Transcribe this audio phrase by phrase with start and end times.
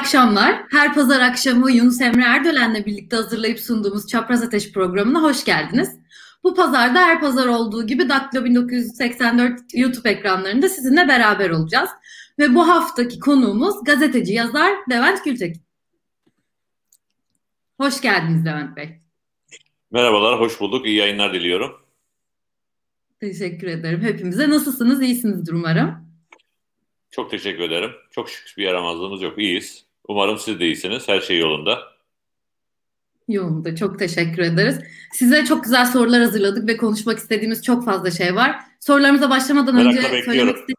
[0.00, 0.62] Akşamlar.
[0.70, 5.98] Her pazar akşamı Yunus Emre Erdölen'le birlikte hazırlayıp sunduğumuz Çapraz Ateş programına hoş geldiniz.
[6.44, 11.90] Bu pazarda her pazar olduğu gibi Daktilo 1984 YouTube ekranlarında sizinle beraber olacağız.
[12.38, 15.56] Ve bu haftaki konuğumuz gazeteci yazar Levent Gültek.
[17.80, 19.00] Hoş geldiniz Levent Bey.
[19.90, 20.86] Merhabalar, hoş bulduk.
[20.86, 21.72] İyi yayınlar diliyorum.
[23.20, 24.00] Teşekkür ederim.
[24.02, 25.02] Hepimize nasılsınız?
[25.02, 26.10] İyisinizdir umarım.
[27.10, 27.90] Çok teşekkür ederim.
[28.10, 29.38] Çok şükür bir yaramazlığımız yok.
[29.38, 29.89] İyiyiz.
[30.10, 31.08] Umarım siz de iyisiniz.
[31.08, 31.78] Her şey yolunda.
[33.28, 33.76] Yolunda.
[33.76, 34.78] Çok teşekkür ederiz.
[35.12, 38.60] Size çok güzel sorular hazırladık ve konuşmak istediğimiz çok fazla şey var.
[38.80, 40.24] Sorularımıza başlamadan Merakla önce bekliyorum.
[40.24, 40.76] söylemek istediğim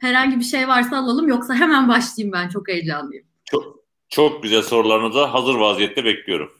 [0.00, 1.28] herhangi bir şey varsa alalım.
[1.28, 2.48] Yoksa hemen başlayayım ben.
[2.48, 3.26] Çok heyecanlıyım.
[3.44, 3.76] Çok,
[4.08, 6.52] çok güzel sorularınızı hazır vaziyette bekliyorum.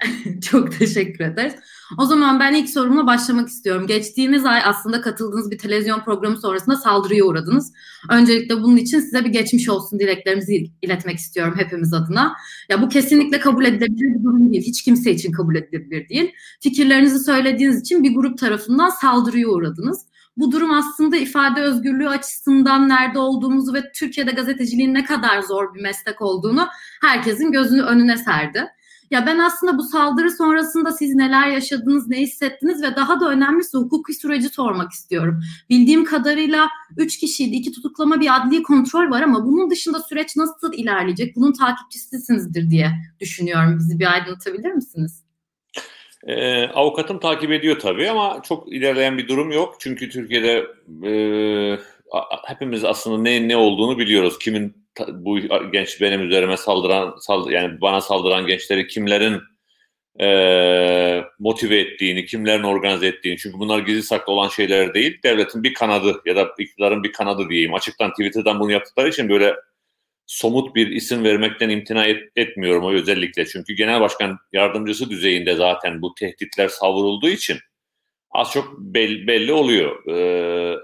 [0.50, 1.54] Çok teşekkür ederiz.
[1.98, 3.86] O zaman ben ilk sorumla başlamak istiyorum.
[3.86, 7.72] Geçtiğimiz ay aslında katıldığınız bir televizyon programı sonrasında saldırıya uğradınız.
[8.10, 12.36] Öncelikle bunun için size bir geçmiş olsun dileklerimizi iletmek istiyorum hepimiz adına.
[12.68, 14.62] Ya bu kesinlikle kabul edilebilir bir durum değil.
[14.62, 16.32] Hiç kimse için kabul edilebilir değil.
[16.60, 20.06] Fikirlerinizi söylediğiniz için bir grup tarafından saldırıya uğradınız.
[20.36, 25.80] Bu durum aslında ifade özgürlüğü açısından nerede olduğumuzu ve Türkiye'de gazeteciliğin ne kadar zor bir
[25.80, 26.68] meslek olduğunu
[27.00, 28.66] herkesin gözünü önüne serdi.
[29.10, 33.78] Ya ben aslında bu saldırı sonrasında siz neler yaşadınız, ne hissettiniz ve daha da önemlisi
[33.78, 35.40] hukuki süreci sormak istiyorum.
[35.70, 40.72] Bildiğim kadarıyla 3 kişiydi, 2 tutuklama bir adli kontrol var ama bunun dışında süreç nasıl
[40.72, 41.36] ilerleyecek?
[41.36, 43.78] Bunun takipçisisinizdir diye düşünüyorum.
[43.78, 45.24] Bizi bir aydınlatabilir misiniz?
[46.26, 49.76] Ee, avukatım takip ediyor tabii ama çok ilerleyen bir durum yok.
[49.78, 50.66] Çünkü Türkiye'de
[51.08, 51.78] e,
[52.46, 54.38] hepimiz aslında ne ne olduğunu biliyoruz.
[54.38, 55.38] Kimin bu
[55.72, 59.40] genç benim üzerime saldıran saldır, yani bana saldıran gençleri kimlerin
[60.20, 65.18] e, motive ettiğini, kimlerin organize ettiğini çünkü bunlar gizli saklı olan şeyler değil.
[65.24, 67.74] Devletin bir kanadı ya da iktidarın bir kanadı diyeyim.
[67.74, 69.54] Açıktan Twitter'dan bunu yaptıkları için böyle
[70.26, 73.46] somut bir isim vermekten imtina et, etmiyorum o özellikle.
[73.46, 77.58] Çünkü genel başkan yardımcısı düzeyinde zaten bu tehditler savrulduğu için
[78.30, 80.06] az çok belli, belli oluyor.
[80.08, 80.78] Ee,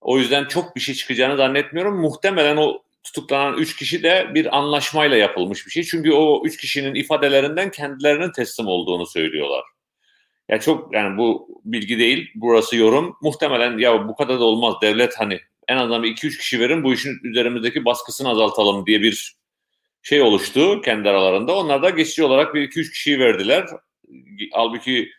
[0.00, 2.00] o yüzden çok bir şey çıkacağını zannetmiyorum.
[2.00, 5.82] Muhtemelen o tutuklanan üç kişi de bir anlaşmayla yapılmış bir şey.
[5.82, 9.64] Çünkü o üç kişinin ifadelerinden kendilerinin teslim olduğunu söylüyorlar.
[10.48, 13.16] Ya çok yani bu bilgi değil, burası yorum.
[13.22, 14.74] Muhtemelen ya bu kadar da olmaz.
[14.82, 19.02] Devlet hani en azından bir iki üç kişi verin bu işin üzerimizdeki baskısını azaltalım diye
[19.02, 19.36] bir
[20.02, 21.56] şey oluştu kendi aralarında.
[21.56, 23.66] Onlar da geçici olarak bir iki üç kişiyi verdiler.
[24.52, 25.10] Halbuki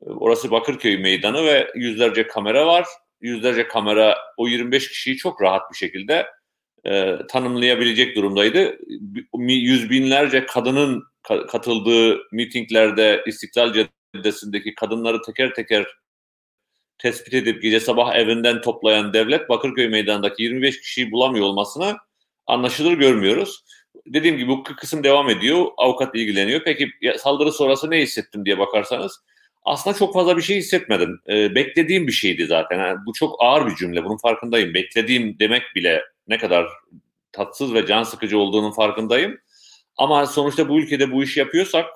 [0.00, 2.86] orası Bakırköy meydanı ve yüzlerce kamera var.
[3.20, 6.26] Yüzlerce kamera o 25 kişiyi çok rahat bir şekilde
[6.84, 8.78] e, tanımlayabilecek durumdaydı.
[9.48, 13.72] Yüz binlerce kadının ka- katıldığı mitinglerde İstiklal
[14.14, 15.86] Caddesi'ndeki kadınları teker teker
[16.98, 21.96] tespit edip gece sabah evinden toplayan devlet Bakırköy Meydanı'ndaki 25 kişiyi bulamıyor olmasını
[22.46, 23.64] anlaşılır görmüyoruz.
[24.06, 25.66] Dediğim gibi bu kısım devam ediyor.
[25.76, 26.60] Avukat ilgileniyor.
[26.64, 29.20] Peki saldırı sonrası ne hissettim diye bakarsanız
[29.64, 31.20] aslında çok fazla bir şey hissetmedim.
[31.28, 32.78] Ee, beklediğim bir şeydi zaten.
[32.78, 34.04] Yani bu çok ağır bir cümle.
[34.04, 34.74] Bunun farkındayım.
[34.74, 36.68] Beklediğim demek bile ne kadar
[37.32, 39.38] tatsız ve can sıkıcı olduğunun farkındayım.
[39.96, 41.86] Ama sonuçta bu ülkede bu işi yapıyorsak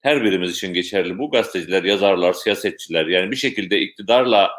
[0.00, 1.30] her birimiz için geçerli bu.
[1.30, 4.50] Gazeteciler, yazarlar, siyasetçiler yani bir şekilde iktidarla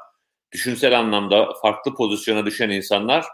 [0.52, 3.26] düşünsel anlamda farklı pozisyona düşen insanlar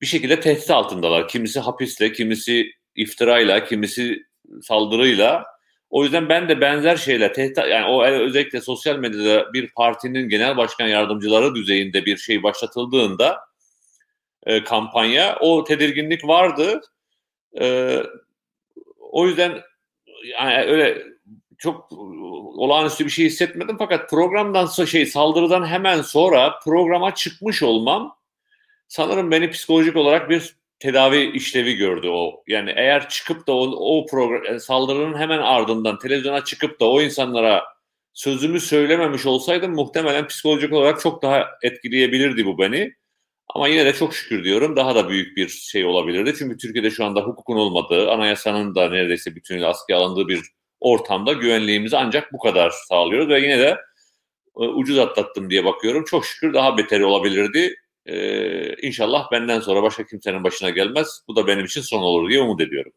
[0.00, 1.28] bir şekilde tehdit altındalar.
[1.28, 4.22] Kimisi hapisle, kimisi iftirayla, kimisi
[4.62, 5.44] saldırıyla.
[5.90, 10.56] O yüzden ben de benzer şeyler, tehdit, yani o özellikle sosyal medyada bir partinin genel
[10.56, 13.38] başkan yardımcıları düzeyinde bir şey başlatıldığında
[14.46, 15.36] e, kampanya.
[15.40, 16.80] O tedirginlik vardı.
[17.60, 17.98] E,
[18.98, 19.60] o yüzden
[20.40, 21.02] yani öyle
[21.58, 21.92] çok
[22.56, 28.16] olağanüstü bir şey hissetmedim fakat programdan şey saldırıdan hemen sonra programa çıkmış olmam
[28.88, 32.42] sanırım beni psikolojik olarak bir tedavi işlevi gördü o.
[32.46, 37.00] Yani eğer çıkıp da o, o program yani saldırının hemen ardından televizyona çıkıp da o
[37.00, 37.64] insanlara
[38.12, 42.92] sözümü söylememiş olsaydım muhtemelen psikolojik olarak çok daha etkileyebilirdi bu beni.
[43.48, 46.34] Ama yine de çok şükür diyorum daha da büyük bir şey olabilirdi.
[46.38, 50.40] Çünkü Türkiye'de şu anda hukukun olmadığı, anayasanın da neredeyse bütünüyle askıya alındığı bir
[50.80, 53.28] ortamda güvenliğimizi ancak bu kadar sağlıyoruz.
[53.28, 53.78] Ve yine de
[54.56, 56.04] e, ucuz atlattım diye bakıyorum.
[56.04, 57.74] Çok şükür daha beteri olabilirdi.
[58.06, 61.22] Ee, inşallah benden sonra başka kimsenin başına gelmez.
[61.28, 62.92] Bu da benim için son olur diye umut ediyorum.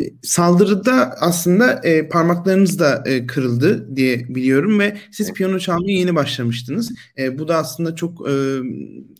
[0.00, 6.14] E, saldırıda aslında e, parmaklarınız da e, kırıldı diye biliyorum ve siz piyano çalmaya yeni
[6.14, 6.92] başlamıştınız.
[7.18, 8.32] E, bu da aslında çok e,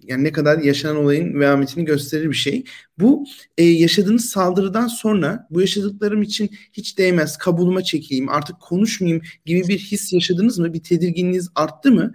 [0.02, 2.64] yani ne kadar yaşanan olayın vehametini gösterir bir şey.
[2.98, 3.24] Bu
[3.58, 9.78] e, yaşadığınız saldırıdan sonra bu yaşadıklarım için hiç değmez kabuluma çekeyim artık konuşmayayım gibi bir
[9.78, 10.72] his yaşadınız mı?
[10.72, 12.12] Bir tedirginliğiniz arttı mı?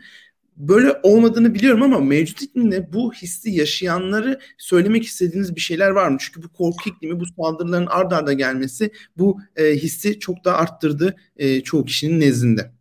[0.58, 6.18] Böyle olmadığını biliyorum ama mevcut iklimde bu hissi yaşayanları söylemek istediğiniz bir şeyler var mı?
[6.20, 11.16] Çünkü bu korku iklimi, bu saldırıların ard arda gelmesi bu e, hissi çok da arttırdı
[11.38, 12.72] e, çoğu kişinin nezdinde.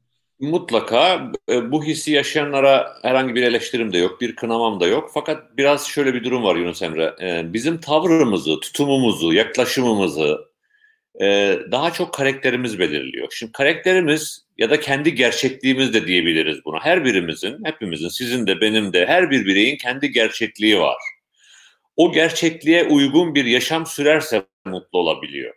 [0.40, 5.10] Mutlaka e, bu hissi yaşayanlara herhangi bir eleştirim de yok, bir kınamam da yok.
[5.14, 7.14] Fakat biraz şöyle bir durum var Yunus Emre.
[7.22, 10.53] E, bizim tavrımızı, tutumumuzu, yaklaşımımızı
[11.20, 13.28] e, daha çok karakterimiz belirliyor.
[13.30, 16.80] Şimdi karakterimiz ya da kendi gerçekliğimiz de diyebiliriz buna.
[16.80, 20.96] Her birimizin, hepimizin, sizin de benim de her bir bireyin kendi gerçekliği var.
[21.96, 25.54] O gerçekliğe uygun bir yaşam sürerse mutlu olabiliyor.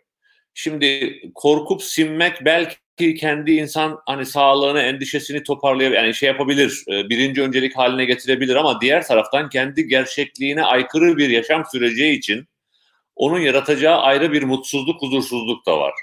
[0.54, 7.42] Şimdi korkup sinmek belki kendi insan hani sağlığını, endişesini toparlayabilir, yani şey yapabilir, e, birinci
[7.42, 12.48] öncelik haline getirebilir ama diğer taraftan kendi gerçekliğine aykırı bir yaşam süreceği için
[13.18, 15.94] onun yaratacağı ayrı bir mutsuzluk, huzursuzluk da var.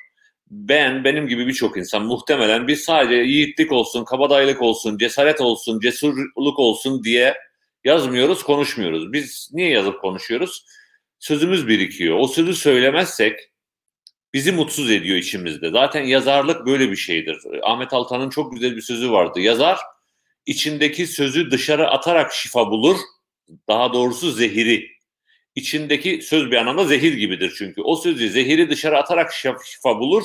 [0.52, 6.60] Ben, benim gibi birçok insan muhtemelen biz sadece yiğitlik olsun, kabadayılık olsun, cesaret olsun, cesurluk
[6.60, 7.36] olsun diye
[7.84, 9.14] yazmıyoruz, konuşmuyoruz.
[9.14, 10.66] Biz niye yazıp konuşuyoruz?
[11.20, 12.20] Sözümüz birikiyor.
[12.20, 13.40] O sözü söylemezsek
[14.34, 15.70] bizi mutsuz ediyor içimizde.
[15.70, 17.38] Zaten yazarlık böyle bir şeydir.
[17.64, 19.40] Ahmet Altan'ın çok güzel bir sözü vardı.
[19.40, 19.80] Yazar
[20.46, 22.98] içindeki sözü dışarı atarak şifa bulur.
[23.68, 24.95] Daha doğrusu zehiri.
[25.56, 27.82] İçindeki söz bir anlamda zehir gibidir çünkü.
[27.82, 29.34] O sözü zehiri dışarı atarak
[29.66, 30.24] şifa bulur.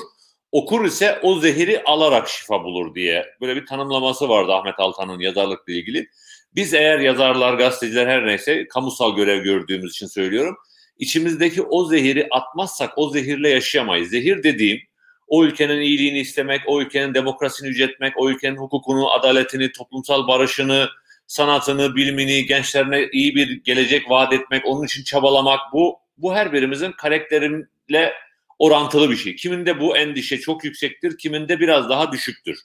[0.53, 3.27] Okur ise o zehiri alarak şifa bulur diye.
[3.41, 6.09] Böyle bir tanımlaması vardı Ahmet Altan'ın yazarlıkla ilgili.
[6.55, 10.57] Biz eğer yazarlar, gazeteciler her neyse kamusal görev gördüğümüz için söylüyorum
[11.01, 14.09] içimizdeki o zehiri atmazsak o zehirle yaşayamayız.
[14.09, 14.81] Zehir dediğim
[15.27, 20.89] o ülkenin iyiliğini istemek, o ülkenin demokrasisini yüceltmek, o ülkenin hukukunu, adaletini, toplumsal barışını,
[21.31, 26.93] sanatını, bilimini, gençlerine iyi bir gelecek vaat etmek, onun için çabalamak bu bu her birimizin
[26.93, 28.13] karakterimle
[28.59, 29.37] orantılı bir şey.
[29.37, 32.59] Kiminde bu endişe çok yüksektir, kiminde biraz daha düşüktür.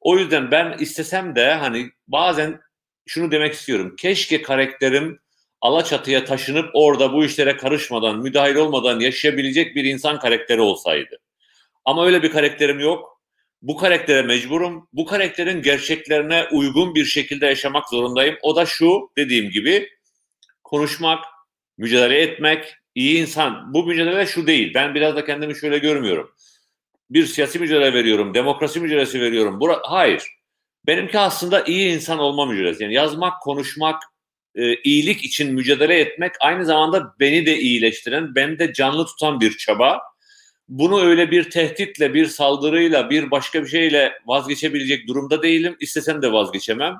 [0.00, 2.60] O yüzden ben istesem de hani bazen
[3.06, 3.96] şunu demek istiyorum.
[3.98, 5.20] Keşke karakterim
[5.60, 11.18] Alaçatı'ya taşınıp orada bu işlere karışmadan, müdahil olmadan yaşayabilecek bir insan karakteri olsaydı.
[11.84, 13.17] Ama öyle bir karakterim yok.
[13.62, 14.88] Bu karaktere mecburum.
[14.92, 18.36] Bu karakterin gerçeklerine uygun bir şekilde yaşamak zorundayım.
[18.42, 19.88] O da şu dediğim gibi
[20.64, 21.24] konuşmak,
[21.78, 23.74] mücadele etmek, iyi insan.
[23.74, 24.74] Bu mücadele şu değil.
[24.74, 26.30] Ben biraz da kendimi şöyle görmüyorum.
[27.10, 29.60] Bir siyasi mücadele veriyorum, demokrasi mücadelesi veriyorum.
[29.60, 30.22] Bura Hayır.
[30.86, 32.82] Benimki aslında iyi insan olma mücadelesi.
[32.82, 34.02] Yani yazmak, konuşmak,
[34.54, 39.56] e, iyilik için mücadele etmek aynı zamanda beni de iyileştiren, beni de canlı tutan bir
[39.56, 40.00] çaba.
[40.68, 45.76] Bunu öyle bir tehditle, bir saldırıyla, bir başka bir şeyle vazgeçebilecek durumda değilim.
[45.80, 46.96] İstesem de vazgeçemem.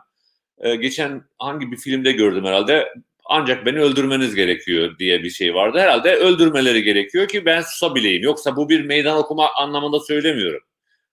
[0.59, 2.95] E, geçen hangi bir filmde gördüm herhalde.
[3.25, 5.79] Ancak beni öldürmeniz gerekiyor diye bir şey vardı.
[5.79, 8.23] Herhalde öldürmeleri gerekiyor ki ben susabileyim.
[8.23, 10.61] Yoksa bu bir meydan okuma anlamında söylemiyorum.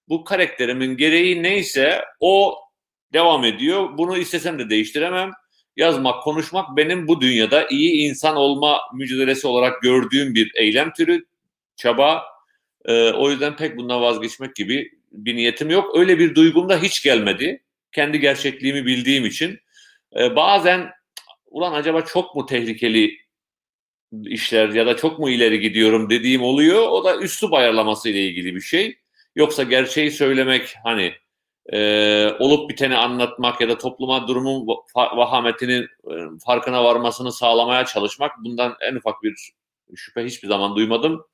[0.10, 2.56] Bu karakterimin gereği neyse o
[3.14, 3.98] devam ediyor.
[3.98, 5.32] Bunu istesem de değiştiremem
[5.78, 11.26] yazmak, konuşmak benim bu dünyada iyi insan olma mücadelesi olarak gördüğüm bir eylem türü,
[11.76, 12.35] çaba.
[12.86, 15.98] E, o yüzden pek bundan vazgeçmek gibi bir niyetim yok.
[15.98, 17.64] Öyle bir duygum da hiç gelmedi.
[17.92, 19.60] Kendi gerçekliğimi bildiğim için.
[20.20, 20.92] E, bazen
[21.46, 23.18] ulan acaba çok mu tehlikeli
[24.24, 26.88] işler ya da çok mu ileri gidiyorum dediğim oluyor.
[26.88, 28.98] O da üstü ayarlaması ile ilgili bir şey.
[29.36, 31.14] Yoksa gerçeği söylemek hani
[31.74, 36.14] e, olup biteni anlatmak ya da topluma durumun vahametinin e,
[36.46, 39.52] farkına varmasını sağlamaya çalışmak bundan en ufak bir
[39.96, 41.26] şüphe hiçbir zaman duymadım.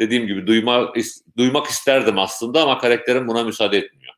[0.00, 0.92] Dediğim gibi duyma,
[1.36, 4.14] duymak isterdim aslında ama karakterim buna müsaade etmiyor.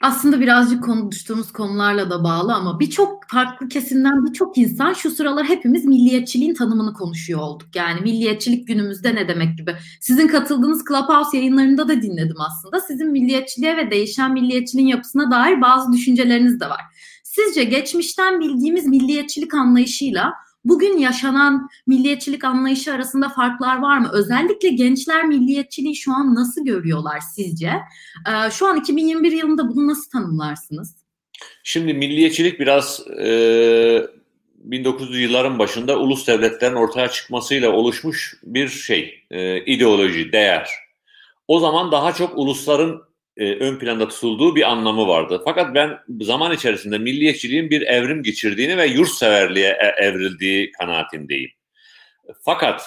[0.00, 5.84] aslında birazcık konuştuğumuz konularla da bağlı ama birçok farklı kesimden birçok insan şu sıralar hepimiz
[5.84, 7.68] milliyetçiliğin tanımını konuşuyor olduk.
[7.74, 9.76] Yani milliyetçilik günümüzde ne demek gibi.
[10.00, 12.80] Sizin katıldığınız Clubhouse yayınlarında da dinledim aslında.
[12.80, 16.80] Sizin milliyetçiliğe ve değişen milliyetçiliğin yapısına dair bazı düşünceleriniz de var.
[17.24, 20.32] Sizce geçmişten bildiğimiz milliyetçilik anlayışıyla
[20.68, 24.10] bugün yaşanan milliyetçilik anlayışı arasında farklar var mı?
[24.12, 27.72] Özellikle gençler milliyetçiliği şu an nasıl görüyorlar sizce?
[28.28, 30.96] Ee, şu an 2021 yılında bunu nasıl tanımlarsınız?
[31.62, 34.06] Şimdi milliyetçilik biraz e,
[34.68, 40.70] 1900'lü yılların başında ulus devletlerin ortaya çıkmasıyla oluşmuş bir şey, e, ideoloji, değer.
[41.48, 43.07] O zaman daha çok ulusların
[43.38, 45.42] e, ön planda tutulduğu bir anlamı vardı.
[45.44, 51.50] Fakat ben zaman içerisinde milliyetçiliğin bir evrim geçirdiğini ve yurtseverliğe e, evrildiği kanaatindeyim.
[52.44, 52.82] Fakat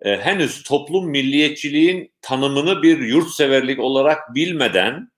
[0.00, 5.12] e, henüz toplum milliyetçiliğin tanımını bir yurtseverlik olarak bilmeden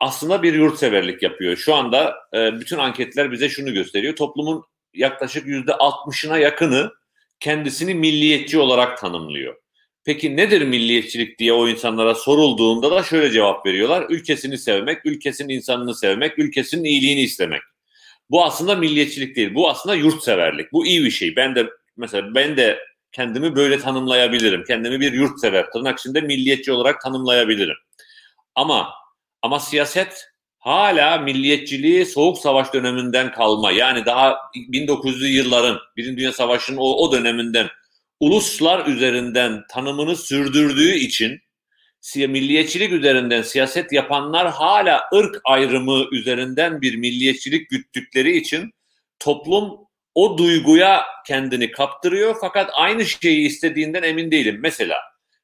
[0.00, 1.56] aslında bir yurtseverlik yapıyor.
[1.56, 4.16] Şu anda e, bütün anketler bize şunu gösteriyor.
[4.16, 6.92] Toplumun yaklaşık yüzde altmışına yakını
[7.40, 9.56] kendisini milliyetçi olarak tanımlıyor.
[10.08, 14.06] Peki nedir milliyetçilik diye o insanlara sorulduğunda da şöyle cevap veriyorlar.
[14.08, 17.62] Ülkesini sevmek, ülkesinin insanını sevmek, ülkesinin iyiliğini istemek.
[18.30, 19.54] Bu aslında milliyetçilik değil.
[19.54, 20.72] Bu aslında yurtseverlik.
[20.72, 21.36] Bu iyi bir şey.
[21.36, 22.78] Ben de mesela ben de
[23.12, 24.64] kendimi böyle tanımlayabilirim.
[24.64, 27.76] Kendimi bir yurtsever, tırnak içinde milliyetçi olarak tanımlayabilirim.
[28.54, 28.90] Ama
[29.42, 30.24] ama siyaset
[30.58, 33.72] hala milliyetçiliği soğuk savaş döneminden kalma.
[33.72, 37.68] Yani daha 1900'lü yılların Birinci Dünya Savaşı'nın o, o döneminden
[38.20, 41.40] uluslar üzerinden tanımını sürdürdüğü için
[42.16, 48.70] milliyetçilik üzerinden siyaset yapanlar hala ırk ayrımı üzerinden bir milliyetçilik güttükleri için
[49.18, 49.78] toplum
[50.14, 54.58] o duyguya kendini kaptırıyor fakat aynı şeyi istediğinden emin değilim.
[54.60, 54.98] Mesela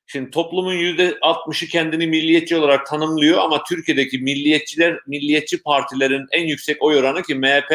[0.07, 6.83] şimdi toplumun yüzde 60'ı kendini milliyetçi olarak tanımlıyor ama Türkiye'deki milliyetçiler, milliyetçi partilerin en yüksek
[6.83, 7.73] oy oranı ki MHP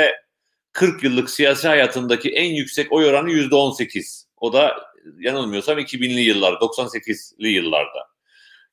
[0.72, 4.28] 40 yıllık siyasi hayatındaki en yüksek oy oranı yüzde 18.
[4.38, 4.89] O da
[5.20, 8.08] yanılmıyorsam 2000'li yıllar, 98'li yıllarda.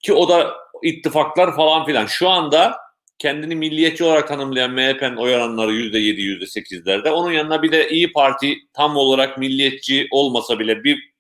[0.03, 2.07] Ki o da ittifaklar falan filan.
[2.07, 2.77] Şu anda
[3.19, 7.11] kendini milliyetçi olarak tanımlayan MHP'nin oy oranları %7, %8'lerde.
[7.11, 11.17] Onun yanına bir de İyi Parti tam olarak milliyetçi olmasa bile bir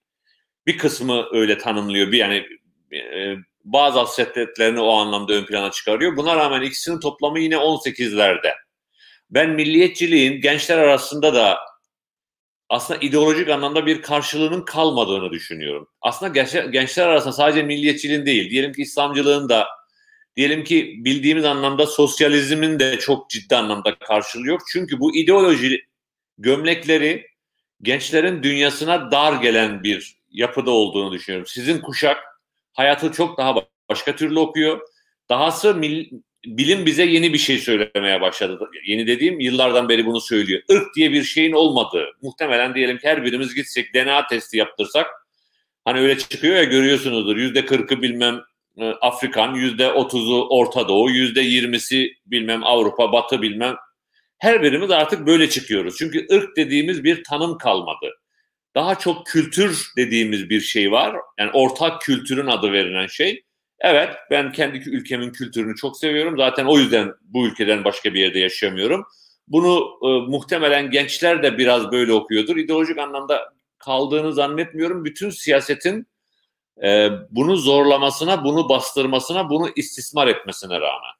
[0.67, 2.13] bir kısmı öyle tanımlıyor.
[2.13, 2.47] Bir yani
[2.93, 6.17] e, bazı hassasiyetlerini o anlamda ön plana çıkarıyor.
[6.17, 8.53] Buna rağmen ikisinin toplamı yine 18'lerde.
[9.31, 11.59] Ben milliyetçiliğin gençler arasında da
[12.69, 15.89] aslında ideolojik anlamda bir karşılığının kalmadığını düşünüyorum.
[16.01, 16.33] Aslında
[16.67, 19.67] gençler, arasında sadece milliyetçiliğin değil, diyelim ki İslamcılığın da,
[20.37, 24.61] diyelim ki bildiğimiz anlamda sosyalizmin de çok ciddi anlamda karşılığı yok.
[24.73, 25.87] Çünkü bu ideoloji
[26.39, 27.27] gömlekleri
[27.83, 31.47] gençlerin dünyasına dar gelen bir yapıda olduğunu düşünüyorum.
[31.47, 32.19] Sizin kuşak
[32.73, 33.55] hayatı çok daha
[33.89, 34.81] başka türlü okuyor.
[35.29, 35.75] Dahası
[36.47, 38.71] bilim bize yeni bir şey söylemeye başladı.
[38.87, 40.63] Yeni dediğim yıllardan beri bunu söylüyor.
[40.69, 42.07] Irk diye bir şeyin olmadığı.
[42.23, 45.07] Muhtemelen diyelim ki her birimiz gitsek DNA testi yaptırsak
[45.85, 47.37] hani öyle çıkıyor ya görüyorsunuzdur.
[47.37, 48.41] Yüzde kırkı bilmem
[48.79, 53.77] e, Afrikan, yüzde otuzu Orta Doğu, yüzde yirmisi bilmem Avrupa, Batı bilmem.
[54.39, 55.95] Her birimiz artık böyle çıkıyoruz.
[55.99, 58.11] Çünkü ırk dediğimiz bir tanım kalmadı.
[58.75, 61.17] Daha çok kültür dediğimiz bir şey var.
[61.39, 63.46] Yani ortak kültürün adı verilen şey.
[63.81, 66.37] Evet ben kendi ülkemin kültürünü çok seviyorum.
[66.37, 69.05] Zaten o yüzden bu ülkeden başka bir yerde yaşamıyorum.
[69.49, 72.57] Bunu e, muhtemelen gençler de biraz böyle okuyordur.
[72.57, 75.05] İdeolojik anlamda kaldığını zannetmiyorum.
[75.05, 76.07] Bütün siyasetin
[76.83, 81.16] e, bunu zorlamasına, bunu bastırmasına, bunu istismar etmesine rağmen.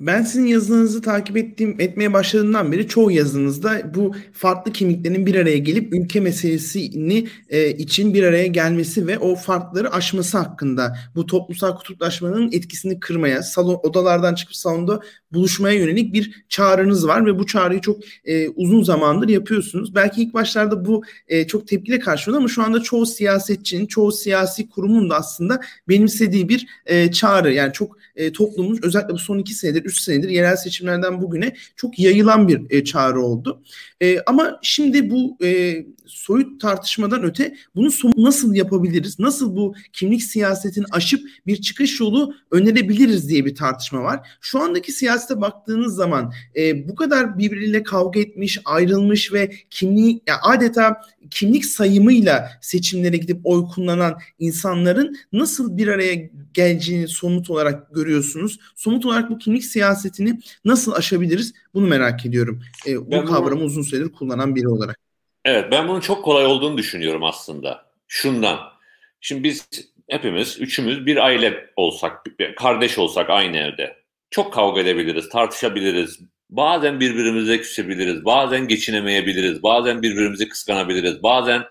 [0.00, 5.58] Ben sizin yazınızı takip ettiğim etmeye başladığımdan beri çoğu yazınızda bu farklı kimliklerin bir araya
[5.58, 11.76] gelip ülke meselesini e, için bir araya gelmesi ve o farkları aşması hakkında bu toplumsal
[11.76, 15.00] kutuplaşmanın etkisini kırmaya, salon odalardan çıkıp salonda
[15.32, 19.94] buluşmaya yönelik bir çağrınız var ve bu çağrıyı çok e, uzun zamandır yapıyorsunuz.
[19.94, 24.68] Belki ilk başlarda bu e, çok tepkile karşılandı ama şu anda çoğu siyasetçinin, çoğu siyasi
[24.68, 27.52] kurumun da aslında benimsediği bir e, çağrı.
[27.52, 31.98] Yani çok e, toplumumuz özellikle bu son iki senedir, üç senedir yerel seçimlerden bugüne çok
[31.98, 33.62] yayılan bir e, çağrı oldu.
[34.02, 35.76] E, ama şimdi bu e,
[36.06, 39.18] soyut tartışmadan öte bunu nasıl yapabiliriz?
[39.18, 44.28] Nasıl bu kimlik siyasetini aşıp bir çıkış yolu önerebiliriz diye bir tartışma var.
[44.40, 50.38] Şu andaki siyasete baktığınız zaman e, bu kadar birbiriyle kavga etmiş, ayrılmış ve kimliği yani
[50.42, 58.58] adeta kimlik sayımıyla seçimlere gidip oy kullanan insanların nasıl bir araya geleceğini somut olarak görüyorsunuz.
[58.76, 61.52] Somut olarak bu kimlik siyasetini nasıl aşabiliriz?
[61.74, 62.62] Bunu merak ediyorum.
[62.86, 63.64] E, bu ben kavramı bunu...
[63.64, 64.96] uzun süredir kullanan biri olarak.
[65.44, 67.86] Evet ben bunun çok kolay olduğunu düşünüyorum aslında.
[68.08, 68.58] Şundan.
[69.20, 69.68] Şimdi biz
[70.10, 72.24] hepimiz, üçümüz bir aile olsak,
[72.56, 73.96] kardeş olsak aynı evde.
[74.30, 76.20] Çok kavga edebiliriz, tartışabiliriz.
[76.50, 81.62] Bazen birbirimize küsebiliriz, bazen geçinemeyebiliriz, bazen birbirimizi kıskanabiliriz, bazen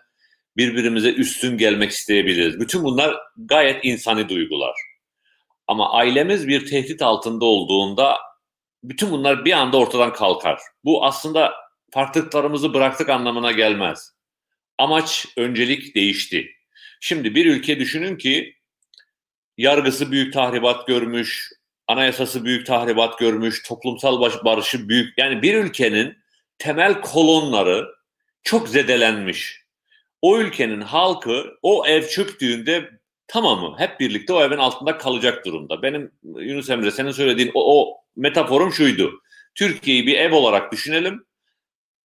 [0.58, 2.60] birbirimize üstün gelmek isteyebiliriz.
[2.60, 4.75] Bütün bunlar gayet insani duygular.
[5.68, 8.18] Ama ailemiz bir tehdit altında olduğunda
[8.83, 10.59] bütün bunlar bir anda ortadan kalkar.
[10.83, 11.53] Bu aslında
[11.91, 14.13] farklılıklarımızı bıraktık anlamına gelmez.
[14.77, 16.51] Amaç, öncelik değişti.
[17.00, 18.55] Şimdi bir ülke düşünün ki
[19.57, 21.50] yargısı büyük tahribat görmüş,
[21.88, 25.17] anayasası büyük tahribat görmüş, toplumsal barışı büyük.
[25.17, 26.17] Yani bir ülkenin
[26.57, 27.88] temel kolonları
[28.43, 29.62] çok zedelenmiş.
[30.21, 32.89] O ülkenin halkı o ev çöktüğünde
[33.27, 35.81] tamamı hep birlikte o evin altında kalacak durumda.
[35.81, 39.22] Benim Yunus Emre senin söylediğin o, o metaforum şuydu.
[39.56, 41.25] Türkiye'yi bir ev olarak düşünelim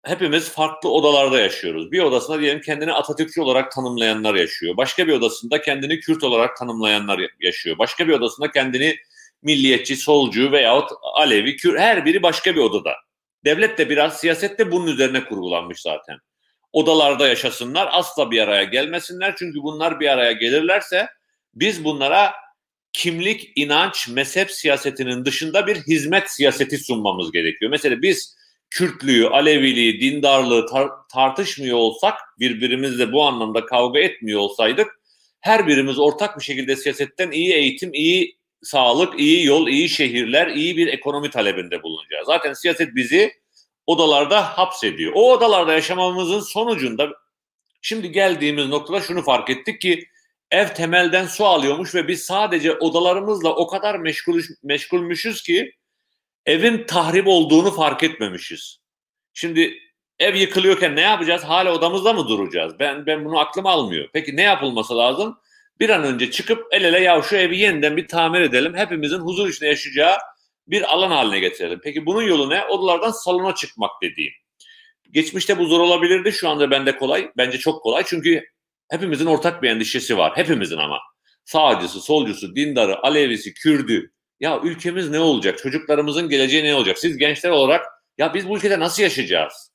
[0.05, 1.93] hepimiz farklı odalarda yaşıyoruz.
[1.93, 4.77] Bir odasında diyelim kendini Atatürkçü olarak tanımlayanlar yaşıyor.
[4.77, 7.79] Başka bir odasında kendini Kürt olarak tanımlayanlar yaşıyor.
[7.79, 8.97] Başka bir odasında kendini
[9.43, 12.95] milliyetçi, solcu veyahut Alevi, Kürt her biri başka bir odada.
[13.45, 16.19] Devlet de biraz siyaset de bunun üzerine kurgulanmış zaten.
[16.73, 19.35] odalarda yaşasınlar, asla bir araya gelmesinler.
[19.39, 21.09] Çünkü bunlar bir araya gelirlerse
[21.55, 22.33] biz bunlara
[22.95, 27.71] kimlik, inanç, mezhep siyasetinin dışında bir hizmet siyaseti sunmamız gerekiyor.
[27.71, 28.37] Mesela biz
[28.71, 35.01] Kürtlüğü, Aleviliği, dindarlığı tar- tartışmıyor olsak, birbirimizle bu anlamda kavga etmiyor olsaydık,
[35.41, 40.77] her birimiz ortak bir şekilde siyasetten iyi eğitim, iyi sağlık, iyi yol, iyi şehirler, iyi
[40.77, 42.27] bir ekonomi talebinde bulunacağız.
[42.27, 43.33] Zaten siyaset bizi
[43.87, 45.13] odalarda hapsediyor.
[45.15, 47.09] O odalarda yaşamamızın sonucunda
[47.83, 50.05] şimdi geldiğimiz noktada şunu fark ettik ki
[50.51, 55.73] ev temelden su alıyormuş ve biz sadece odalarımızla o kadar meşgul, meşgulmüşüz ki
[56.47, 58.79] evin tahrip olduğunu fark etmemişiz.
[59.33, 59.79] Şimdi
[60.19, 61.43] ev yıkılıyorken ne yapacağız?
[61.43, 62.79] Hala odamızda mı duracağız?
[62.79, 64.09] Ben ben bunu aklım almıyor.
[64.13, 65.39] Peki ne yapılması lazım?
[65.81, 68.75] Bir an önce çıkıp el ele ya şu evi yeniden bir tamir edelim.
[68.77, 70.19] Hepimizin huzur içinde yaşayacağı
[70.69, 71.81] bir alan haline getirelim.
[71.85, 72.65] Peki bunun yolu ne?
[72.65, 74.33] Odalardan salona çıkmak dediğim.
[75.11, 76.33] Geçmişte bu zor olabilirdi.
[76.33, 77.31] Şu anda bende kolay.
[77.37, 78.03] Bence çok kolay.
[78.07, 78.45] Çünkü
[78.91, 80.33] hepimizin ortak bir endişesi var.
[80.37, 80.99] Hepimizin ama.
[81.45, 84.11] Sağcısı, solcusu, dindarı, Alevisi, Kürdü.
[84.41, 85.59] Ya ülkemiz ne olacak?
[85.59, 86.99] Çocuklarımızın geleceği ne olacak?
[86.99, 87.87] Siz gençler olarak
[88.19, 89.71] ya biz bu ülkede nasıl yaşayacağız?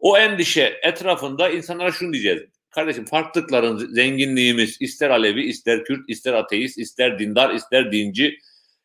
[0.00, 2.42] O endişe etrafında insanlara şunu diyeceğiz.
[2.70, 8.38] Kardeşim farklılıkların zenginliğimiz ister Alevi, ister Kürt, ister ateist, ister dindar, ister dinci,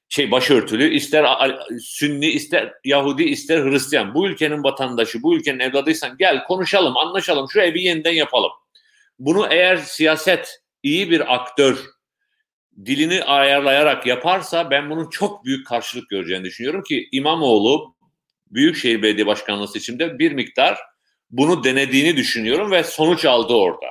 [0.10, 1.26] şey başörtülü, ister
[1.82, 4.14] Sünni, ister Yahudi, ister Hristiyan.
[4.14, 8.52] Bu ülkenin vatandaşı, bu ülkenin evladıysan gel konuşalım, anlaşalım, şu evi yeniden yapalım.
[9.20, 11.86] Bunu eğer siyaset iyi bir aktör
[12.86, 17.96] dilini ayarlayarak yaparsa ben bunun çok büyük karşılık göreceğini düşünüyorum ki İmamoğlu
[18.52, 20.78] Büyükşehir Belediye Başkanlığı seçimde bir miktar
[21.30, 23.88] bunu denediğini düşünüyorum ve sonuç aldı orada.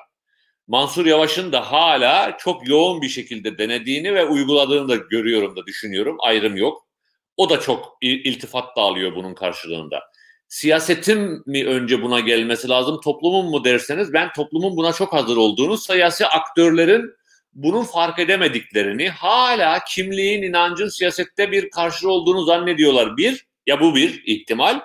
[0.67, 6.17] Mansur Yavaş'ın da hala çok yoğun bir şekilde denediğini ve uyguladığını da görüyorum da düşünüyorum.
[6.21, 6.89] Ayrım yok.
[7.37, 10.01] O da çok iltifat da alıyor bunun karşılığında.
[10.49, 15.79] Siyasetin mi önce buna gelmesi lazım, toplumun mu derseniz ben toplumun buna çok hazır olduğunu,
[15.79, 17.15] siyasi aktörlerin
[17.53, 23.17] bunun fark edemediklerini, hala kimliğin, inancın siyasette bir karşılığı olduğunu zannediyorlar.
[23.17, 24.81] Bir, ya bu bir ihtimal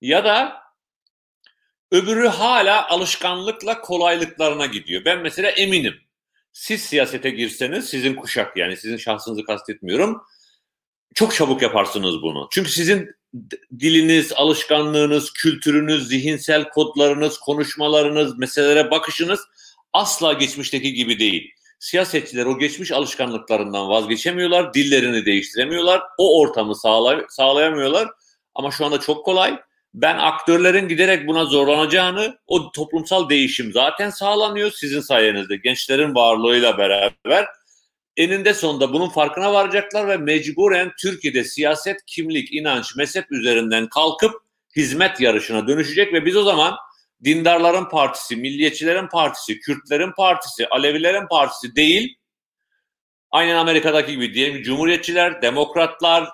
[0.00, 0.62] ya da
[1.92, 5.04] Öbürü hala alışkanlıkla kolaylıklarına gidiyor.
[5.04, 5.94] Ben mesela eminim.
[6.52, 10.22] Siz siyasete girseniz sizin kuşak yani sizin şahsınızı kastetmiyorum.
[11.14, 12.48] Çok çabuk yaparsınız bunu.
[12.50, 13.10] Çünkü sizin
[13.80, 19.40] diliniz, alışkanlığınız, kültürünüz, zihinsel kodlarınız, konuşmalarınız, meselelere bakışınız
[19.92, 21.50] asla geçmişteki gibi değil.
[21.78, 28.08] Siyasetçiler o geçmiş alışkanlıklarından vazgeçemiyorlar, dillerini değiştiremiyorlar, o ortamı sağlay sağlayamıyorlar.
[28.54, 29.58] Ama şu anda çok kolay
[29.94, 35.56] ben aktörlerin giderek buna zorlanacağını, o toplumsal değişim zaten sağlanıyor sizin sayenizde.
[35.56, 37.46] Gençlerin varlığıyla beraber
[38.16, 44.32] eninde sonunda bunun farkına varacaklar ve mecburen Türkiye'de siyaset, kimlik, inanç, mezhep üzerinden kalkıp
[44.76, 46.76] hizmet yarışına dönüşecek ve biz o zaman
[47.24, 52.16] dindarların partisi, milliyetçilerin partisi, Kürtlerin partisi, Alevilerin partisi değil,
[53.30, 56.28] aynen Amerika'daki gibi diyelim Cumhuriyetçiler, demokratlar,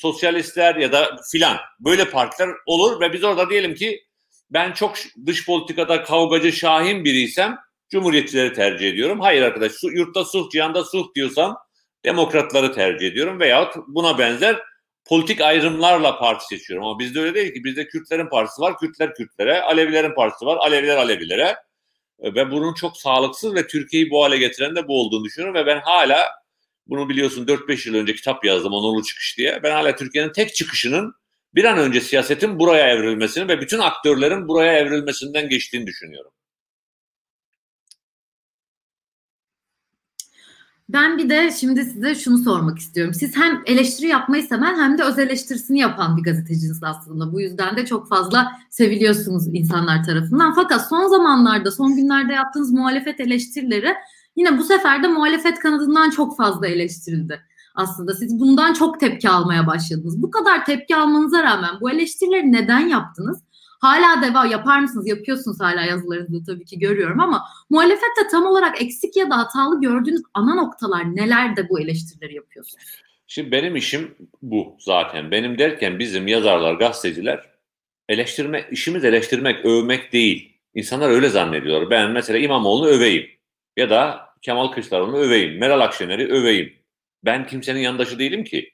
[0.00, 1.56] sosyalistler ya da filan.
[1.80, 4.04] Böyle partiler olur ve biz orada diyelim ki
[4.50, 7.58] ben çok dış politikada kavgacı şahin biriysem
[7.92, 9.20] Cumhuriyetçileri tercih ediyorum.
[9.20, 11.58] Hayır arkadaş yurtta sulh, cihanda sulh diyorsam
[12.04, 14.62] demokratları tercih ediyorum veyahut buna benzer
[15.04, 16.86] politik ayrımlarla parti seçiyorum.
[16.86, 17.64] Ama bizde öyle değil ki.
[17.64, 21.56] Bizde Kürtlerin partisi var, Kürtler Kürtlere, Alevilerin partisi var, Aleviler Alevilere.
[22.20, 25.80] Ve bunun çok sağlıksız ve Türkiye'yi bu hale getiren de bu olduğunu düşünüyorum ve ben
[25.80, 26.28] hala
[26.86, 29.60] bunu biliyorsun 4-5 yıl önce kitap yazdım onurlu çıkış diye.
[29.62, 31.14] Ben hala Türkiye'nin tek çıkışının
[31.54, 36.32] bir an önce siyasetin buraya evrilmesini ve bütün aktörlerin buraya evrilmesinden geçtiğini düşünüyorum.
[40.92, 43.14] Ben bir de şimdi size şunu sormak istiyorum.
[43.14, 47.32] Siz hem eleştiri yapmayı seven hem de öz eleştirisini yapan bir gazetecisiniz aslında.
[47.32, 50.54] Bu yüzden de çok fazla seviliyorsunuz insanlar tarafından.
[50.54, 53.94] Fakat son zamanlarda, son günlerde yaptığınız muhalefet eleştirileri
[54.36, 57.40] Yine bu sefer de muhalefet kanadından çok fazla eleştirildi.
[57.74, 60.22] Aslında siz bundan çok tepki almaya başladınız.
[60.22, 63.38] Bu kadar tepki almanıza rağmen bu eleştirileri neden yaptınız?
[63.82, 65.08] Hala devam yapar mısınız?
[65.08, 70.22] Yapıyorsunuz hala yazılarınızda tabii ki görüyorum ama muhalefette tam olarak eksik ya da hatalı gördüğünüz
[70.34, 72.84] ana noktalar neler de bu eleştirileri yapıyorsunuz?
[73.26, 75.30] Şimdi benim işim bu zaten.
[75.30, 77.50] Benim derken bizim yazarlar, gazeteciler
[78.08, 80.58] eleştirme, işimiz eleştirmek, övmek değil.
[80.74, 81.90] İnsanlar öyle zannediyor.
[81.90, 83.26] Ben mesela İmamoğlu'nu öveyim.
[83.76, 86.72] Ya da Kemal Kılıçdaroğlu'nu öveyim, Meral Akşener'i öveyim.
[87.24, 88.72] Ben kimsenin yandaşı değilim ki.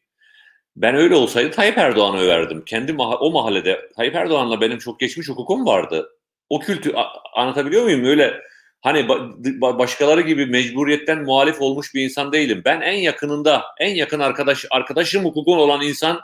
[0.79, 2.63] Ben öyle olsaydı Tayyip Erdoğan'ı överdim.
[2.67, 6.09] Kendi mah- o mahallede Tayyip Erdoğan'la benim çok geçmiş hukukum vardı.
[6.49, 6.93] O kültü
[7.35, 8.05] anlatabiliyor muyum?
[8.05, 8.41] Öyle
[8.81, 12.63] hani ba- başkaları gibi mecburiyetten muhalif olmuş bir insan değilim.
[12.65, 16.21] Ben en yakınında, en yakın arkadaş arkadaşım hukukun olan insan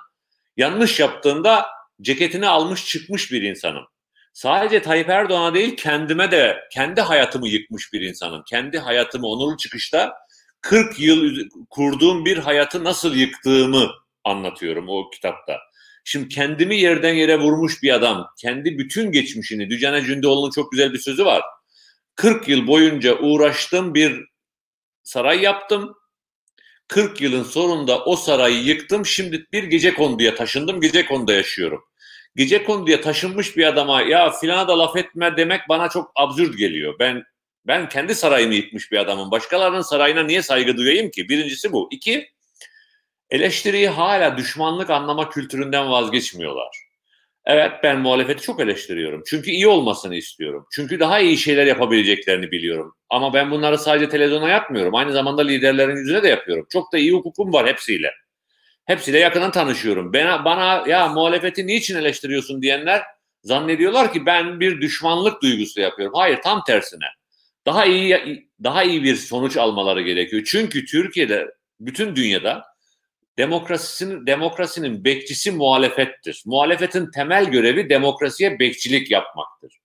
[0.57, 1.67] yanlış yaptığında
[2.01, 3.85] ceketini almış çıkmış bir insanım.
[4.33, 8.43] Sadece Tayyip Erdoğan'a değil kendime de kendi hayatımı yıkmış bir insanım.
[8.47, 10.13] Kendi hayatımı onurlu çıkışta
[10.61, 15.59] 40 yıl kurduğum bir hayatı nasıl yıktığımı anlatıyorum o kitapta.
[16.05, 20.99] Şimdi kendimi yerden yere vurmuş bir adam, kendi bütün geçmişini, Dücane Cündoğlu'nun çok güzel bir
[20.99, 21.43] sözü var.
[22.17, 24.25] 40 yıl boyunca uğraştım bir
[25.03, 25.95] saray yaptım.
[26.89, 29.07] 40 yılın sonunda o sarayı yıktım.
[29.07, 30.81] Şimdi bir gece konduya taşındım.
[30.81, 31.85] Gece konuda yaşıyorum.
[32.37, 36.95] Gece konduya taşınmış bir adama ya filana da laf etme demek bana çok absürt geliyor.
[36.99, 37.25] Ben
[37.67, 39.31] ben kendi sarayımı yıkmış bir adamım.
[39.31, 41.29] Başkalarının sarayına niye saygı duyayım ki?
[41.29, 41.89] Birincisi bu.
[41.93, 42.31] İki,
[43.31, 46.85] eleştiriyi hala düşmanlık anlama kültüründen vazgeçmiyorlar.
[47.47, 49.23] Evet ben muhalefeti çok eleştiriyorum.
[49.27, 50.67] Çünkü iyi olmasını istiyorum.
[50.73, 52.95] Çünkü daha iyi şeyler yapabileceklerini biliyorum.
[53.11, 54.95] Ama ben bunları sadece televizyona yapmıyorum.
[54.95, 56.67] Aynı zamanda liderlerin yüzüne de yapıyorum.
[56.73, 58.11] Çok da iyi hukukum var hepsiyle.
[58.85, 60.13] Hepsiyle yakından tanışıyorum.
[60.13, 63.03] Bana, bana ya muhalefeti niçin eleştiriyorsun diyenler
[63.43, 66.15] zannediyorlar ki ben bir düşmanlık duygusu yapıyorum.
[66.17, 67.07] Hayır tam tersine.
[67.67, 70.43] Daha iyi daha iyi bir sonuç almaları gerekiyor.
[70.47, 71.47] Çünkü Türkiye'de
[71.81, 72.74] bütün dünyada
[73.39, 76.43] demokrasisinin demokrasinin bekçisi muhalefettir.
[76.47, 79.81] Muhalefetin temel görevi demokrasiye bekçilik yapmaktır.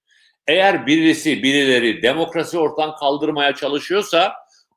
[0.47, 4.33] Eğer birisi, birileri demokrasi ortadan kaldırmaya çalışıyorsa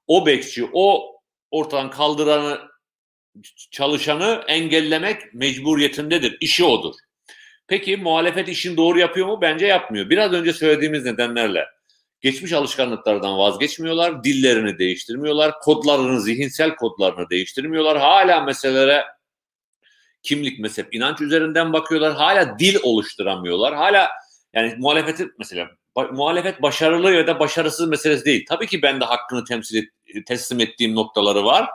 [0.07, 1.17] o bekçi, o
[1.51, 2.59] ortadan kaldıranı
[3.71, 6.37] çalışanı engellemek mecburiyetindedir.
[6.41, 6.95] İşi odur.
[7.67, 9.39] Peki muhalefet işini doğru yapıyor mu?
[9.41, 10.11] Bence yapmıyor.
[10.11, 11.67] Biraz önce söylediğimiz nedenlerle
[12.23, 17.99] geçmiş alışkanlıklardan vazgeçmiyorlar, dillerini değiştirmiyorlar, kodlarını, zihinsel kodlarını değiştirmiyorlar.
[17.99, 19.05] Hala meselelere
[20.23, 22.15] kimlik, mezhep, inanç üzerinden bakıyorlar.
[22.15, 23.75] Hala dil oluşturamıyorlar.
[23.75, 24.11] Hala
[24.55, 25.69] yani muhalefeti mesela
[26.13, 28.47] muhalefet başarılı ya da başarısız meselesi değil.
[28.49, 31.71] Tabii ki ben de hakkını temsil et, teslim ettiğim noktaları var.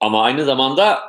[0.00, 1.00] Ama aynı zamanda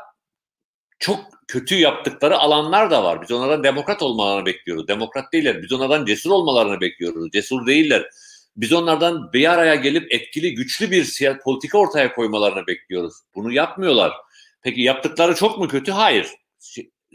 [0.99, 3.21] çok kötü yaptıkları alanlar da var.
[3.21, 4.87] Biz onlardan demokrat olmalarını bekliyoruz.
[4.87, 5.63] Demokrat değiller.
[5.63, 7.31] Biz onlardan cesur olmalarını bekliyoruz.
[7.31, 8.09] Cesur değiller.
[8.55, 13.13] Biz onlardan bir araya gelip etkili, güçlü bir siyasi politika ortaya koymalarını bekliyoruz.
[13.35, 14.13] Bunu yapmıyorlar.
[14.61, 15.91] Peki yaptıkları çok mu kötü?
[15.91, 16.27] Hayır.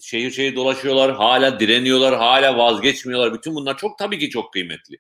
[0.03, 3.35] Şehir şehir dolaşıyorlar, hala direniyorlar, hala vazgeçmiyorlar.
[3.35, 4.96] Bütün bunlar çok tabii ki çok kıymetli.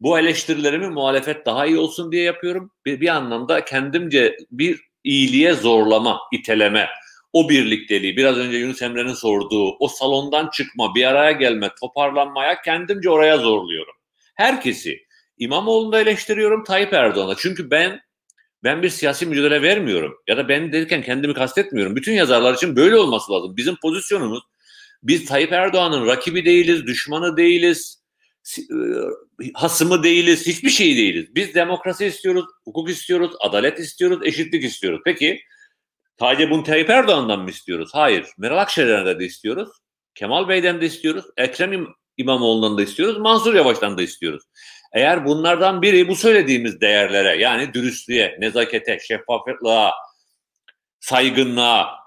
[0.00, 2.70] Bu eleştirilerimi muhalefet daha iyi olsun diye yapıyorum.
[2.86, 6.88] Bir, bir anlamda kendimce bir iyiliğe zorlama, iteleme,
[7.32, 13.10] o birlikteliği, biraz önce Yunus Emre'nin sorduğu, o salondan çıkma, bir araya gelme, toparlanmaya kendimce
[13.10, 13.94] oraya zorluyorum.
[14.34, 15.06] Herkesi,
[15.38, 17.34] İmamoğlu'nu da eleştiriyorum, Tayyip Erdoğan'a.
[17.38, 18.00] Çünkü ben
[18.64, 20.14] ben bir siyasi mücadele vermiyorum.
[20.26, 21.96] Ya da ben derken kendimi kastetmiyorum.
[21.96, 23.56] Bütün yazarlar için böyle olması lazım.
[23.56, 24.42] Bizim pozisyonumuz
[25.02, 28.02] biz Tayyip Erdoğan'ın rakibi değiliz, düşmanı değiliz,
[28.58, 28.64] e,
[29.54, 31.34] hasımı değiliz, hiçbir şey değiliz.
[31.34, 35.00] Biz demokrasi istiyoruz, hukuk istiyoruz, adalet istiyoruz, eşitlik istiyoruz.
[35.04, 35.40] Peki
[36.18, 37.90] sadece bunu Tayyip Erdoğan'dan mı istiyoruz?
[37.92, 38.26] Hayır.
[38.38, 39.68] Meral Akşener'den de istiyoruz.
[40.14, 41.24] Kemal Bey'den de istiyoruz.
[41.36, 43.18] Ekrem İmamoğlu'ndan da istiyoruz.
[43.18, 44.44] Mansur Yavaş'tan da istiyoruz.
[44.92, 49.92] Eğer bunlardan biri bu söylediğimiz değerlere yani dürüstlüğe, nezakete, şeffaflığa,
[51.00, 51.98] saygınlığa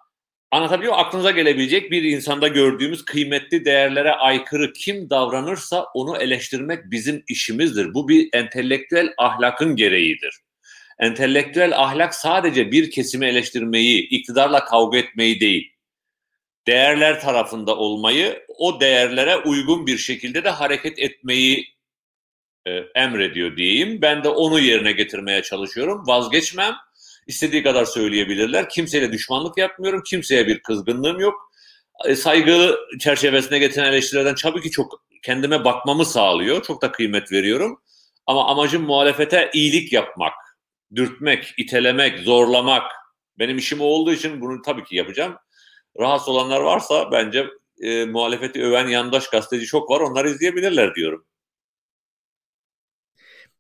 [0.52, 7.94] anlatabiliyor aklınıza gelebilecek bir insanda gördüğümüz kıymetli değerlere aykırı kim davranırsa onu eleştirmek bizim işimizdir.
[7.94, 10.40] Bu bir entelektüel ahlakın gereğidir.
[11.00, 15.74] Entelektüel ahlak sadece bir kesimi eleştirmeyi, iktidarla kavga etmeyi değil,
[16.68, 21.68] değerler tarafında olmayı, o değerlere uygun bir şekilde de hareket etmeyi
[22.68, 24.02] e, emrediyor diyeyim.
[24.02, 26.04] Ben de onu yerine getirmeye çalışıyorum.
[26.08, 26.76] Vazgeçmem.
[27.28, 28.70] İstediği kadar söyleyebilirler.
[28.70, 30.04] Kimseyle düşmanlık yapmıyorum.
[30.06, 31.52] Kimseye bir kızgınlığım yok.
[32.06, 36.64] E, saygı çerçevesine getiren eleştirilerden tabii ki çok kendime bakmamı sağlıyor.
[36.64, 37.82] Çok da kıymet veriyorum.
[38.28, 40.34] Ama amacım muhalefete iyilik yapmak,
[40.96, 42.92] dürtmek, itelemek, zorlamak.
[43.40, 45.36] Benim işim olduğu için bunu tabii ki yapacağım.
[46.00, 47.48] Rahatsız olanlar varsa bence
[47.82, 50.00] e, muhalefeti öven yandaş gazeteci çok var.
[50.00, 51.26] Onları izleyebilirler diyorum.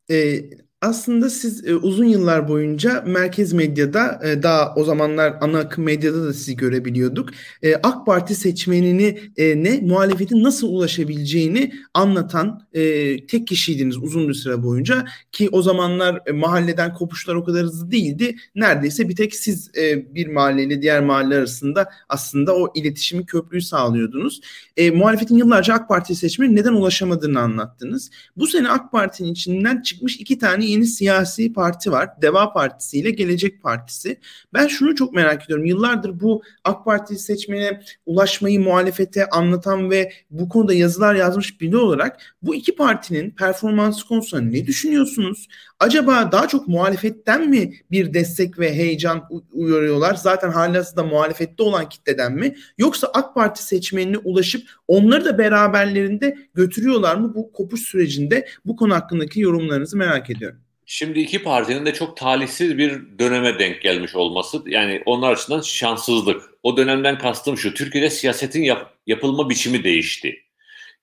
[0.07, 0.49] E,
[0.81, 6.25] aslında siz e, uzun yıllar boyunca merkez medyada e, daha o zamanlar ana akım medyada
[6.25, 7.29] da sizi görebiliyorduk.
[7.63, 12.81] E, AK Parti seçmenini e, ne muhalefetin nasıl ulaşabileceğini anlatan e,
[13.25, 17.91] tek kişiydiniz uzun bir süre boyunca ki o zamanlar e, mahalleden kopuşlar o kadar hızlı
[17.91, 18.35] değildi.
[18.55, 24.41] Neredeyse bir tek siz e, bir mahalleyle diğer mahalle arasında aslında o iletişimi köprüyü sağlıyordunuz.
[24.77, 28.11] E, muhalefetin yıllarca AK Parti seçmeni neden ulaşamadığını anlattınız.
[28.37, 32.21] Bu sene AK Parti'nin içinden çıkmış iki tane yeni siyasi parti var.
[32.21, 34.19] Deva Partisi ile Gelecek Partisi.
[34.53, 35.65] Ben şunu çok merak ediyorum.
[35.65, 42.21] Yıllardır bu AK Parti seçmene ulaşmayı muhalefete anlatan ve bu konuda yazılar yazmış biri olarak
[42.41, 45.47] bu iki partinin performansı konusunda ne düşünüyorsunuz?
[45.79, 50.15] Acaba daha çok muhalefetten mi bir destek ve heyecan uyarıyorlar?
[50.15, 52.55] Zaten halihazırda muhalefette olan kitleden mi?
[52.77, 58.47] Yoksa AK Parti seçmenine ulaşıp onları da beraberlerinde götürüyorlar mı bu kopuş sürecinde?
[58.65, 60.60] Bu konu hakkındaki yorumlarınızı merak ediyorum.
[60.93, 66.49] Şimdi iki partinin de çok talihsiz bir döneme denk gelmiş olması yani onlar açısından şanssızlık.
[66.63, 70.43] O dönemden kastım şu Türkiye'de siyasetin yap, yapılma biçimi değişti.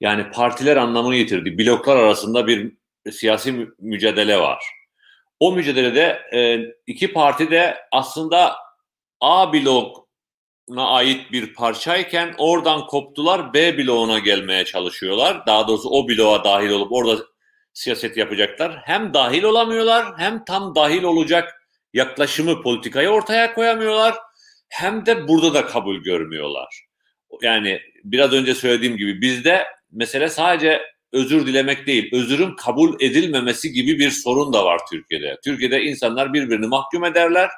[0.01, 1.59] Yani partiler anlamını yitirdi.
[1.59, 2.73] Bloklar arasında bir
[3.13, 4.65] siyasi mücadele var.
[5.41, 8.57] O mücadelede e, iki parti de aslında
[9.21, 15.47] A blokuna ait bir parçayken oradan koptular B bloğuna gelmeye çalışıyorlar.
[15.47, 17.25] Daha doğrusu o bloğa dahil olup orada
[17.79, 18.81] siyaset yapacaklar.
[18.85, 21.55] Hem dahil olamıyorlar hem tam dahil olacak
[21.95, 24.15] yaklaşımı politikayı ortaya koyamıyorlar.
[24.69, 26.85] Hem de burada da kabul görmüyorlar.
[27.43, 33.99] Yani biraz önce söylediğim gibi bizde mesele sadece özür dilemek değil, özürün kabul edilmemesi gibi
[33.99, 35.37] bir sorun da var Türkiye'de.
[35.45, 37.51] Türkiye'de insanlar birbirini mahkum ederler,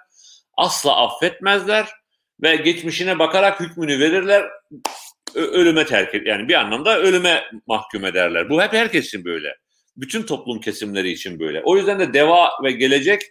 [0.56, 1.88] asla affetmezler
[2.42, 4.44] ve geçmişine bakarak hükmünü verirler,
[5.34, 8.50] ölüme terk et yani bir anlamda ölüme mahkum ederler.
[8.50, 9.59] Bu hep herkes için böyle.
[9.96, 11.62] Bütün toplum kesimleri için böyle.
[11.64, 13.22] O yüzden de deva ve gelecek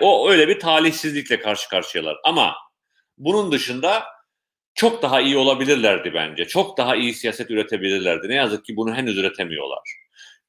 [0.00, 2.16] o öyle bir talihsizlikle karşı karşıyalar.
[2.24, 2.54] Ama
[3.18, 4.04] bunun dışında
[4.74, 6.44] çok daha iyi olabilirlerdi bence.
[6.44, 8.28] Çok daha iyi siyaset üretebilirlerdi.
[8.28, 9.78] Ne yazık ki bunu henüz üretemiyorlar.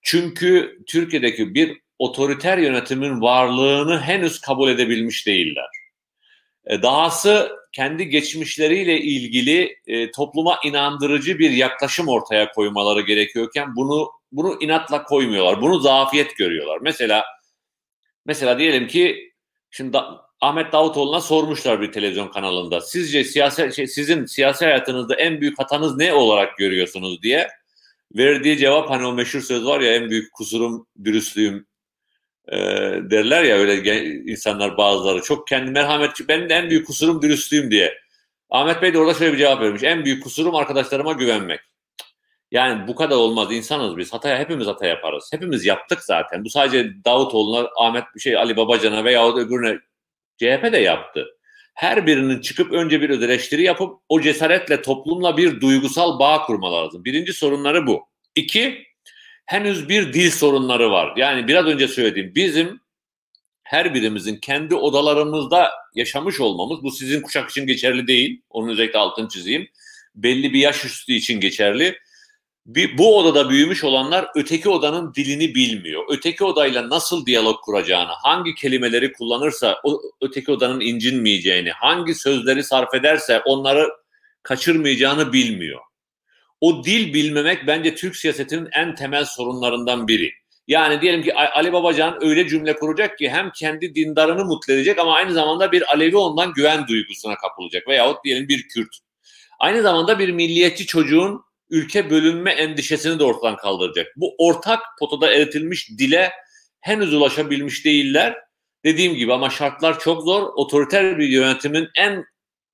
[0.02, 5.70] Çünkü Türkiye'deki bir otoriter yönetimin varlığını henüz kabul edebilmiş değiller.
[6.66, 14.58] E, dahası kendi geçmişleriyle ilgili e, topluma inandırıcı bir yaklaşım ortaya koymaları gerekiyorken bunu bunu
[14.62, 15.62] inatla koymuyorlar.
[15.62, 16.80] Bunu zafiyet görüyorlar.
[16.82, 17.26] Mesela
[18.26, 19.34] mesela diyelim ki
[19.72, 19.98] şimdi
[20.42, 22.82] Ahmet Davutoğlu'na sormuşlar bir televizyon kanalında.
[22.82, 27.48] Sizce siyasi şey, sizin siyasi hayatınızda en büyük hatanız ne olarak görüyorsunuz diye.
[28.16, 31.68] Verdiği cevap hani o meşhur söz var ya en büyük kusurum dürüstlüğüm
[32.48, 32.58] e,
[33.12, 37.98] derler ya öyle insanlar bazıları çok kendi merhametçi benim de en büyük kusurum dürüstlüğüm diye.
[38.50, 39.84] Ahmet Bey de orada şöyle bir cevap vermiş.
[39.84, 41.60] En büyük kusurum arkadaşlarıma güvenmek.
[42.54, 43.48] Yani bu kadar olmaz.
[43.52, 44.14] insanız biz.
[44.14, 45.30] Hataya hepimiz hata yaparız.
[45.34, 46.46] Hepimiz yaptık zaten.
[46.46, 49.80] Bu sadece Davutoğlu'na, Ahmet şey Ali Babacan'a veya öbürüne
[50.38, 51.26] CHP de yaptı.
[51.74, 57.06] Her birinin çıkıp önce bir eleştiri yapıp o cesaretle toplumla bir duygusal bağ kurma lazım.
[57.06, 58.08] Birinci sorunları bu.
[58.36, 58.84] İki,
[59.46, 61.14] henüz bir dil sorunları var.
[61.18, 62.80] Yani biraz önce söylediğim bizim
[63.64, 69.30] her birimizin kendi odalarımızda yaşamış olmamız, bu sizin kuşak için geçerli değil, onun özellikle altını
[69.30, 69.68] çizeyim,
[70.16, 71.98] belli bir yaş üstü için geçerli
[72.66, 76.04] bir, bu odada büyümüş olanlar öteki odanın dilini bilmiyor.
[76.10, 82.94] Öteki odayla nasıl diyalog kuracağını, hangi kelimeleri kullanırsa o öteki odanın incinmeyeceğini, hangi sözleri sarf
[82.94, 83.90] ederse onları
[84.44, 85.80] kaçırmayacağını bilmiyor.
[86.62, 90.32] O dil bilmemek bence Türk siyasetinin en temel sorunlarından biri.
[90.68, 95.16] Yani diyelim ki Ali Babacan öyle cümle kuracak ki hem kendi dindarını mutlu edecek ama
[95.16, 97.88] aynı zamanda bir Alevi ondan güven duygusuna kapılacak.
[97.88, 98.98] Veyahut diyelim bir Kürt.
[99.60, 101.42] Aynı zamanda bir milliyetçi çocuğun
[101.74, 104.08] ülke bölünme endişesini de ortadan kaldıracak.
[104.16, 106.32] Bu ortak potada eritilmiş dile
[106.80, 108.38] henüz ulaşabilmiş değiller.
[108.86, 110.44] Dediğim gibi ama şartlar çok zor.
[110.56, 112.26] Otoriter bir yönetimin en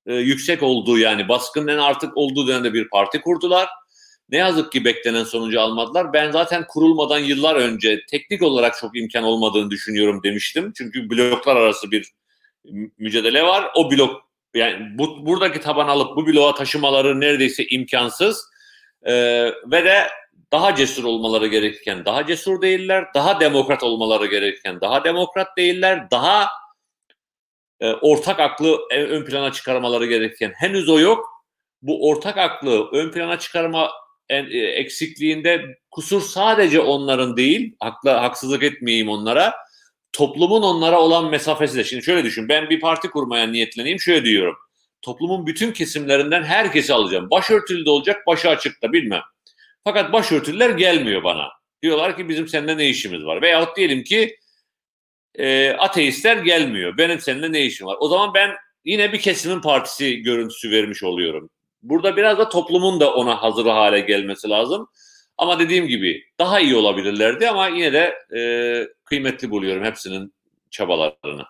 [0.06, 3.68] e, yüksek olduğu yani baskının en artık olduğu dönemde bir parti kurdular.
[4.28, 6.12] Ne yazık ki beklenen sonucu almadılar.
[6.12, 10.72] Ben zaten kurulmadan yıllar önce teknik olarak çok imkan olmadığını düşünüyorum demiştim.
[10.76, 12.12] Çünkü bloklar arası bir
[12.98, 13.70] mücadele var.
[13.74, 18.49] O blok yani bu, buradaki taban alıp bu bloğa taşımaları neredeyse imkansız.
[19.06, 19.12] E,
[19.66, 20.06] ve de
[20.52, 26.48] daha cesur olmaları gerekirken daha cesur değiller, daha demokrat olmaları gerekirken daha demokrat değiller, daha
[27.80, 31.44] e, ortak aklı ön plana çıkarmaları gerekirken henüz o yok.
[31.82, 33.90] Bu ortak aklı ön plana çıkarma
[34.28, 39.54] e, eksikliğinde kusur sadece onların değil, hakla, haksızlık etmeyeyim onlara,
[40.12, 41.84] toplumun onlara olan mesafesi de.
[41.84, 44.56] Şimdi şöyle düşün, ben bir parti kurmaya niyetleneyim, şöyle diyorum
[45.02, 47.30] toplumun bütün kesimlerinden herkesi alacağım.
[47.30, 49.22] Başörtülü de olacak, başı açık da bilmem.
[49.84, 51.48] Fakat başörtülüler gelmiyor bana.
[51.82, 53.42] Diyorlar ki bizim seninle ne işimiz var?
[53.42, 54.36] Veyahut diyelim ki
[55.34, 56.98] e, ateistler gelmiyor.
[56.98, 57.96] Benim seninle ne işim var?
[58.00, 58.50] O zaman ben
[58.84, 61.50] yine bir kesimin partisi görüntüsü vermiş oluyorum.
[61.82, 64.88] Burada biraz da toplumun da ona hazır hale gelmesi lazım.
[65.38, 68.40] Ama dediğim gibi daha iyi olabilirlerdi ama yine de e,
[69.04, 70.34] kıymetli buluyorum hepsinin
[70.70, 71.44] çabalarını.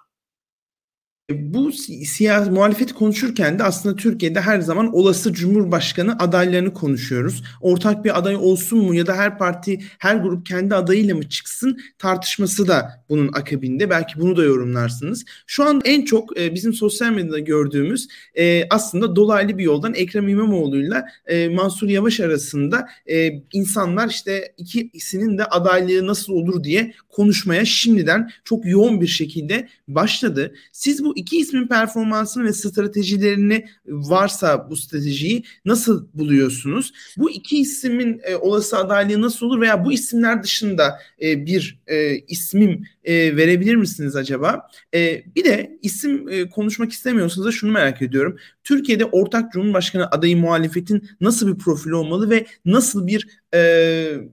[1.30, 7.42] Bu siyasi muhalefeti konuşurken de aslında Türkiye'de her zaman olası cumhurbaşkanı adaylarını konuşuyoruz.
[7.60, 11.78] Ortak bir aday olsun mu ya da her parti, her grup kendi adayıyla mı çıksın
[11.98, 13.90] tartışması da bunun akabinde.
[13.90, 15.24] Belki bunu da yorumlarsınız.
[15.46, 20.28] Şu an en çok e, bizim sosyal medyada gördüğümüz e, aslında dolaylı bir yoldan Ekrem
[20.28, 27.64] İmamoğlu'yla e, Mansur Yavaş arasında e, insanlar işte ikisinin de adaylığı nasıl olur diye konuşmaya
[27.64, 30.54] şimdiden çok yoğun bir şekilde başladı.
[30.72, 36.92] Siz bu iki ismin performansını ve stratejilerini varsa bu stratejiyi nasıl buluyorsunuz?
[37.16, 42.18] Bu iki ismin e, olası adaylığı nasıl olur veya bu isimler dışında e, bir e,
[42.18, 44.68] ismim e, verebilir misiniz acaba?
[44.94, 48.36] E, bir de isim e, konuşmak istemiyorsanız da şunu merak ediyorum.
[48.64, 53.60] Türkiye'de ortak cumhurbaşkanı adayı muhalefetin nasıl bir profil olmalı ve nasıl bir e,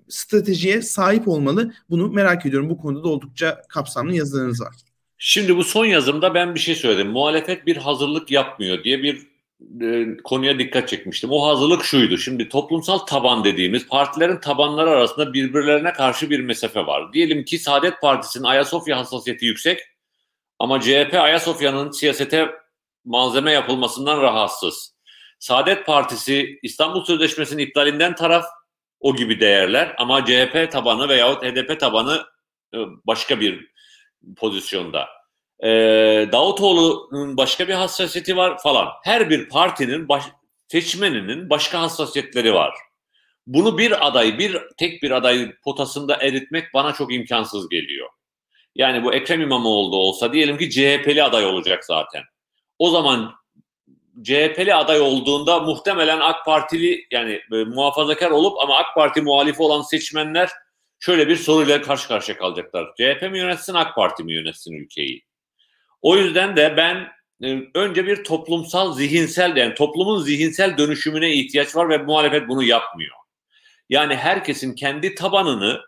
[0.10, 1.74] stratejiye sahip olmalı?
[1.90, 2.70] Bunu merak ediyorum.
[2.70, 4.97] Bu konuda da oldukça kapsamlı yazılarınız var.
[5.18, 7.08] Şimdi bu son yazımda ben bir şey söyledim.
[7.08, 9.28] Muhalefet bir hazırlık yapmıyor diye bir
[9.82, 11.32] e, konuya dikkat çekmiştim.
[11.32, 12.18] O hazırlık şuydu.
[12.18, 17.14] Şimdi toplumsal taban dediğimiz partilerin tabanları arasında birbirlerine karşı bir mesafe var.
[17.14, 19.80] Diyelim ki Saadet Partisi'nin Ayasofya hassasiyeti yüksek
[20.60, 22.52] ama CHP Ayasofya'nın siyasete
[23.06, 24.98] malzeme yapılmasından rahatsız.
[25.40, 28.46] Saadet Partisi İstanbul Sözleşmesi'nin iptalinden taraf
[29.00, 32.26] o gibi değerler ama CHP tabanı veyahut HDP tabanı
[32.74, 32.78] e,
[33.08, 33.68] başka bir
[34.38, 35.08] pozisyonda.
[35.64, 35.70] E,
[36.32, 38.88] Davutoğlu'nun başka bir hassasiyeti var falan.
[39.04, 40.24] Her bir partinin baş,
[40.68, 42.74] seçmeninin başka hassasiyetleri var.
[43.48, 48.10] Bunu bir aday, bir tek bir aday potasında eritmek bana çok imkansız geliyor.
[48.76, 52.24] Yani bu Ekrem İmamoğlu olsa diyelim ki CHP'li aday olacak zaten.
[52.80, 53.34] O zaman
[54.24, 59.82] CHP'li aday olduğunda muhtemelen AK Partili yani e, muhafazakar olup ama AK Parti muhalifi olan
[59.82, 60.50] seçmenler
[61.00, 62.94] şöyle bir soruyla karşı karşıya kalacaklar.
[62.96, 65.24] CHP mi yönetsin AK Parti mi yönetsin ülkeyi?
[66.02, 67.08] O yüzden de ben
[67.44, 73.16] e, önce bir toplumsal zihinsel yani toplumun zihinsel dönüşümüne ihtiyaç var ve muhalefet bunu yapmıyor.
[73.90, 75.82] Yani herkesin kendi tabanını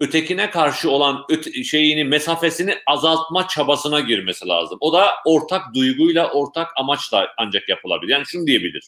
[0.00, 4.78] ötekine karşı olan öte, şeyini mesafesini azaltma çabasına girmesi lazım.
[4.80, 8.12] O da ortak duyguyla, ortak amaçla ancak yapılabilir.
[8.12, 8.84] Yani şunu diyebilir.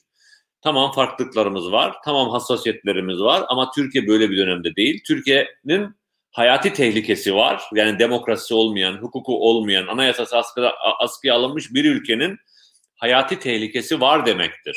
[0.62, 5.02] Tamam farklılıklarımız var, tamam hassasiyetlerimiz var ama Türkiye böyle bir dönemde değil.
[5.06, 5.96] Türkiye'nin
[6.32, 7.62] hayati tehlikesi var.
[7.74, 12.38] Yani demokrasi olmayan, hukuku olmayan, anayasası askıya, askıya alınmış bir ülkenin
[12.94, 14.76] hayati tehlikesi var demektir.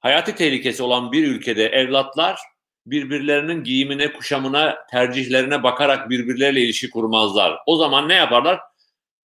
[0.00, 2.38] Hayati tehlikesi olan bir ülkede evlatlar
[2.86, 7.58] birbirlerinin giyimine, kuşamına, tercihlerine bakarak birbirleriyle ilişki kurmazlar.
[7.66, 8.60] O zaman ne yaparlar?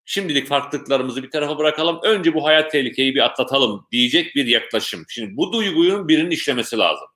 [0.06, 2.00] Şimdilik farklılıklarımızı bir tarafa bırakalım.
[2.04, 5.06] Önce bu hayat tehlikeyi bir atlatalım diyecek bir yaklaşım.
[5.10, 7.08] Şimdi bu duyguyun birinin işlemesi lazım.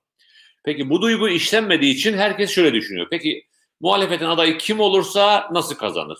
[0.64, 3.06] Peki bu duygu işlenmediği için herkes şöyle düşünüyor.
[3.10, 3.46] Peki
[3.80, 6.18] muhalefetin adayı kim olursa nasıl kazanır?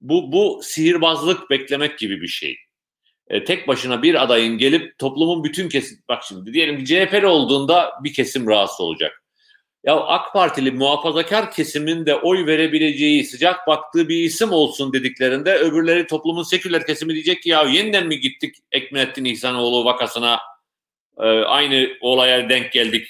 [0.00, 2.56] Bu, bu sihirbazlık beklemek gibi bir şey.
[3.28, 7.92] E, tek başına bir adayın gelip toplumun bütün kesim, bak şimdi diyelim ki CHP'li olduğunda
[8.04, 9.24] bir kesim rahatsız olacak.
[9.84, 16.06] Ya AK Partili muhafazakar kesimin de oy verebileceği, sıcak baktığı bir isim olsun dediklerinde öbürleri
[16.06, 20.40] toplumun seküler kesimi diyecek ki ya yeniden mi gittik Ekmelettin İhsanoğlu vakasına
[21.18, 23.06] e, aynı olaya denk geldik.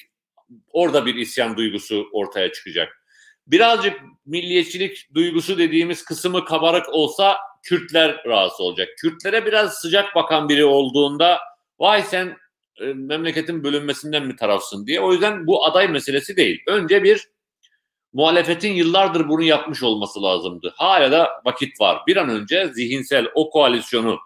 [0.73, 3.03] Orada bir isyan duygusu ortaya çıkacak.
[3.47, 8.89] Birazcık milliyetçilik duygusu dediğimiz kısmı kabarık olsa Kürtler rahatsız olacak.
[8.99, 11.39] Kürtlere biraz sıcak bakan biri olduğunda
[11.79, 12.37] vay sen
[12.81, 15.01] e, memleketin bölünmesinden mi tarafsın diye.
[15.01, 16.63] O yüzden bu aday meselesi değil.
[16.67, 17.29] Önce bir
[18.13, 20.75] muhalefetin yıllardır bunu yapmış olması lazımdı.
[20.77, 22.03] Hala da vakit var.
[22.07, 24.19] Bir an önce zihinsel o koalisyonu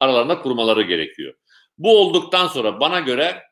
[0.00, 1.34] aralarında kurmaları gerekiyor.
[1.78, 3.42] Bu olduktan sonra bana göre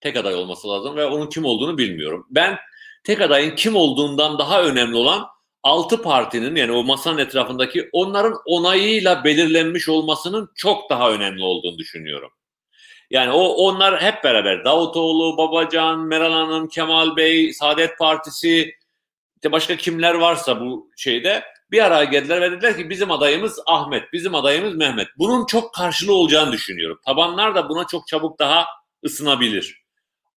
[0.00, 2.26] tek aday olması lazım ve onun kim olduğunu bilmiyorum.
[2.30, 2.58] Ben
[3.04, 5.26] tek adayın kim olduğundan daha önemli olan
[5.62, 12.30] altı partinin yani o masanın etrafındaki onların onayıyla belirlenmiş olmasının çok daha önemli olduğunu düşünüyorum.
[13.12, 18.74] Yani o onlar hep beraber Davutoğlu, Babacan, Meral Hanım, Kemal Bey, Saadet Partisi,
[19.36, 24.12] işte başka kimler varsa bu şeyde bir araya geldiler ve dediler ki bizim adayımız Ahmet,
[24.12, 25.08] bizim adayımız Mehmet.
[25.18, 26.98] Bunun çok karşılığı olacağını düşünüyorum.
[27.06, 28.66] Tabanlar da buna çok çabuk daha
[29.04, 29.82] ısınabilir.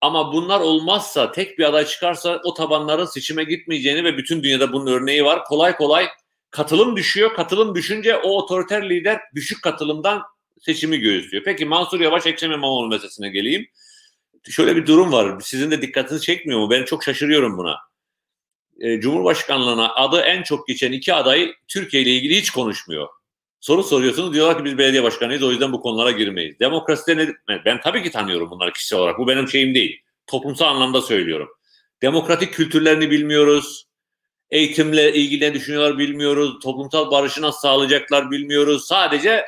[0.02, 4.92] Ama bunlar olmazsa tek bir aday çıkarsa o tabanların seçime gitmeyeceğini ve bütün dünyada bunun
[4.92, 5.44] örneği var.
[5.44, 6.08] Kolay kolay
[6.52, 7.34] katılım düşüyor.
[7.34, 10.24] Katılım düşünce o otoriter lider düşük katılımdan
[10.66, 11.44] seçimi göğüslüyor.
[11.44, 13.68] Peki Mansur Yavaş Ekrem İmamoğlu meselesine geleyim.
[14.50, 15.40] Şöyle bir durum var.
[15.40, 16.70] Sizin de dikkatinizi çekmiyor mu?
[16.70, 17.78] Ben çok şaşırıyorum buna.
[18.80, 23.08] E, Cumhurbaşkanlığına adı en çok geçen iki aday Türkiye ile ilgili hiç konuşmuyor.
[23.60, 26.60] Soru soruyorsunuz diyorlar ki biz belediye başkanıyız o yüzden bu konulara girmeyiz.
[26.60, 27.34] Demokraside ne?
[27.66, 29.20] Ben tabii ki tanıyorum bunları kişisel olarak.
[29.20, 30.02] Bu benim şeyim değil.
[30.28, 31.50] Toplumsal anlamda söylüyorum.
[32.02, 33.86] Demokratik kültürlerini bilmiyoruz.
[34.52, 36.60] Eğitimle ilgili ne düşünüyorlar bilmiyoruz.
[36.64, 38.88] Toplumsal barışı nasıl sağlayacaklar bilmiyoruz.
[38.88, 39.46] Sadece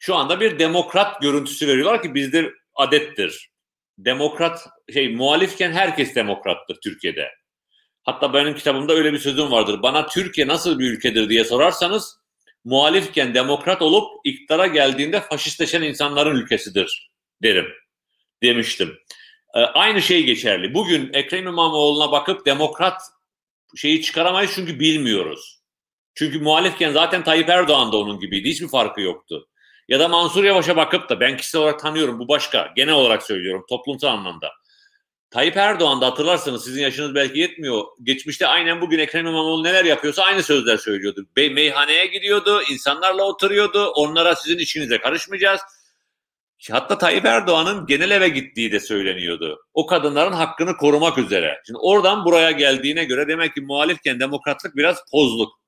[0.00, 3.50] şu anda bir demokrat görüntüsü veriyorlar ki bizde adettir.
[3.98, 7.28] Demokrat şey muhalifken herkes demokrattır Türkiye'de.
[8.02, 9.82] Hatta benim kitabımda öyle bir sözüm vardır.
[9.82, 12.16] Bana Türkiye nasıl bir ülkedir diye sorarsanız
[12.64, 17.10] muhalifken demokrat olup iktidara geldiğinde faşistleşen insanların ülkesidir
[17.42, 17.66] derim
[18.42, 18.98] demiştim.
[19.54, 20.74] Ee, aynı şey geçerli.
[20.74, 23.02] Bugün Ekrem İmamoğlu'na bakıp demokrat
[23.76, 25.60] şeyi çıkaramayız çünkü bilmiyoruz.
[26.14, 28.50] Çünkü muhalifken zaten Tayyip Erdoğan da onun gibiydi.
[28.50, 29.49] Hiçbir farkı yoktu.
[29.90, 32.72] Ya da Mansur Yavaş'a bakıp da ben kişisel olarak tanıyorum bu başka.
[32.76, 34.52] Genel olarak söylüyorum toplumsal anlamda.
[35.30, 37.84] Tayyip Erdoğan da hatırlarsanız sizin yaşınız belki yetmiyor.
[38.02, 41.26] Geçmişte aynen bugün Ekrem İmamoğlu neler yapıyorsa aynı sözler söylüyordu.
[41.36, 43.86] Be meyhaneye gidiyordu, insanlarla oturuyordu.
[43.86, 45.60] Onlara sizin işinize karışmayacağız.
[46.70, 49.66] Hatta Tayyip Erdoğan'ın genel eve gittiği de söyleniyordu.
[49.74, 51.62] O kadınların hakkını korumak üzere.
[51.66, 55.60] Şimdi oradan buraya geldiğine göre demek ki muhalifken demokratlık biraz pozluk.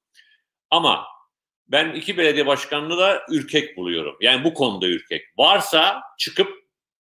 [0.70, 1.04] Ama
[1.68, 4.16] ben iki belediye başkanlığı da ürkek buluyorum.
[4.20, 5.22] Yani bu konuda ürkek.
[5.38, 6.48] Varsa çıkıp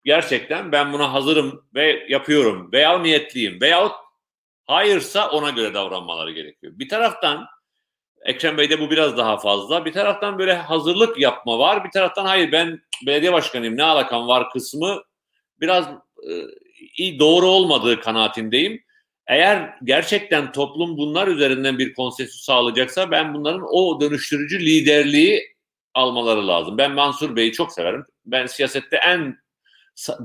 [0.05, 3.93] gerçekten ben buna hazırım ve yapıyorum veya niyetliyim veyahut
[4.65, 6.73] hayırsa ona göre davranmaları gerekiyor.
[6.77, 7.47] Bir taraftan
[8.25, 9.85] Ekrem Bey'de bu biraz daha fazla.
[9.85, 11.85] Bir taraftan böyle hazırlık yapma var.
[11.85, 15.03] Bir taraftan hayır ben belediye başkanıyım ne alakam var kısmı
[15.61, 15.89] biraz
[16.99, 18.83] e, doğru olmadığı kanaatindeyim.
[19.29, 25.57] Eğer gerçekten toplum bunlar üzerinden bir konsensüs sağlayacaksa ben bunların o dönüştürücü liderliği
[25.95, 26.79] almaları lazım.
[26.79, 28.05] Ben Mansur Bey'i çok severim.
[28.27, 29.39] Ben siyasette en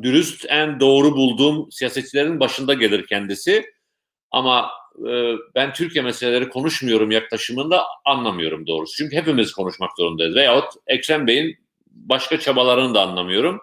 [0.01, 3.65] dürüst, en doğru bulduğum siyasetçilerin başında gelir kendisi.
[4.31, 4.71] Ama
[5.09, 8.95] e, ben Türkiye meseleleri konuşmuyorum yaklaşımında anlamıyorum doğrusu.
[8.97, 10.35] Çünkü hepimiz konuşmak zorundayız.
[10.35, 13.61] Veyahut Ekrem Bey'in başka çabalarını da anlamıyorum.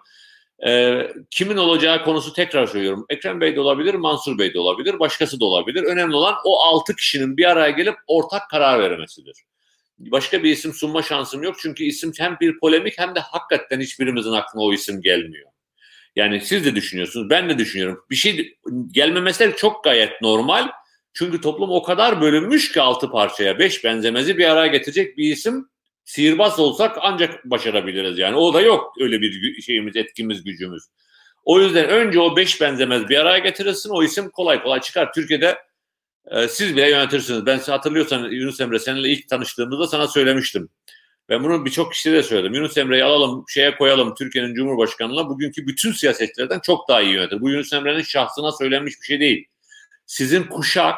[0.67, 3.05] E, kimin olacağı konusu tekrar söylüyorum.
[3.09, 5.83] Ekrem Bey de olabilir, Mansur Bey de olabilir, başkası da olabilir.
[5.83, 9.35] Önemli olan o altı kişinin bir araya gelip ortak karar vermesidir.
[9.99, 14.31] Başka bir isim sunma şansım yok çünkü isim hem bir polemik hem de hakikaten hiçbirimizin
[14.31, 15.51] aklına o isim gelmiyor.
[16.15, 18.05] Yani siz de düşünüyorsunuz, ben de düşünüyorum.
[18.09, 18.57] Bir şey
[18.91, 20.69] gelmemesi çok gayet normal.
[21.13, 25.69] Çünkü toplum o kadar bölünmüş ki altı parçaya, beş benzemezi bir araya getirecek bir isim
[26.05, 28.35] sihirbaz olsak ancak başarabiliriz yani.
[28.35, 30.83] O da yok öyle bir şeyimiz, etkimiz, gücümüz.
[31.43, 33.89] O yüzden önce o beş benzemez bir araya getirilsin.
[33.89, 35.13] O isim kolay kolay çıkar.
[35.13, 35.57] Türkiye'de
[36.25, 37.45] e, siz bile yönetirsiniz.
[37.45, 40.69] Ben hatırlıyorsan Yunus Emre seninle ilk tanıştığımızda sana söylemiştim.
[41.29, 42.53] Ben bunu birçok kişiye de söyledim.
[42.53, 45.29] Yunus Emre'yi alalım, şeye koyalım Türkiye'nin Cumhurbaşkanı'na.
[45.29, 47.41] Bugünkü bütün siyasetçilerden çok daha iyi yönetir.
[47.41, 49.45] Bu Yunus Emre'nin şahsına söylenmiş bir şey değil.
[50.05, 50.95] Sizin kuşak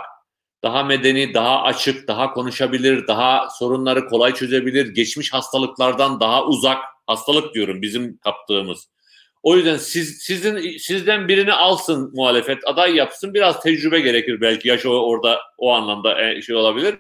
[0.64, 7.54] daha medeni, daha açık, daha konuşabilir, daha sorunları kolay çözebilir, geçmiş hastalıklardan daha uzak, hastalık
[7.54, 8.90] diyorum bizim kaptığımız.
[9.44, 13.34] O yüzden siz sizin sizden birini alsın muhalefet, aday yapsın.
[13.34, 14.68] Biraz tecrübe gerekir belki.
[14.68, 16.96] Yaş orada o anlamda e, şey olabilir.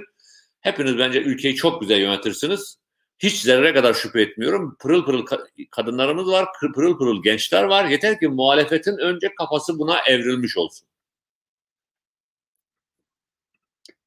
[0.61, 2.78] Hepiniz bence ülkeyi çok güzel yönetirsiniz.
[3.20, 4.78] Hiç zerre kadar şüphe etmiyorum.
[4.80, 5.26] Pırıl pırıl
[5.72, 7.86] kadınlarımız var, pırıl pırıl gençler var.
[7.86, 10.88] Yeter ki muhalefetin önce kafası buna evrilmiş olsun.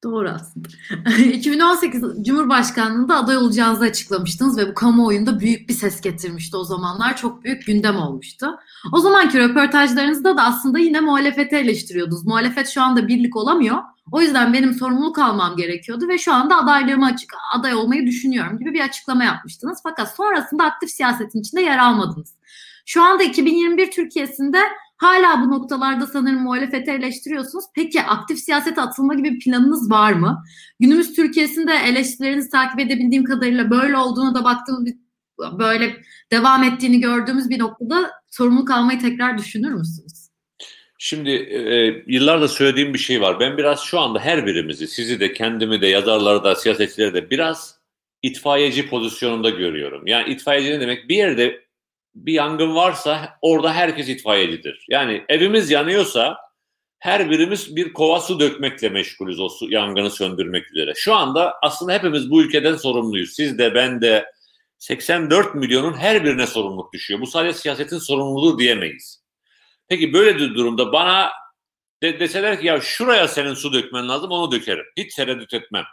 [0.03, 0.67] Doğru aslında.
[1.33, 7.17] 2018 Cumhurbaşkanlığında aday olacağınızı açıklamıştınız ve bu kamuoyunda büyük bir ses getirmişti o zamanlar.
[7.17, 8.59] Çok büyük gündem olmuştu.
[8.91, 12.25] O zamanki röportajlarınızda da aslında yine muhalefeti eleştiriyordunuz.
[12.25, 13.77] Muhalefet şu anda birlik olamıyor.
[14.11, 18.73] O yüzden benim sorumluluk almam gerekiyordu ve şu anda adaylığımı açık, aday olmayı düşünüyorum gibi
[18.73, 19.79] bir açıklama yapmıştınız.
[19.83, 22.33] Fakat sonrasında aktif siyasetin içinde yer almadınız.
[22.85, 24.59] Şu anda 2021 Türkiye'sinde
[24.97, 27.65] Hala bu noktalarda sanırım muhalefeti eleştiriyorsunuz.
[27.75, 30.43] Peki aktif siyasete atılma gibi bir planınız var mı?
[30.79, 34.93] Günümüz Türkiye'sinde eleştirilerinizi takip edebildiğim kadarıyla böyle olduğuna da baktığımız
[35.59, 35.97] böyle
[36.31, 40.27] devam ettiğini gördüğümüz bir noktada sorumluluk almayı tekrar düşünür müsünüz?
[40.99, 43.39] Şimdi e, yıllarda söylediğim bir şey var.
[43.39, 47.77] Ben biraz şu anda her birimizi, sizi de kendimi de yazarları da siyasetçileri de biraz
[48.23, 50.07] itfaiyeci pozisyonunda görüyorum.
[50.07, 51.09] Yani itfaiyeci ne demek?
[51.09, 51.66] Bir yerde
[52.25, 54.85] bir yangın varsa orada herkes itfaiyecidir.
[54.89, 56.37] Yani evimiz yanıyorsa
[56.99, 60.93] her birimiz bir kova su dökmekle meşgulüz o su, yangını söndürmek üzere.
[60.95, 63.33] Şu anda aslında hepimiz bu ülkeden sorumluyuz.
[63.33, 64.25] Siz de ben de
[64.77, 67.21] 84 milyonun her birine sorumluluk düşüyor.
[67.21, 69.23] Bu sadece siyasetin sorumluluğu diyemeyiz.
[69.87, 71.31] Peki böyle bir durumda bana
[72.03, 74.85] de, deseler ki ya şuraya senin su dökmen lazım onu dökerim.
[74.97, 75.85] Hiç tereddüt etmem.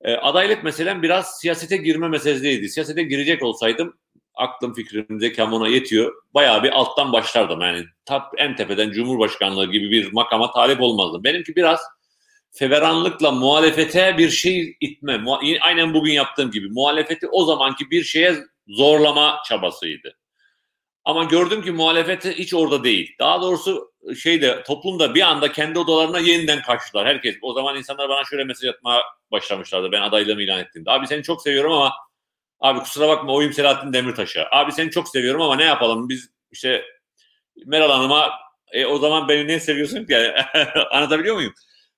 [0.00, 2.68] E, adaylık meselem biraz siyasete girme meselesiydi.
[2.68, 3.98] Siyasete girecek olsaydım
[4.38, 6.12] aklım fikrim zekam ona yetiyor.
[6.34, 7.60] Bayağı bir alttan başlardım.
[7.60, 11.24] Yani tap en tepeden Cumhurbaşkanlığı gibi bir makama talip olmazdım.
[11.24, 11.80] Benimki biraz
[12.52, 15.24] feveranlıkla muhalefete bir şey itme.
[15.60, 18.36] Aynen bugün yaptığım gibi muhalefeti o zamanki bir şeye
[18.68, 20.18] zorlama çabasıydı.
[21.04, 23.14] Ama gördüm ki muhalefeti hiç orada değil.
[23.20, 27.36] Daha doğrusu şeyde toplumda bir anda kendi odalarına yeniden kaçtılar herkes.
[27.42, 30.90] O zaman insanlar bana şöyle mesaj atmaya başlamışlardı ben adaylığımı ilan ettiğimde.
[30.90, 31.92] Abi seni çok seviyorum ama
[32.60, 34.48] Abi kusura bakma oyum Selahattin Demirtaş'a.
[34.52, 36.84] Abi seni çok seviyorum ama ne yapalım biz işte
[37.66, 38.30] Meral Hanım'a
[38.72, 40.12] e, o zaman beni ne seviyorsun ki?
[40.12, 40.32] Yani,
[40.90, 41.54] anlatabiliyor muyum?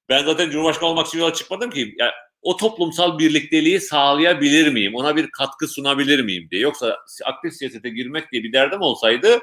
[0.08, 1.94] Ben zaten Cumhurbaşkanı olmak için yola çıkmadım ki.
[1.98, 4.94] Yani, o toplumsal birlikteliği sağlayabilir miyim?
[4.94, 6.62] Ona bir katkı sunabilir miyim diye.
[6.62, 9.40] Yoksa aktif siyasete girmek diye bir derdim olsaydı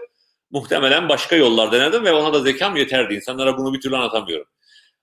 [0.52, 3.14] muhtemelen başka yollar denedim ve ona da zekam yeterdi.
[3.14, 4.48] İnsanlara bunu bir türlü anlatamıyorum.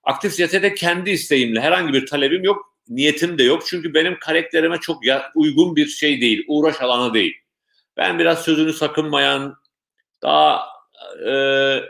[0.04, 3.62] Aktif siyasete kendi isteğimle herhangi bir talebim yok, niyetim de yok.
[3.66, 5.02] Çünkü benim karakterime çok
[5.34, 7.34] uygun bir şey değil, uğraş alanı değil.
[7.96, 9.56] Ben biraz sözünü sakınmayan,
[10.22, 10.66] daha
[11.26, 11.32] e,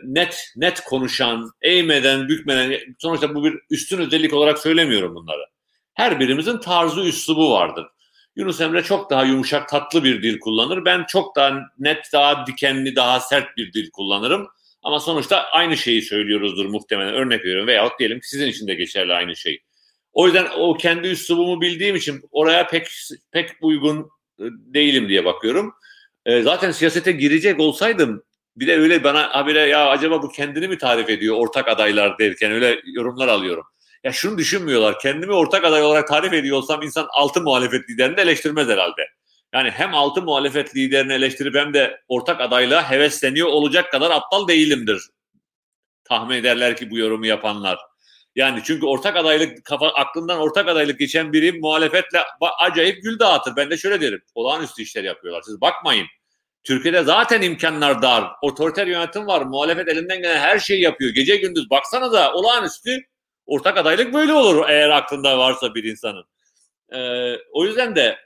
[0.05, 5.47] net net konuşan, eğmeden, bükmeden, sonuçta bu bir üstün özellik olarak söylemiyorum bunları.
[5.95, 7.87] Her birimizin tarzı, üslubu vardır.
[8.37, 10.85] Yunus Emre çok daha yumuşak, tatlı bir dil kullanır.
[10.85, 14.49] Ben çok daha net, daha dikenli, daha sert bir dil kullanırım.
[14.83, 17.15] Ama sonuçta aynı şeyi söylüyoruzdur muhtemelen.
[17.15, 19.63] Örnek veriyorum veyahut diyelim ki sizin için de geçerli aynı şey.
[20.15, 22.89] O yüzden o kendi üslubumu bildiğim için oraya pek
[23.31, 25.75] pek uygun e, değilim diye bakıyorum.
[26.27, 28.23] E, zaten siyasete girecek olsaydım
[28.57, 32.53] bir de öyle bana habire ya acaba bu kendini mi tarif ediyor ortak adaylar derken
[32.53, 33.65] öyle yorumlar alıyorum.
[34.05, 34.99] Ya şunu düşünmüyorlar.
[34.99, 39.09] Kendimi ortak aday olarak tarif ediyor olsam insan altı muhalefet liderini eleştirmez herhalde.
[39.53, 45.03] Yani hem altı muhalefet liderini eleştirip hem de ortak adaylığa hevesleniyor olacak kadar aptal değilimdir.
[46.05, 47.79] Tahmin ederler ki bu yorumu yapanlar.
[48.37, 52.19] Yani çünkü ortak adaylık kafa aklından ortak adaylık geçen biri muhalefetle
[52.61, 53.57] acayip gül dağıtır.
[53.57, 54.23] Ben de şöyle derim.
[54.35, 55.43] Olağanüstü işler yapıyorlar.
[55.43, 56.07] Siz bakmayın.
[56.65, 58.25] Türkiye'de zaten imkanlar dar.
[58.43, 59.43] Otoriter yönetim var.
[59.43, 61.15] Muhalefet elinden gelen her şeyi yapıyor.
[61.15, 63.01] Gece gündüz baksana da olağanüstü
[63.47, 66.25] ortak adaylık böyle olur eğer aklında varsa bir insanın.
[66.93, 68.19] Ee, o yüzden de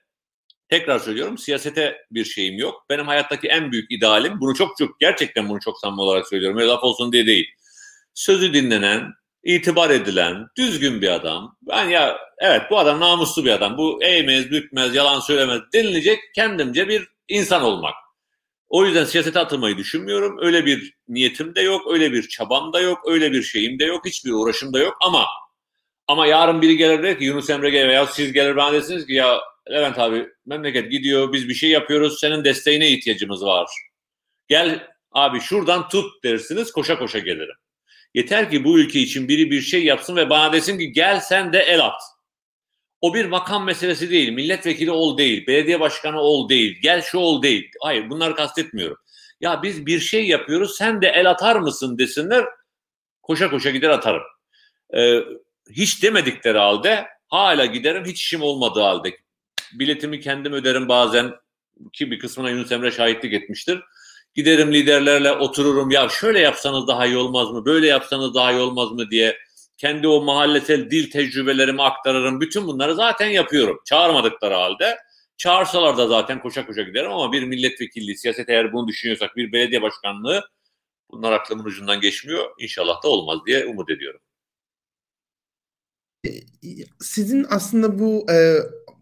[0.68, 2.86] tekrar söylüyorum siyasete bir şeyim yok.
[2.90, 6.59] Benim hayattaki en büyük idealim bunu çok çok gerçekten bunu çok samimi olarak söylüyorum.
[6.59, 7.46] Öyle laf olsun diye değil.
[8.14, 9.12] Sözü dinlenen,
[9.49, 11.57] itibar edilen, düzgün bir adam.
[11.62, 13.78] Ben ya evet bu adam namuslu bir adam.
[13.78, 17.94] Bu eğmez, bükmez, yalan söylemez denilecek kendimce bir insan olmak.
[18.68, 20.38] O yüzden siyasete atılmayı düşünmüyorum.
[20.40, 24.07] Öyle bir niyetim de yok, öyle bir çabam da yok, öyle bir şeyim de yok,
[24.07, 25.26] hiçbir uğraşım da yok ama
[26.09, 29.12] ama yarın biri gelir der ki Yunus Emre gelir veya siz gelir bana desiniz ki
[29.12, 29.40] ya
[29.70, 33.68] Levent abi memleket gidiyor biz bir şey yapıyoruz senin desteğine ihtiyacımız var.
[34.49, 37.57] Gel abi şuradan tut dersiniz koşa koşa gelirim.
[38.14, 41.52] Yeter ki bu ülke için biri bir şey yapsın ve bana desin ki gel sen
[41.52, 42.00] de el at.
[43.00, 44.32] O bir makam meselesi değil.
[44.32, 45.46] Milletvekili ol değil.
[45.46, 46.78] Belediye başkanı ol değil.
[46.82, 47.70] Gel şu ol değil.
[47.82, 48.96] Hayır bunları kastetmiyorum.
[49.40, 52.44] Ya biz bir şey yapıyoruz sen de el atar mısın desinler.
[53.22, 54.22] Koşa koşa gider atarım.
[54.96, 55.20] Ee,
[55.70, 59.16] hiç demedikleri halde hala giderim hiç işim olmadığı halde.
[59.72, 61.34] Biletimi kendim öderim bazen
[61.92, 63.80] ki bir kısmına Yunus Emre şahitlik etmiştir.
[64.34, 68.90] Giderim liderlerle otururum ya şöyle yapsanız daha iyi olmaz mı böyle yapsanız daha iyi olmaz
[68.92, 69.38] mı diye
[69.76, 72.40] kendi o mahallesel dil tecrübelerimi aktarırım.
[72.40, 73.80] Bütün bunları zaten yapıyorum.
[73.84, 74.98] Çağırmadıkları halde.
[75.36, 79.82] Çağırsalar da zaten koşa koşa giderim ama bir milletvekilliği, siyaset eğer bunu düşünüyorsak bir belediye
[79.82, 80.48] başkanlığı
[81.10, 82.50] bunlar aklımın ucundan geçmiyor.
[82.58, 84.20] İnşallah da olmaz diye umut ediyorum.
[87.00, 88.36] Sizin aslında bu e,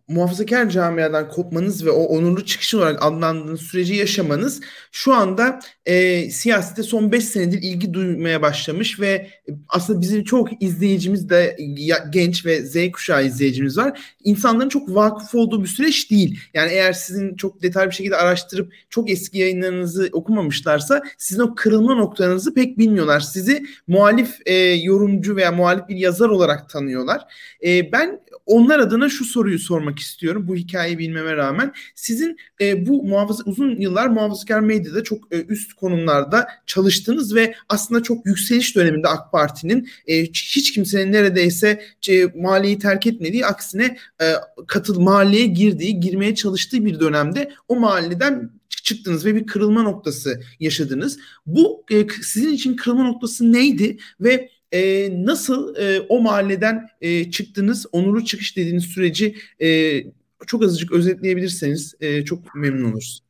[0.08, 4.60] muhafazakar camiadan kopmanız ve o onurlu çıkış olarak adlandığınız süreci yaşamanız
[4.92, 9.30] şu anda e, siyasete son 5 senedir ilgi duymaya başlamış ve
[9.68, 14.00] aslında bizim çok izleyicimiz de ya, genç ve Z kuşağı izleyicimiz var.
[14.24, 16.38] İnsanların çok vakıf olduğu bir süreç değil.
[16.54, 21.94] Yani eğer sizin çok detaylı bir şekilde araştırıp çok eski yayınlarınızı okumamışlarsa sizin o kırılma
[21.94, 23.20] noktanızı pek bilmiyorlar.
[23.20, 27.20] Sizi muhalif e, yorumcu veya muhalif bir yazar olarak tanıyorlar.
[27.64, 30.48] E, ben onlar adına şu soruyu sormak istiyorum.
[30.48, 35.72] Bu hikayeyi bilmeme rağmen sizin e, bu muhafaza uzun yıllar muhafazakar medyada çok e, üst
[35.72, 42.78] konumlarda çalıştınız ve aslında çok yükseliş döneminde AK Parti'nin e, hiç kimsenin neredeyse e, mahalleyi
[42.78, 44.32] terk etmediği aksine e,
[44.66, 48.50] katıl mahalleye girdiği, girmeye çalıştığı bir dönemde o mahalleden
[48.86, 51.18] çıktınız ve bir kırılma noktası yaşadınız.
[51.46, 57.86] Bu e, sizin için kırılma noktası neydi ve e, nasıl e, o mahalleden e, çıktınız,
[57.92, 60.00] onurlu çıkış dediğiniz süreci e,
[60.46, 63.22] çok azıcık özetleyebilirseniz e, çok memnun oluruz.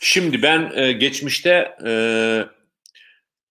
[0.00, 1.92] Şimdi ben e, geçmişte e,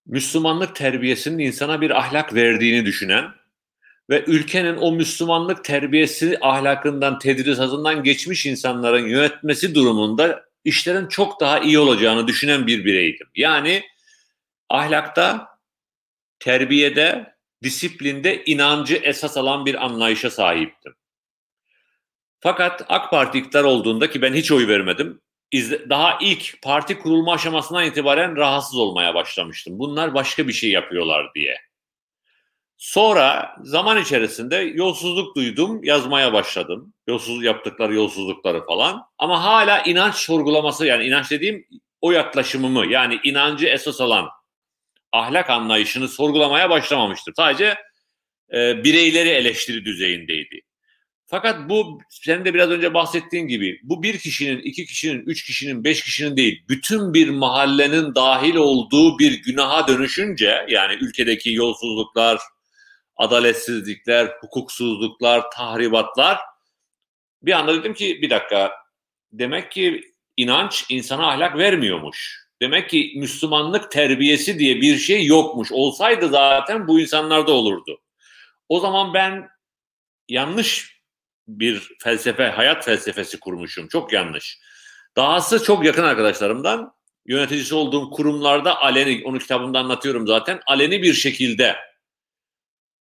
[0.05, 3.25] Müslümanlık terbiyesinin insana bir ahlak verdiğini düşünen
[4.09, 11.79] ve ülkenin o Müslümanlık terbiyesi ahlakından, tedrisatından geçmiş insanların yönetmesi durumunda işlerin çok daha iyi
[11.79, 13.27] olacağını düşünen bir bireydim.
[13.35, 13.83] Yani
[14.69, 15.47] ahlakta,
[16.39, 17.33] terbiyede,
[17.63, 20.95] disiplinde inancı esas alan bir anlayışa sahiptim.
[22.39, 25.21] Fakat AK Parti iktidar olduğunda ki ben hiç oy vermedim.
[25.89, 29.79] Daha ilk parti kurulma aşamasından itibaren rahatsız olmaya başlamıştım.
[29.79, 31.57] Bunlar başka bir şey yapıyorlar diye.
[32.77, 36.93] Sonra zaman içerisinde yolsuzluk duydum, yazmaya başladım.
[37.07, 39.03] Yolsuzluk yaptıkları yolsuzlukları falan.
[39.17, 41.67] Ama hala inanç sorgulaması yani inanç dediğim
[42.01, 44.29] o yaklaşımımı yani inancı esas alan
[45.11, 47.33] ahlak anlayışını sorgulamaya başlamamıştır.
[47.35, 47.75] Sadece
[48.53, 50.61] e, bireyleri eleştiri düzeyindeydi.
[51.25, 55.83] Fakat bu sen de biraz önce bahsettiğin gibi bu bir kişinin, iki kişinin, üç kişinin,
[55.83, 62.39] beş kişinin değil, bütün bir mahallenin dahil olduğu bir günaha dönüşünce yani ülkedeki yolsuzluklar,
[63.15, 66.37] adaletsizlikler, hukuksuzluklar, tahribatlar
[67.41, 68.71] bir anda dedim ki bir dakika
[69.31, 70.01] demek ki
[70.37, 72.48] inanç insana ahlak vermiyormuş.
[72.61, 75.71] Demek ki Müslümanlık terbiyesi diye bir şey yokmuş.
[75.71, 78.01] Olsaydı zaten bu insanlarda olurdu.
[78.69, 79.49] O zaman ben
[80.29, 80.99] yanlış
[81.47, 83.87] bir felsefe, hayat felsefesi kurmuşum.
[83.87, 84.59] Çok yanlış.
[85.17, 86.93] Dahası çok yakın arkadaşlarımdan
[87.25, 91.75] yöneticisi olduğum kurumlarda aleni, onu kitabımda anlatıyorum zaten, aleni bir şekilde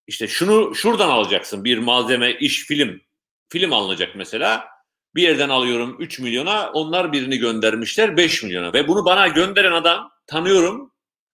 [0.07, 3.01] işte şunu şuradan alacaksın bir malzeme, iş, film.
[3.49, 4.76] Film alınacak mesela.
[5.17, 8.73] Bir yerden alıyorum 3 milyona, onlar birini göndermişler 5 milyona.
[8.73, 10.93] Ve bunu bana gönderen adam tanıyorum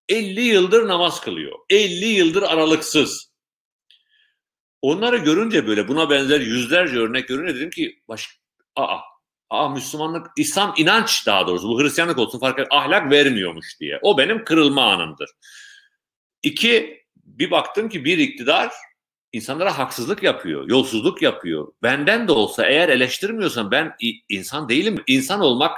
[0.09, 1.59] 50 yıldır namaz kılıyor.
[1.69, 3.31] 50 yıldır aralıksız.
[4.81, 8.39] Onları görünce böyle buna benzer yüzlerce örnek görünce dedim ki baş,
[8.75, 8.97] aa,
[9.49, 13.99] aa Müslümanlık, İslam inanç daha doğrusu bu Hristiyanlık olsun fark et, ahlak vermiyormuş diye.
[14.01, 15.29] O benim kırılma anımdır.
[16.43, 18.71] İki, bir baktım ki bir iktidar
[19.33, 21.73] insanlara haksızlık yapıyor, yolsuzluk yapıyor.
[21.83, 23.95] Benden de olsa eğer eleştirmiyorsan ben
[24.29, 25.03] insan değilim.
[25.07, 25.77] İnsan olmak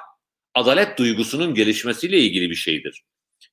[0.54, 3.04] adalet duygusunun gelişmesiyle ilgili bir şeydir.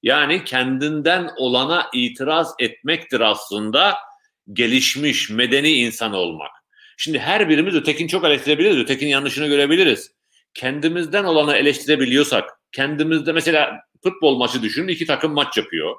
[0.03, 3.99] Yani kendinden olana itiraz etmektir aslında
[4.53, 6.51] gelişmiş, medeni insan olmak.
[6.97, 10.13] Şimdi her birimiz ötekini çok eleştirebiliriz, ötekinin yanlışını görebiliriz.
[10.55, 15.97] Kendimizden olanı eleştirebiliyorsak, kendimizde mesela futbol maçı düşünün, iki takım maç yapıyor.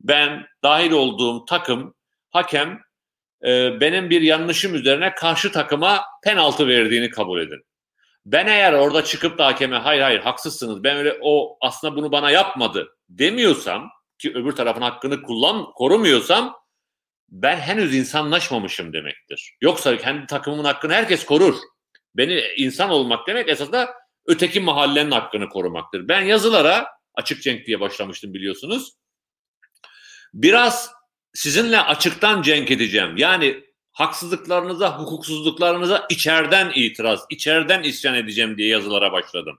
[0.00, 1.94] Ben dahil olduğum takım,
[2.30, 2.80] hakem
[3.44, 7.64] e, benim bir yanlışım üzerine karşı takıma penaltı verdiğini kabul edin.
[8.26, 12.30] Ben eğer orada çıkıp da hakeme hayır hayır haksızsınız ben öyle o aslında bunu bana
[12.30, 16.56] yapmadı demiyorsam ki öbür tarafın hakkını kullan korumuyorsam
[17.28, 19.56] ben henüz insanlaşmamışım demektir.
[19.60, 21.54] Yoksa kendi takımımın hakkını herkes korur.
[22.14, 23.94] Beni insan olmak demek esasında
[24.26, 26.08] öteki mahallenin hakkını korumaktır.
[26.08, 28.92] Ben yazılara açık cenk diye başlamıştım biliyorsunuz.
[30.34, 30.90] Biraz
[31.34, 33.16] sizinle açıktan cenk edeceğim.
[33.16, 39.58] Yani haksızlıklarınıza, hukuksuzluklarınıza içeriden itiraz, içeriden isyan edeceğim diye yazılara başladım.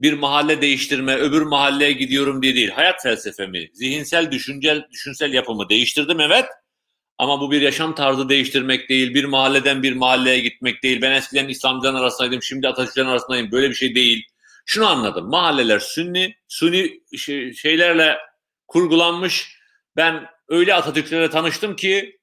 [0.00, 2.70] Bir mahalle değiştirme, öbür mahalleye gidiyorum diye değil.
[2.70, 6.46] Hayat felsefemi, zihinsel, düşüncel, düşünsel yapımı değiştirdim evet.
[7.18, 11.02] Ama bu bir yaşam tarzı değiştirmek değil, bir mahalleden bir mahalleye gitmek değil.
[11.02, 13.52] Ben eskiden İslamcıların arasındaydım, şimdi Atatürk'lerin arasındayım.
[13.52, 14.26] Böyle bir şey değil.
[14.66, 15.30] Şunu anladım.
[15.30, 17.00] Mahalleler sünni, sünni
[17.56, 18.18] şeylerle
[18.68, 19.56] kurgulanmış.
[19.96, 22.18] Ben öyle Atatürk'lerle tanıştım ki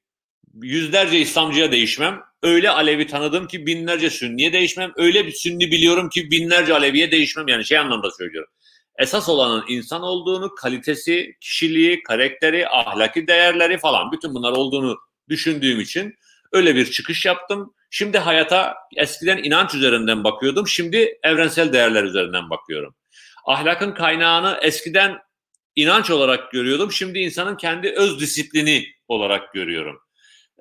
[0.61, 2.21] yüzlerce İslamcıya değişmem.
[2.43, 4.91] Öyle Alevi tanıdım ki binlerce Sünniye değişmem.
[4.95, 7.47] Öyle bir Sünni biliyorum ki binlerce Aleviye değişmem.
[7.47, 8.51] Yani şey anlamda söylüyorum.
[8.97, 14.97] Esas olanın insan olduğunu, kalitesi, kişiliği, karakteri, ahlaki değerleri falan bütün bunlar olduğunu
[15.29, 16.15] düşündüğüm için
[16.51, 17.73] öyle bir çıkış yaptım.
[17.89, 20.67] Şimdi hayata eskiden inanç üzerinden bakıyordum.
[20.67, 22.95] Şimdi evrensel değerler üzerinden bakıyorum.
[23.45, 25.17] Ahlakın kaynağını eskiden
[25.77, 26.91] inanç olarak görüyordum.
[26.91, 29.99] Şimdi insanın kendi öz disiplini olarak görüyorum.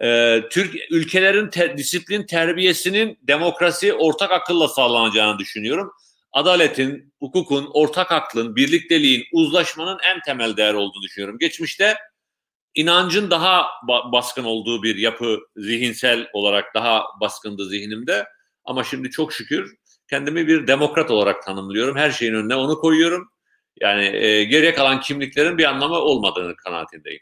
[0.02, 5.92] Ee, Türk ülkelerin te, disiplin terbiyesinin demokrasi ortak akılla sağlanacağını düşünüyorum.
[6.32, 11.38] Adaletin, hukukun, ortak aklın, birlikteliğin, uzlaşmanın en temel değer olduğunu düşünüyorum.
[11.38, 11.96] Geçmişte
[12.74, 13.66] inancın daha
[14.12, 18.26] baskın olduğu bir yapı zihinsel olarak daha baskındı zihnimde.
[18.64, 19.76] Ama şimdi çok şükür
[20.10, 21.96] kendimi bir demokrat olarak tanımlıyorum.
[21.96, 23.28] Her şeyin önüne onu koyuyorum.
[23.80, 27.20] Yani e, geriye kalan kimliklerin bir anlamı olmadığını kanaatindeyim.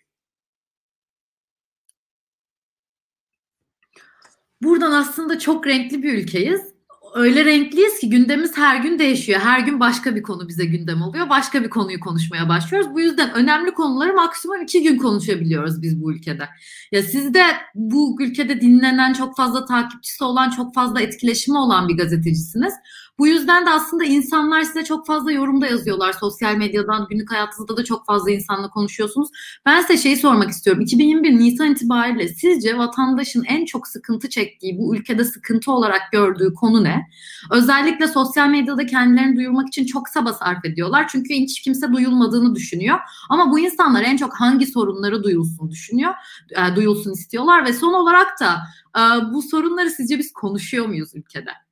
[4.63, 6.75] Buradan aslında çok renkli bir ülkeyiz.
[7.15, 9.41] Öyle renkliyiz ki gündemimiz her gün değişiyor.
[9.41, 11.31] Her gün başka bir konu bize gündem oluyor.
[11.31, 12.95] Başka bir konuyu konuşmaya başlıyoruz.
[12.95, 16.49] Bu yüzden önemli konuları maksimum iki gün konuşabiliyoruz biz bu ülkede.
[16.93, 17.43] Ya siz de
[17.75, 22.75] bu ülkede dinlenen çok fazla takipçisi olan, çok fazla etkileşimi olan bir gazetecisiniz.
[23.19, 26.13] Bu yüzden de aslında insanlar size çok fazla yorumda yazıyorlar.
[26.13, 29.29] Sosyal medyadan, günlük hayatınızda da çok fazla insanla konuşuyorsunuz.
[29.67, 30.83] Ben size şeyi sormak istiyorum.
[30.83, 36.85] 2021 Nisan itibariyle sizce vatandaşın en çok sıkıntı çektiği, bu ülkede sıkıntı olarak gördüğü konu
[36.85, 37.07] ne?
[37.51, 41.09] Özellikle sosyal medyada kendilerini duyurmak için çok saba sarf ediyorlar.
[41.09, 42.99] Çünkü hiç kimse duyulmadığını düşünüyor.
[43.31, 46.13] Ama bu insanlar en çok hangi sorunları duyulsun düşünüyor,
[46.51, 48.57] e, duyulsun istiyorlar ve son olarak da
[48.99, 51.64] e, bu sorunları sizce biz konuşuyor muyuz ülkede?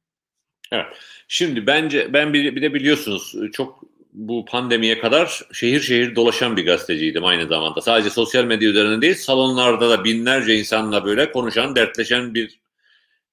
[0.73, 0.87] Evet.
[1.29, 6.66] Şimdi bence ben bir, bir de biliyorsunuz çok bu pandemiye kadar şehir şehir dolaşan bir
[6.66, 7.81] gazeteciydim aynı zamanda.
[7.81, 12.61] Sadece sosyal medya üzerinde değil, salonlarda da binlerce insanla böyle konuşan, dertleşen bir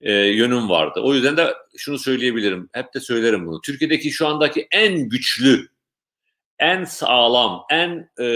[0.02, 1.00] e, yönüm vardı.
[1.04, 3.62] O yüzden de şunu söyleyebilirim, hep de söylerim bunu.
[3.62, 5.68] Türkiye'deki şu andaki en güçlü,
[6.60, 8.28] en sağlam, en e,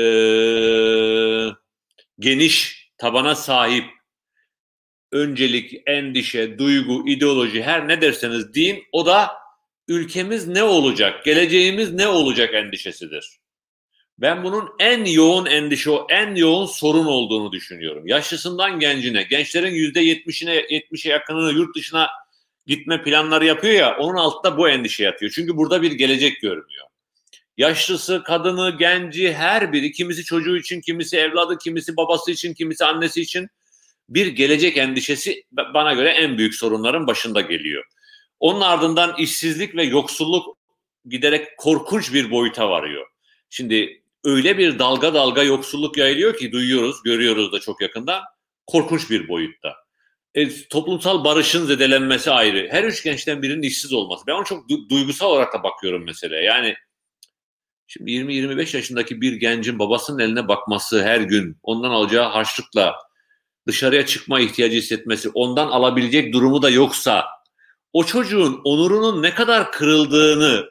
[2.20, 3.86] geniş tabana sahip
[5.14, 9.32] öncelik, endişe, duygu, ideoloji her ne derseniz deyin o da
[9.88, 13.40] ülkemiz ne olacak, geleceğimiz ne olacak endişesidir.
[14.18, 18.08] Ben bunun en yoğun endişe, en yoğun sorun olduğunu düşünüyorum.
[18.08, 22.10] Yaşlısından gencine, gençlerin yüzde yetmişine, yetmişe yakınını yurt dışına
[22.66, 25.32] gitme planları yapıyor ya, onun altında bu endişe yatıyor.
[25.36, 26.86] Çünkü burada bir gelecek görmüyor.
[27.58, 33.22] Yaşlısı, kadını, genci her biri, kimisi çocuğu için, kimisi evladı, kimisi babası için, kimisi annesi
[33.22, 33.50] için
[34.10, 37.84] bir gelecek endişesi bana göre en büyük sorunların başında geliyor.
[38.40, 40.58] Onun ardından işsizlik ve yoksulluk
[41.06, 43.08] giderek korkunç bir boyuta varıyor.
[43.50, 48.24] Şimdi öyle bir dalga dalga yoksulluk yayılıyor ki duyuyoruz, görüyoruz da çok yakında.
[48.68, 49.76] Korkunç bir boyutta.
[50.36, 52.68] E, toplumsal barışın zedelenmesi ayrı.
[52.72, 54.28] Her üç gençten birinin işsiz olması.
[54.28, 56.36] Ben onu çok du- duygusal olarak da bakıyorum mesela.
[56.36, 56.76] Yani
[57.88, 62.96] şimdi 20-25 yaşındaki bir gencin babasının eline bakması her gün, ondan alacağı harçlıkla
[63.68, 67.26] dışarıya çıkma ihtiyacı hissetmesi, ondan alabilecek durumu da yoksa
[67.94, 70.70] o çocuğun onurunun ne kadar kırıldığını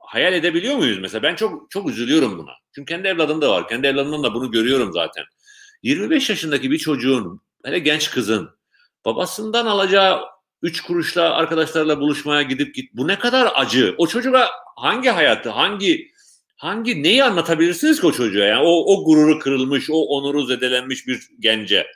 [0.00, 1.22] hayal edebiliyor muyuz mesela?
[1.22, 2.52] Ben çok çok üzülüyorum buna.
[2.74, 3.68] Çünkü kendi evladım da var.
[3.68, 5.24] Kendi evladımdan da bunu görüyorum zaten.
[5.82, 8.50] 25 yaşındaki bir çocuğun, hele genç kızın
[9.04, 10.20] babasından alacağı
[10.62, 12.94] 3 kuruşla arkadaşlarla buluşmaya gidip git.
[12.94, 13.94] Bu ne kadar acı.
[13.98, 16.13] O çocuğa hangi hayatı, hangi
[16.56, 18.44] hangi neyi anlatabilirsiniz ki o çocuğa?
[18.44, 21.86] Yani o, o gururu kırılmış, o onuru zedelenmiş bir gence.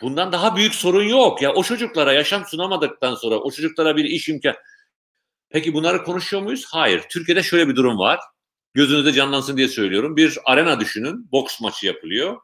[0.00, 1.42] Bundan daha büyük sorun yok.
[1.42, 4.54] Ya o çocuklara yaşam sunamadıktan sonra o çocuklara bir iş imkan.
[5.50, 6.64] Peki bunları konuşuyor muyuz?
[6.70, 7.02] Hayır.
[7.10, 8.20] Türkiye'de şöyle bir durum var.
[8.74, 10.16] Gözünüzde canlansın diye söylüyorum.
[10.16, 11.32] Bir arena düşünün.
[11.32, 12.40] Boks maçı yapılıyor.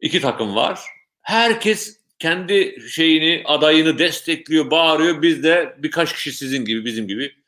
[0.00, 0.80] İki takım var.
[1.22, 5.22] Herkes kendi şeyini, adayını destekliyor, bağırıyor.
[5.22, 7.41] Biz de birkaç kişi sizin gibi, bizim gibi.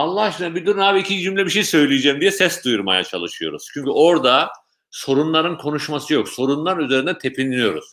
[0.00, 3.66] Allah aşkına bir durun abi iki cümle bir şey söyleyeceğim diye ses duyurmaya çalışıyoruz.
[3.74, 4.50] Çünkü orada
[4.90, 6.28] sorunların konuşması yok.
[6.28, 7.84] Sorunlar üzerine tepiniyoruz.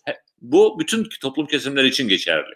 [0.42, 2.56] Bu bütün toplum kesimleri için geçerli.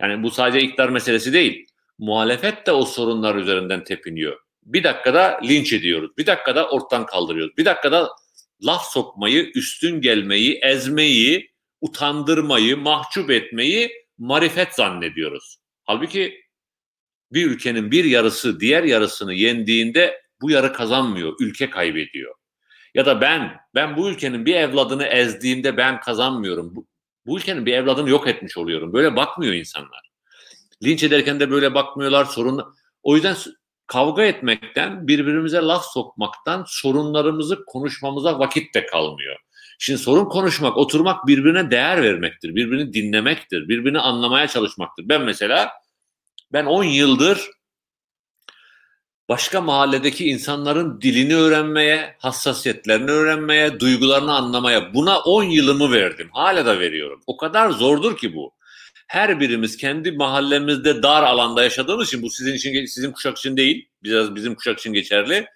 [0.00, 1.66] Yani bu sadece iktidar meselesi değil.
[1.98, 4.38] Muhalefet de o sorunlar üzerinden tepiniyor.
[4.62, 6.10] Bir dakikada linç ediyoruz.
[6.18, 7.56] Bir dakikada ortadan kaldırıyoruz.
[7.56, 8.10] Bir dakikada
[8.62, 15.56] laf sokmayı, üstün gelmeyi, ezmeyi, utandırmayı, mahcup etmeyi marifet zannediyoruz.
[15.84, 16.43] Halbuki
[17.34, 22.34] bir ülkenin bir yarısı diğer yarısını yendiğinde bu yarı kazanmıyor, ülke kaybediyor.
[22.94, 26.76] Ya da ben, ben bu ülkenin bir evladını ezdiğimde ben kazanmıyorum.
[26.76, 26.86] Bu,
[27.26, 28.92] bu ülkenin bir evladını yok etmiş oluyorum.
[28.92, 30.10] Böyle bakmıyor insanlar.
[30.84, 32.24] Linç ederken de böyle bakmıyorlar.
[32.24, 32.74] Sorun.
[33.02, 33.36] O yüzden
[33.86, 39.36] kavga etmekten, birbirimize laf sokmaktan sorunlarımızı konuşmamıza vakit de kalmıyor.
[39.78, 42.54] Şimdi sorun konuşmak, oturmak birbirine değer vermektir.
[42.54, 43.68] Birbirini dinlemektir.
[43.68, 45.08] Birbirini anlamaya çalışmaktır.
[45.08, 45.70] Ben mesela
[46.54, 47.50] ben 10 yıldır
[49.28, 56.28] başka mahalledeki insanların dilini öğrenmeye, hassasiyetlerini öğrenmeye, duygularını anlamaya buna 10 yılımı verdim.
[56.32, 57.20] Hala da veriyorum.
[57.26, 58.54] O kadar zordur ki bu.
[59.06, 63.88] Her birimiz kendi mahallemizde dar alanda yaşadığımız için bu sizin için sizin kuşak için değil,
[64.02, 65.46] biraz bizim kuşak için geçerli.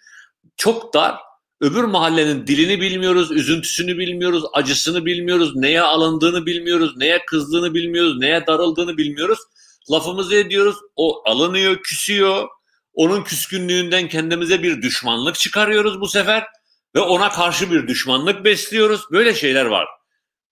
[0.57, 1.17] Çok dar.
[1.61, 8.47] Öbür mahallenin dilini bilmiyoruz, üzüntüsünü bilmiyoruz, acısını bilmiyoruz, neye alındığını bilmiyoruz, neye kızdığını bilmiyoruz, neye
[8.47, 9.39] darıldığını bilmiyoruz.
[9.91, 12.49] Lafımızı ediyoruz, o alınıyor, küsüyor,
[12.95, 16.47] onun küskünlüğünden kendimize bir düşmanlık çıkarıyoruz bu sefer
[16.95, 19.03] ve ona karşı bir düşmanlık besliyoruz.
[19.13, 19.89] Böyle şeyler var.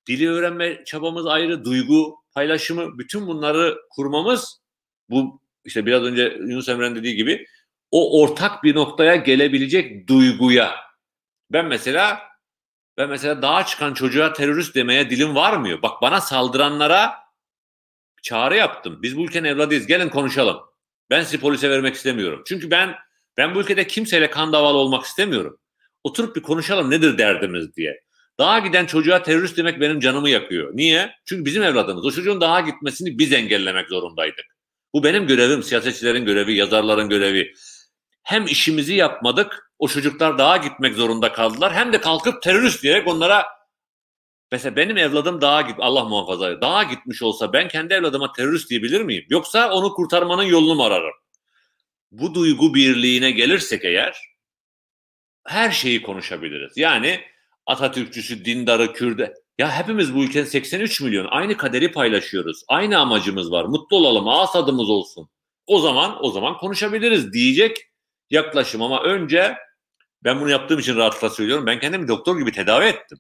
[0.08, 4.60] Dili öğrenme çabamız ayrı, duygu paylaşımı, bütün bunları kurmamız
[5.10, 7.46] bu işte biraz önce Yunus Emre'nin dediği gibi
[7.90, 10.74] o ortak bir noktaya gelebilecek duyguya.
[11.50, 12.20] Ben mesela
[12.96, 15.82] ben mesela dağa çıkan çocuğa terörist demeye dilim varmıyor.
[15.82, 17.14] Bak bana saldıranlara
[18.22, 18.98] çağrı yaptım.
[19.02, 19.86] Biz bu ülkenin evladıyız.
[19.86, 20.56] Gelin konuşalım.
[21.10, 22.42] Ben sizi polise vermek istemiyorum.
[22.46, 22.94] Çünkü ben
[23.36, 25.58] ben bu ülkede kimseyle kan davalı olmak istemiyorum.
[26.04, 28.00] Oturup bir konuşalım nedir derdimiz diye.
[28.38, 30.70] Dağa giden çocuğa terörist demek benim canımı yakıyor.
[30.74, 31.14] Niye?
[31.24, 32.04] Çünkü bizim evladımız.
[32.04, 34.44] O çocuğun dağa gitmesini biz engellemek zorundaydık.
[34.94, 37.52] Bu benim görevim, siyasetçilerin görevi, yazarların görevi.
[38.22, 41.74] Hem işimizi yapmadık, o çocuklar dağa gitmek zorunda kaldılar.
[41.74, 43.46] Hem de kalkıp terörist diyerek onlara
[44.52, 49.00] Mesela benim evladım dağa git Allah muhafaza dağa gitmiş olsa ben kendi evladıma terörist diyebilir
[49.00, 49.24] miyim?
[49.28, 51.14] Yoksa onu kurtarmanın yolunu mu ararım?
[52.10, 54.16] Bu duygu birliğine gelirsek eğer
[55.46, 56.76] her şeyi konuşabiliriz.
[56.76, 57.20] Yani
[57.66, 59.34] Atatürkçüsü, dindarı, Kürde.
[59.58, 62.62] Ya hepimiz bu ülkenin 83 milyon aynı kaderi paylaşıyoruz.
[62.68, 63.64] Aynı amacımız var.
[63.64, 65.28] Mutlu olalım, ağız tadımız olsun.
[65.66, 67.76] O zaman o zaman konuşabiliriz diyecek
[68.30, 69.56] yaklaşım ama önce
[70.24, 71.66] ben bunu yaptığım için rahatlıkla söylüyorum.
[71.66, 73.18] Ben kendimi doktor gibi tedavi ettim.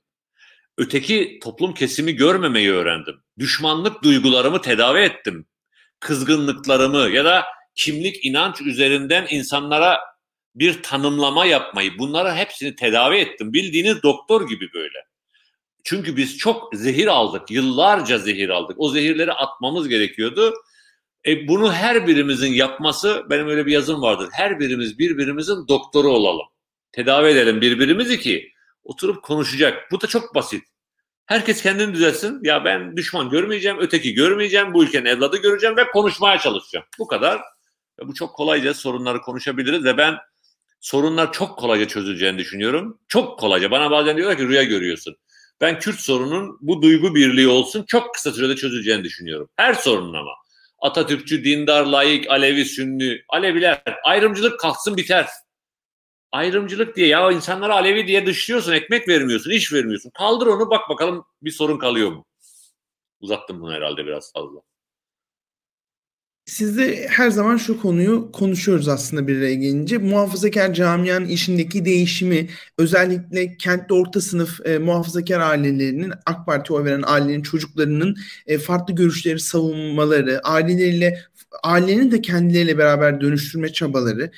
[0.78, 3.14] Öteki toplum kesimi görmemeyi öğrendim.
[3.38, 5.46] Düşmanlık duygularımı tedavi ettim.
[6.00, 10.00] Kızgınlıklarımı ya da kimlik inanç üzerinden insanlara
[10.54, 13.52] bir tanımlama yapmayı bunları hepsini tedavi ettim.
[13.52, 14.98] Bildiğiniz doktor gibi böyle.
[15.84, 17.50] Çünkü biz çok zehir aldık.
[17.50, 18.76] Yıllarca zehir aldık.
[18.80, 20.54] O zehirleri atmamız gerekiyordu.
[21.26, 24.28] E bunu her birimizin yapması, benim öyle bir yazım vardır.
[24.32, 26.46] Her birimiz birbirimizin doktoru olalım.
[26.92, 28.52] Tedavi edelim birbirimizi ki
[28.86, 29.92] oturup konuşacak.
[29.92, 30.64] Bu da çok basit.
[31.26, 32.40] Herkes kendini düzelsin.
[32.42, 36.86] Ya ben düşman görmeyeceğim, öteki görmeyeceğim, bu ülkenin evladı göreceğim ve konuşmaya çalışacağım.
[36.98, 37.40] Bu kadar.
[38.00, 40.16] Ve bu çok kolayca sorunları konuşabiliriz ve ben
[40.80, 42.98] sorunlar çok kolayca çözüleceğini düşünüyorum.
[43.08, 43.70] Çok kolayca.
[43.70, 45.16] Bana bazen diyorlar ki rüya görüyorsun.
[45.60, 49.48] Ben Kürt sorunun bu duygu birliği olsun çok kısa sürede çözüleceğini düşünüyorum.
[49.56, 50.30] Her sorunun ama.
[50.78, 55.26] Atatürkçü, dindar, layık, Alevi, Sünni, Aleviler, ayrımcılık kalksın biter.
[56.32, 60.10] Ayrımcılık diye ya insanlara Alevi diye dışlıyorsun, ekmek vermiyorsun, iş vermiyorsun.
[60.10, 62.24] Kaldır onu bak bakalım bir sorun kalıyor mu?
[63.20, 64.60] Uzattım bunu herhalde biraz fazla.
[66.46, 69.98] Sizde her zaman şu konuyu konuşuyoruz aslında bir araya gelince.
[69.98, 77.02] Muhafazakar camianın işindeki değişimi özellikle kentte orta sınıf e, muhafazakar ailelerinin AK Parti oy veren
[77.06, 78.16] ailenin çocuklarının
[78.46, 81.18] e, farklı görüşleri savunmaları, aileleriyle
[81.62, 84.30] ailenin de kendileriyle beraber dönüştürme çabaları,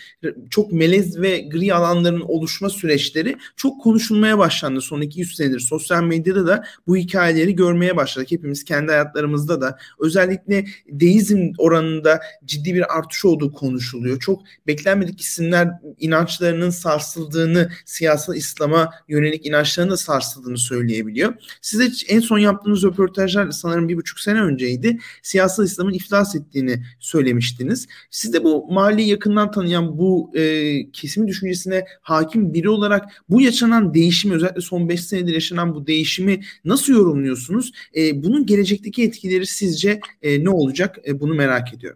[0.51, 5.61] çok melez ve gri alanların oluşma süreçleri çok konuşulmaya başlandı son 200 senedir.
[5.61, 8.31] Sosyal medyada da bu hikayeleri görmeye başladık.
[8.31, 11.53] Hepimiz kendi hayatlarımızda da özellikle deizm
[11.99, 14.21] oranında ciddi bir artış olduğu konuşuluyor.
[14.21, 15.69] Çok beklenmedik isimler
[15.99, 21.35] inançlarının sarsıldığını, siyasal İslam'a yönelik inançlarının da sarsıldığını söyleyebiliyor.
[21.63, 24.99] Size en son yaptığınız röportajlar sanırım bir buçuk sene önceydi.
[25.23, 27.87] Siyasal İslam'ın iflas ettiğini söylemiştiniz.
[28.11, 33.95] Siz de bu mahalleyi yakından tanıyan bu e, kesimi düşüncesine hakim biri olarak bu yaşanan
[33.95, 37.73] değişimi özellikle son 5 senedir yaşanan bu değişimi nasıl yorumluyorsunuz?
[37.97, 40.97] E, bunun gelecekteki etkileri sizce e, ne olacak?
[41.07, 41.88] E, bunu merak ediyorum.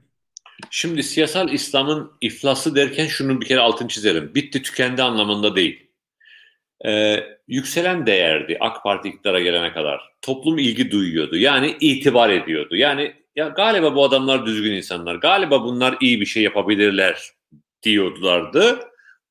[0.70, 4.34] Şimdi siyasal İslam'ın iflası derken şunun bir kere altını çizelim.
[4.34, 5.86] Bitti tükendi anlamında değil.
[6.86, 10.00] Ee, yükselen değerdi AK Parti iktidara gelene kadar.
[10.22, 11.36] Toplum ilgi duyuyordu.
[11.36, 12.76] Yani itibar ediyordu.
[12.76, 15.14] Yani ya galiba bu adamlar düzgün insanlar.
[15.14, 17.22] Galiba bunlar iyi bir şey yapabilirler
[17.82, 18.80] diyorlardı.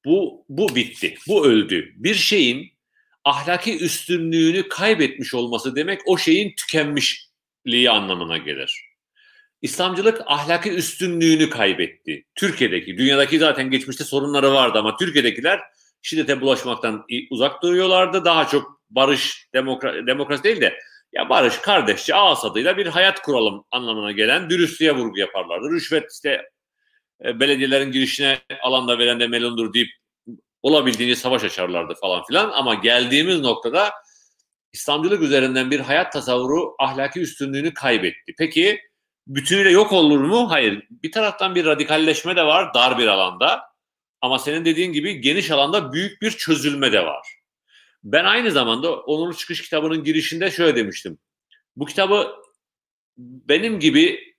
[0.06, 1.16] Bu bu bitti.
[1.28, 1.94] Bu öldü.
[1.96, 2.72] Bir şeyin
[3.24, 8.91] ahlaki üstünlüğünü kaybetmiş olması demek o şeyin tükenmişliği anlamına gelir.
[9.62, 12.26] İslamcılık ahlaki üstünlüğünü kaybetti.
[12.36, 15.60] Türkiye'deki, dünyadaki zaten geçmişte sorunları vardı ama Türkiye'dekiler
[16.02, 18.26] şiddete bulaşmaktan uzak duruyorlardı.
[18.26, 20.80] Daha çok barış, demokra demokrasi değil de
[21.14, 25.72] ya barış, kardeşçe, ağız adıyla bir hayat kuralım anlamına gelen dürüstlüğe vurgu yaparlardı.
[25.72, 26.42] Rüşvet işte
[27.26, 29.90] e, belediyelerin girişine alanda veren de melundur deyip
[30.62, 32.52] olabildiğince savaş açarlardı falan filan.
[32.52, 33.92] Ama geldiğimiz noktada
[34.74, 38.34] İslamcılık üzerinden bir hayat tasavvuru ahlaki üstünlüğünü kaybetti.
[38.38, 38.80] Peki
[39.36, 40.52] bütünüyle yok olur mu?
[40.52, 40.88] Hayır.
[40.90, 43.62] Bir taraftan bir radikalleşme de var dar bir alanda.
[44.22, 47.28] Ama senin dediğin gibi geniş alanda büyük bir çözülme de var.
[48.04, 51.18] Ben aynı zamanda Onur Çıkış kitabının girişinde şöyle demiştim.
[51.76, 52.36] Bu kitabı
[53.18, 54.36] benim gibi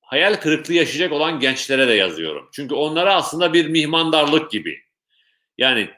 [0.00, 2.48] hayal kırıklığı yaşayacak olan gençlere de yazıyorum.
[2.52, 4.78] Çünkü onlara aslında bir mihmandarlık gibi.
[5.58, 5.90] Yani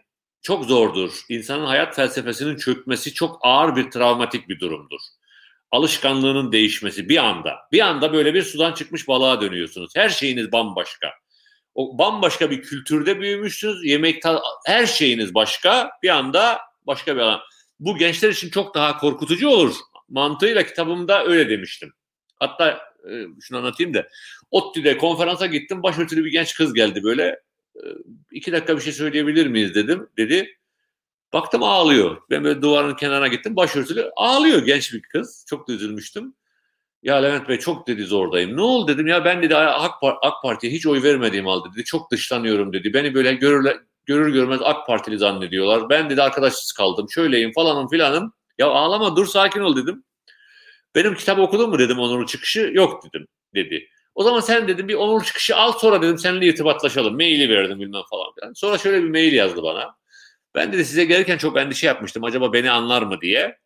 [0.42, 1.20] çok zordur.
[1.28, 5.00] İnsanın hayat felsefesinin çökmesi çok ağır bir travmatik bir durumdur.
[5.70, 7.56] Alışkanlığının değişmesi bir anda.
[7.72, 9.92] Bir anda böyle bir sudan çıkmış balığa dönüyorsunuz.
[9.96, 11.12] Her şeyiniz bambaşka.
[11.74, 13.84] O bambaşka bir kültürde büyümüşsünüz.
[13.84, 14.22] Yemek
[14.66, 15.90] her şeyiniz başka.
[16.02, 17.40] Bir anda başka bir alan.
[17.80, 19.74] Bu gençler için çok daha korkutucu olur.
[20.08, 21.92] Mantığıyla kitabımda öyle demiştim.
[22.36, 24.08] Hatta e, şunu anlatayım da.
[24.50, 25.82] ODTÜ'de konferansa gittim.
[25.82, 27.24] Başörtülü bir genç kız geldi böyle.
[27.76, 27.84] E,
[28.32, 30.08] iki dakika bir şey söyleyebilir miyiz dedim.
[30.16, 30.57] Dedi.
[31.32, 32.16] Baktım ağlıyor.
[32.30, 33.56] Ben böyle duvarın kenarına gittim.
[33.56, 35.44] Başörtülü ağlıyor genç bir kız.
[35.48, 36.34] Çok da üzülmüştüm.
[37.02, 38.56] Ya Levent Bey çok dedi zordayım.
[38.56, 41.84] Ne oldu dedim ya ben dedi AK, AK Parti'ye hiç oy vermediğim halde dedi.
[41.84, 42.94] Çok dışlanıyorum dedi.
[42.94, 43.76] Beni böyle görürler,
[44.06, 45.90] görür görmez AK Partili zannediyorlar.
[45.90, 47.06] Ben dedi arkadaşsız kaldım.
[47.10, 48.32] Şöyleyim falanım filanım.
[48.58, 50.04] Ya ağlama dur sakin ol dedim.
[50.94, 52.70] Benim kitabı okudun mu dedim Onur çıkışı.
[52.74, 53.88] Yok dedim dedi.
[54.14, 57.14] O zaman sen dedim bir Onur çıkışı al sonra dedim seninle irtibatlaşalım.
[57.14, 58.52] Maili verdim bilmem falan.
[58.54, 59.97] Sonra şöyle bir mail yazdı bana.
[60.58, 62.24] Ben dedi size gelirken çok endişe yapmıştım.
[62.24, 63.58] Acaba beni anlar mı diye.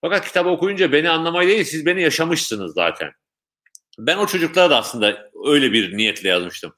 [0.00, 3.12] Fakat kitabı okuyunca beni anlamayı değil siz beni yaşamışsınız zaten.
[3.98, 6.74] Ben o çocuklara da aslında öyle bir niyetle yazmıştım.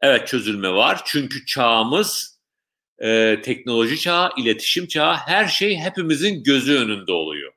[0.00, 2.40] Evet çözülme var çünkü çağımız
[3.02, 7.52] e, teknoloji çağı, iletişim çağı her şey hepimizin gözü önünde oluyor.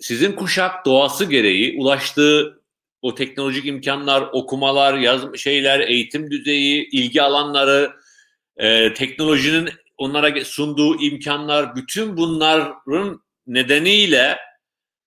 [0.00, 2.62] Sizin kuşak doğası gereği ulaştığı
[3.02, 7.92] o teknolojik imkanlar, okumalar, yaz şeyler, eğitim düzeyi, ilgi alanları
[8.56, 14.38] e, teknolojinin onlara sunduğu imkanlar, bütün bunların nedeniyle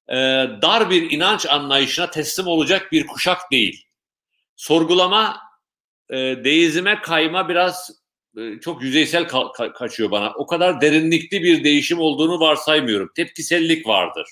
[0.10, 0.16] e,
[0.62, 3.84] dar bir inanç anlayışına teslim olacak bir kuşak değil.
[4.56, 5.38] Sorgulama,
[6.10, 7.92] e, deizme kayma biraz
[8.38, 10.34] e, çok yüzeysel ka- ka- kaçıyor bana.
[10.34, 13.12] O kadar derinlikli bir değişim olduğunu varsaymıyorum.
[13.16, 14.28] Tepkisellik vardır.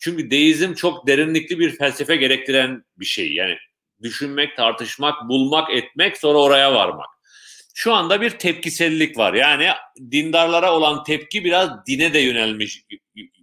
[0.00, 3.32] Çünkü deizm çok derinlikli bir felsefe gerektiren bir şey.
[3.32, 3.56] Yani
[4.02, 7.10] düşünmek, tartışmak, bulmak, etmek sonra oraya varmak.
[7.74, 9.34] Şu anda bir tepkisellik var.
[9.34, 9.68] Yani
[10.10, 12.84] dindarlara olan tepki biraz dine de yönelmiş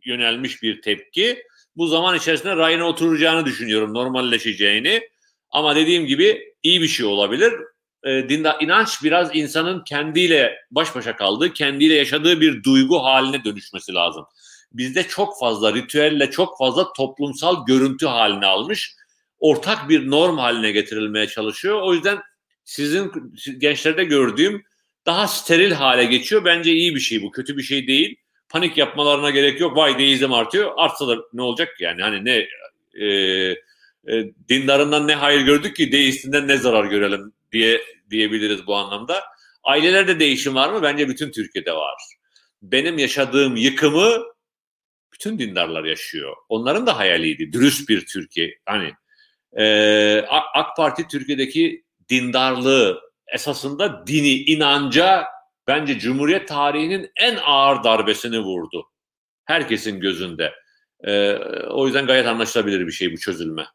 [0.06, 1.44] yönelmiş bir tepki.
[1.76, 5.10] Bu zaman içerisinde rayına oturacağını düşünüyorum, normalleşeceğini.
[5.50, 7.54] Ama dediğim gibi iyi bir şey olabilir.
[8.04, 13.94] E, dindar inanç biraz insanın kendiyle baş başa kaldığı, kendiyle yaşadığı bir duygu haline dönüşmesi
[13.94, 14.26] lazım.
[14.72, 18.96] Bizde çok fazla ritüelle çok fazla toplumsal görüntü haline almış.
[19.40, 21.82] Ortak bir norm haline getirilmeye çalışıyor.
[21.82, 22.20] O yüzden
[22.70, 23.12] sizin
[23.58, 24.64] gençlerde gördüğüm
[25.06, 26.46] daha steril hale geçiyor.
[26.46, 28.16] Bence iyi bir şey bu, kötü bir şey değil.
[28.50, 29.78] Panik yapmalarına gerek yok.
[29.78, 30.72] Vay deizm artıyor.
[30.78, 32.02] Artsa da ne olacak yani?
[32.02, 32.48] Hani ne
[32.94, 39.24] e, e, dindarından ne hayır gördük ki deistinden ne zarar görelim diye diyebiliriz bu anlamda.
[39.64, 40.82] Ailelerde değişim var mı?
[40.84, 42.02] Bence bütün Türkiye'de var.
[42.62, 44.24] Benim yaşadığım yıkımı
[45.14, 46.36] bütün dindarlar yaşıyor.
[46.50, 47.54] Onların da hayaliydi.
[47.54, 48.60] Dürüst bir Türkiye.
[48.66, 48.94] Hani
[49.58, 52.99] e, AK Parti Türkiye'deki dindarlığı
[53.34, 55.26] esasında dini, inanca
[55.68, 58.86] bence Cumhuriyet tarihinin en ağır darbesini vurdu.
[59.45, 60.53] Herkesin gözünde.
[61.03, 61.34] E,
[61.70, 63.66] o yüzden gayet anlaşılabilir bir şey bu çözülme.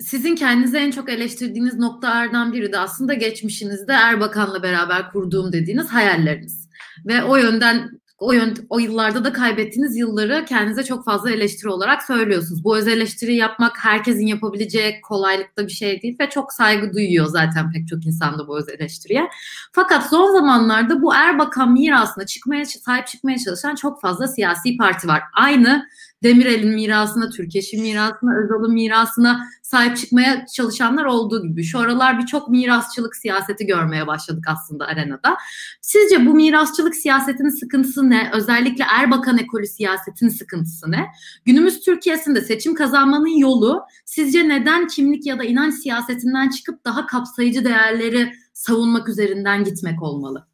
[0.00, 6.68] Sizin kendinize en çok eleştirdiğiniz noktalardan biri de aslında geçmişinizde Erbakan'la beraber kurduğum dediğiniz hayalleriniz.
[7.06, 12.02] Ve o yönden o, yön, o yıllarda da kaybettiğiniz yılları kendinize çok fazla eleştiri olarak
[12.02, 12.64] söylüyorsunuz.
[12.64, 17.72] Bu öz eleştiri yapmak herkesin yapabileceği kolaylıkta bir şey değil ve çok saygı duyuyor zaten
[17.72, 19.28] pek çok insan da bu öz eleştiriye.
[19.72, 25.22] Fakat son zamanlarda bu Erbakan mirasına çıkmaya sahip çıkmaya çalışan çok fazla siyasi parti var.
[25.34, 25.88] Aynı
[26.22, 31.64] Demirel'in mirasına, Türkeş'in mirasına, Özal'ın mirasına sahip çıkmaya çalışanlar olduğu gibi.
[31.64, 35.36] Şu aralar birçok mirasçılık siyaseti görmeye başladık aslında arenada.
[35.80, 38.30] Sizce bu mirasçılık siyasetinin sıkıntısı ne?
[38.34, 41.06] Özellikle Erbakan ekolü siyasetinin sıkıntısı ne?
[41.44, 47.64] Günümüz Türkiye'sinde seçim kazanmanın yolu sizce neden kimlik ya da inanç siyasetinden çıkıp daha kapsayıcı
[47.64, 50.46] değerleri savunmak üzerinden gitmek olmalı?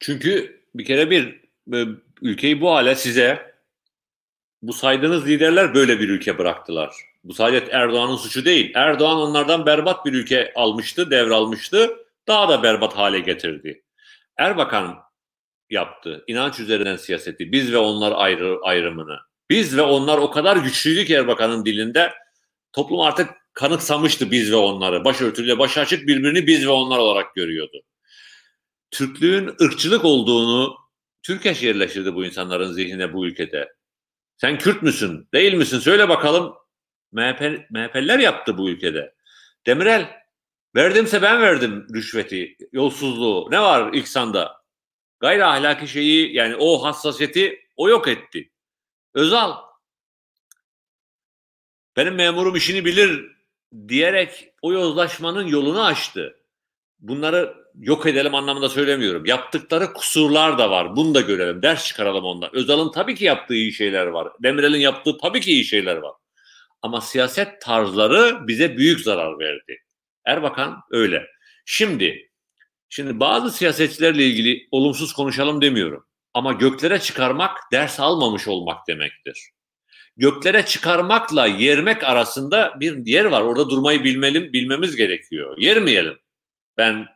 [0.00, 1.48] Çünkü bir kere bir
[2.22, 3.57] ülkeyi bu hale size
[4.62, 6.94] bu saydığınız liderler böyle bir ülke bıraktılar.
[7.24, 8.72] Bu sadece Erdoğan'ın suçu değil.
[8.74, 11.96] Erdoğan onlardan berbat bir ülke almıştı, devralmıştı.
[12.28, 13.82] Daha da berbat hale getirdi.
[14.36, 14.98] Erbakan
[15.70, 16.24] yaptı.
[16.26, 17.52] İnanç üzerinden siyaseti.
[17.52, 19.18] Biz ve onlar ayrı, ayrımını.
[19.50, 22.12] Biz ve onlar o kadar güçlüydü ki Erbakan'ın dilinde.
[22.72, 25.04] Toplum artık kanıksamıştı biz ve onları.
[25.04, 27.82] Başörtüyle baş açık birbirini biz ve onlar olarak görüyordu.
[28.90, 30.76] Türklüğün ırkçılık olduğunu
[31.22, 33.77] Türkeş yerleştirdi bu insanların zihnine bu ülkede.
[34.38, 35.28] Sen Kürt müsün?
[35.34, 35.78] Değil misin?
[35.78, 36.54] Söyle bakalım.
[37.12, 39.14] MHP, MHP'liler yaptı bu ülkede.
[39.66, 40.22] Demirel
[40.76, 43.48] verdimse ben verdim rüşveti, yolsuzluğu.
[43.50, 44.62] Ne var İhsan'da?
[45.20, 48.50] Gayri ahlaki şeyi yani o hassasiyeti o yok etti.
[49.14, 49.56] Özal
[51.96, 53.36] benim memurum işini bilir
[53.88, 56.40] diyerek o yozlaşmanın yolunu açtı.
[56.98, 59.26] Bunları yok edelim anlamında söylemiyorum.
[59.26, 60.96] Yaptıkları kusurlar da var.
[60.96, 61.62] Bunu da görelim.
[61.62, 62.56] Ders çıkaralım ondan.
[62.56, 64.28] Özal'ın tabii ki yaptığı iyi şeyler var.
[64.42, 66.12] Demirel'in yaptığı tabii ki iyi şeyler var.
[66.82, 69.78] Ama siyaset tarzları bize büyük zarar verdi.
[70.24, 71.26] Erbakan öyle.
[71.66, 72.30] Şimdi
[72.88, 76.04] şimdi bazı siyasetçilerle ilgili olumsuz konuşalım demiyorum.
[76.34, 79.50] Ama göklere çıkarmak ders almamış olmak demektir.
[80.16, 83.40] Göklere çıkarmakla yermek arasında bir yer var.
[83.42, 85.58] Orada durmayı bilmeli, bilmemiz gerekiyor.
[85.58, 86.18] Yermeyelim.
[86.76, 87.06] Ben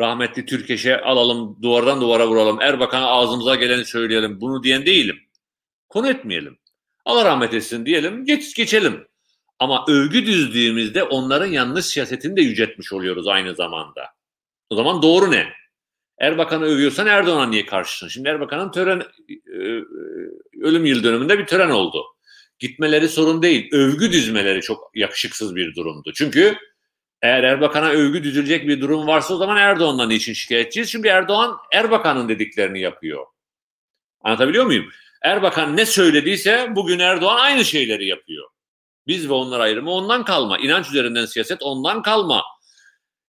[0.00, 4.40] rahmetli Türkeş'e alalım, duvardan duvara vuralım, Erbakan'a ağzımıza geleni söyleyelim.
[4.40, 5.18] Bunu diyen değilim.
[5.88, 6.58] Konu etmeyelim.
[7.04, 9.06] Allah rahmet etsin diyelim, geç geçelim.
[9.58, 14.02] Ama övgü düzdüğümüzde onların yanlış siyasetini de yüceltmiş oluyoruz aynı zamanda.
[14.70, 15.52] O zaman doğru ne?
[16.18, 18.08] Erbakan'ı övüyorsan Erdoğan'a niye karşısın?
[18.08, 19.82] Şimdi Erbakan'ın tören e, e,
[20.62, 22.04] ölüm yıl dönümünde bir tören oldu.
[22.58, 23.68] Gitmeleri sorun değil.
[23.72, 26.12] Övgü düzmeleri çok yakışıksız bir durumdu.
[26.14, 26.56] Çünkü
[27.22, 30.90] eğer Erbakan'a övgü düzülecek bir durum varsa o zaman Erdoğan'dan için şikayetçiyiz?
[30.90, 33.26] Çünkü Erdoğan Erbakan'ın dediklerini yapıyor.
[34.20, 34.86] Anlatabiliyor muyum?
[35.22, 38.48] Erbakan ne söylediyse bugün Erdoğan aynı şeyleri yapıyor.
[39.06, 40.58] Biz ve onlar ayrımı ondan kalma.
[40.58, 42.42] İnanç üzerinden siyaset ondan kalma.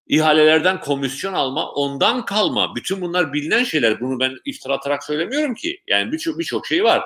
[0.06, 2.74] İhalelerden komisyon alma ondan kalma.
[2.76, 4.00] Bütün bunlar bilinen şeyler.
[4.00, 5.82] Bunu ben iftira atarak söylemiyorum ki.
[5.86, 7.02] Yani birçok birçok şey var.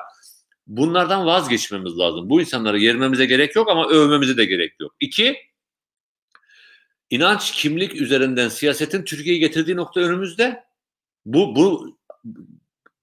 [0.67, 2.31] Bunlardan vazgeçmemiz lazım.
[2.31, 4.95] Bu insanları yermemize gerek yok ama övmemize de gerek yok.
[5.01, 5.37] İki,
[7.13, 10.65] inanç, kimlik üzerinden siyasetin Türkiye'yi getirdiği nokta önümüzde.
[11.27, 11.97] Bu, bu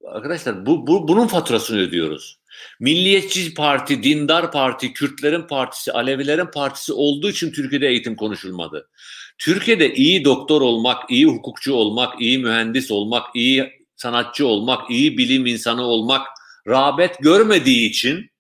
[0.06, 2.40] arkadaşlar bu, bu bunun faturasını ödüyoruz.
[2.80, 8.90] Milliyetçi parti, dindar parti, Kürtlerin partisi, Alevilerin partisi olduğu için Türkiye'de eğitim konuşulmadı.
[9.38, 15.46] Türkiye'de iyi doktor olmak, iyi hukukçu olmak, iyi mühendis olmak, iyi sanatçı olmak, iyi bilim
[15.46, 16.28] insanı olmak
[16.68, 18.32] rağbet görmediği için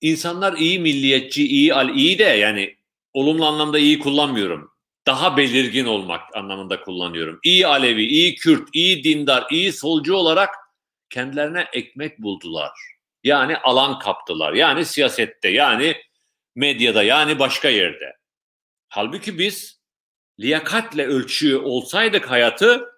[0.00, 2.81] insanlar iyi milliyetçi, iyi iyi de yani
[3.12, 4.72] olumlu anlamda iyi kullanmıyorum.
[5.06, 7.40] Daha belirgin olmak anlamında kullanıyorum.
[7.44, 10.54] İyi Alevi, iyi Kürt, iyi dindar, iyi solcu olarak
[11.10, 12.72] kendilerine ekmek buldular.
[13.24, 14.52] Yani alan kaptılar.
[14.52, 15.96] Yani siyasette, yani
[16.54, 18.16] medyada, yani başka yerde.
[18.88, 19.80] Halbuki biz
[20.40, 22.88] liyakatle ölçüyor olsaydık hayatı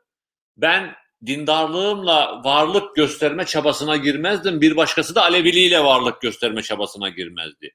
[0.57, 0.95] ben
[1.27, 4.61] dindarlığımla varlık gösterme çabasına girmezdim.
[4.61, 7.75] Bir başkası da Aleviliğiyle varlık gösterme çabasına girmezdi.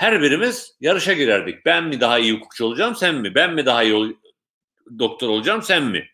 [0.00, 1.66] Her birimiz yarışa girerdik.
[1.66, 3.34] Ben mi daha iyi hukukçu olacağım, sen mi?
[3.34, 4.12] Ben mi daha iyi ol-
[4.98, 6.08] doktor olacağım, sen mi?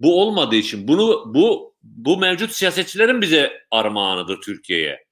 [0.00, 5.04] Bu olmadığı için bunu bu bu mevcut siyasetçilerin bize armağanıdır Türkiye'ye.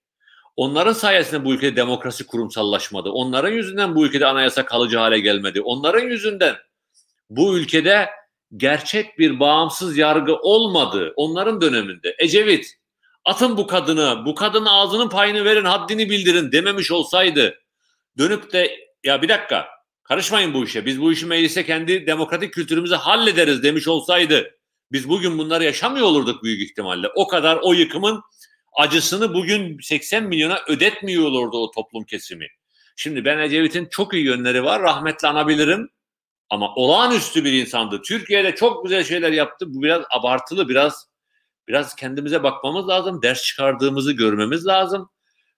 [0.56, 3.10] Onların sayesinde bu ülkede demokrasi kurumsallaşmadı.
[3.10, 5.60] Onların yüzünden bu ülkede anayasa kalıcı hale gelmedi.
[5.60, 6.56] Onların yüzünden
[7.30, 8.10] bu ülkede
[8.56, 12.16] gerçek bir bağımsız yargı olmadı onların döneminde.
[12.18, 12.66] Ecevit
[13.24, 17.58] atın bu kadını, bu kadının ağzının payını verin, haddini bildirin dememiş olsaydı
[18.18, 19.68] dönüp de ya bir dakika
[20.02, 20.86] karışmayın bu işe.
[20.86, 24.58] Biz bu işi meclise kendi demokratik kültürümüzü hallederiz demiş olsaydı
[24.92, 27.08] biz bugün bunları yaşamıyor olurduk büyük ihtimalle.
[27.14, 28.22] O kadar o yıkımın
[28.76, 32.46] acısını bugün 80 milyona ödetmiyor olurdu o toplum kesimi.
[32.96, 34.82] Şimdi ben Ecevit'in çok iyi yönleri var.
[34.82, 35.88] Rahmetli anabilirim.
[36.50, 38.02] Ama olağanüstü bir insandı.
[38.02, 39.74] Türkiye'de çok güzel şeyler yaptı.
[39.74, 41.08] Bu biraz abartılı, biraz
[41.68, 43.22] biraz kendimize bakmamız lazım.
[43.22, 45.10] Ders çıkardığımızı görmemiz lazım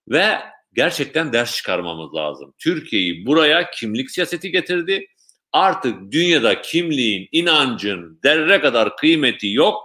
[0.09, 0.39] ve
[0.73, 2.55] gerçekten ders çıkarmamız lazım.
[2.59, 5.07] Türkiye'yi buraya kimlik siyaseti getirdi.
[5.53, 9.83] Artık dünyada kimliğin, inancın derre kadar kıymeti yok.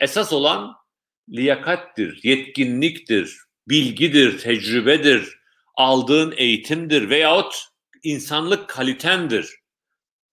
[0.00, 0.74] Esas olan
[1.28, 3.36] liyakattir, yetkinliktir,
[3.68, 5.38] bilgidir, tecrübedir,
[5.74, 7.54] aldığın eğitimdir veyahut
[8.02, 9.64] insanlık kalitendir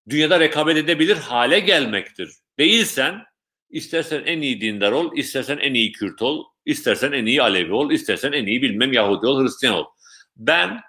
[0.10, 2.32] dünyada rekabet edebilir hale gelmektir.
[2.60, 3.24] Değilsen
[3.72, 7.92] istersen en iyi dindar ol, istersen en iyi Kürt ol, istersen en iyi Alevi ol,
[7.92, 9.86] istersen en iyi bilmem Yahudi ol, Hristiyan ol.
[10.36, 10.82] Ben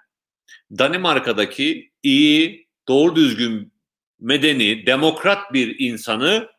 [0.77, 3.73] Danimarka'daki iyi, doğru düzgün,
[4.19, 6.49] medeni, demokrat bir insanı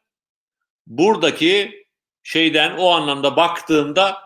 [0.87, 1.85] buradaki
[2.23, 4.17] şeyden o anlamda baktığımda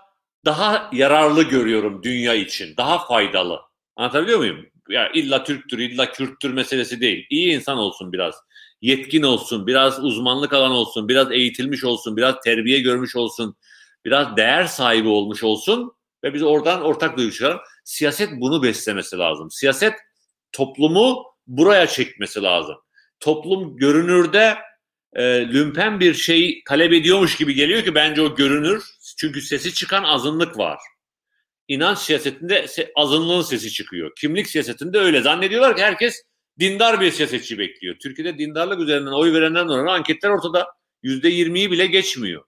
[0.45, 2.77] daha yararlı görüyorum dünya için.
[2.77, 3.61] Daha faydalı.
[3.97, 4.67] Anlatabiliyor muyum?
[4.89, 7.27] ya illa Türktür, illa Kürttür meselesi değil.
[7.31, 8.35] İyi insan olsun biraz.
[8.81, 13.57] Yetkin olsun, biraz uzmanlık alan olsun, biraz eğitilmiş olsun, biraz terbiye görmüş olsun,
[14.05, 15.93] biraz değer sahibi olmuş olsun
[16.25, 17.61] ve biz oradan ortak duygu çıkaralım.
[17.85, 19.51] Siyaset bunu beslemesi lazım.
[19.51, 19.95] Siyaset
[20.53, 22.77] toplumu buraya çekmesi lazım.
[23.21, 24.57] Toplum görünürde
[25.13, 25.23] e,
[25.53, 28.85] lümpen bir şey talep ediyormuş gibi geliyor ki bence o görünür.
[29.17, 30.79] Çünkü sesi çıkan azınlık var
[31.69, 32.67] inanç siyasetinde
[32.97, 34.13] azınlığın sesi çıkıyor.
[34.17, 35.21] Kimlik siyasetinde öyle.
[35.21, 36.23] Zannediyorlar ki herkes
[36.59, 37.97] dindar bir siyasetçi bekliyor.
[38.03, 40.67] Türkiye'de dindarlık üzerinden oy verenler oranı anketler ortada
[41.03, 42.45] yüzde yirmiyi bile geçmiyor.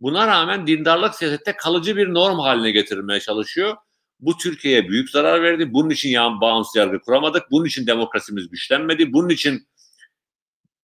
[0.00, 3.76] Buna rağmen dindarlık siyasette kalıcı bir norm haline getirmeye çalışıyor.
[4.20, 5.72] Bu Türkiye'ye büyük zarar verdi.
[5.72, 7.50] Bunun için yan bağımsız yargı kuramadık.
[7.50, 9.12] Bunun için demokrasimiz güçlenmedi.
[9.12, 9.68] Bunun için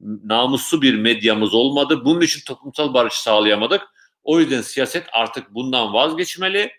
[0.01, 2.05] namuslu bir medyamız olmadı.
[2.05, 3.83] Bunun için toplumsal barış sağlayamadık.
[4.23, 6.73] O yüzden siyaset artık bundan vazgeçmeli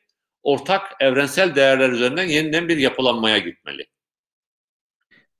[0.44, 3.88] ortak evrensel değerler üzerinden yeniden bir yapılanmaya gitmeli.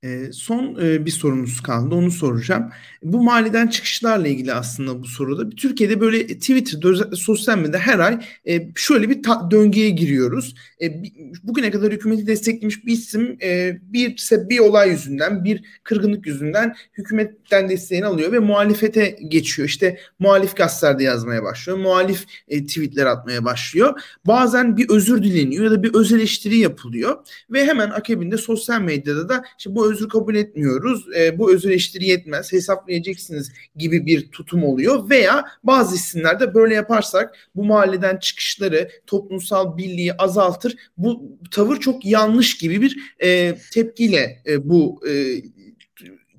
[0.06, 2.70] E, son e, bir sorumuz kaldı onu soracağım.
[3.04, 5.50] Bu maliden çıkışlarla ilgili aslında bu soruda.
[5.50, 10.56] Türkiye'de böyle Twitter'da sosyal medyada her ay e, şöyle bir ta- döngüye giriyoruz.
[10.82, 11.04] E,
[11.44, 17.70] bugüne kadar hükümeti desteklemiş bir isim e, bir bir olay yüzünden bir kırgınlık yüzünden hükümetten
[17.70, 19.68] desteğini alıyor ve muhalefete geçiyor.
[19.68, 21.78] İşte muhalif gazetelerde yazmaya başlıyor.
[21.78, 24.02] Muhalif tweetler atmaya başlıyor.
[24.28, 27.18] Bazen bir özür dileniyor ya da bir öz eleştiri yapılıyor
[27.50, 31.06] ve hemen akabinde sosyal medyada da işte bu özür kabul etmiyoruz.
[31.18, 32.54] E, bu özür eleştiri yetmez.
[32.54, 40.14] Hesaplayacaksınız gibi bir tutum oluyor veya bazı isimlerde böyle yaparsak bu mahalleden çıkışları toplumsal birliği
[40.14, 40.76] azaltır.
[40.98, 45.14] Bu tavır çok yanlış gibi bir e, tepkiyle e, bu e,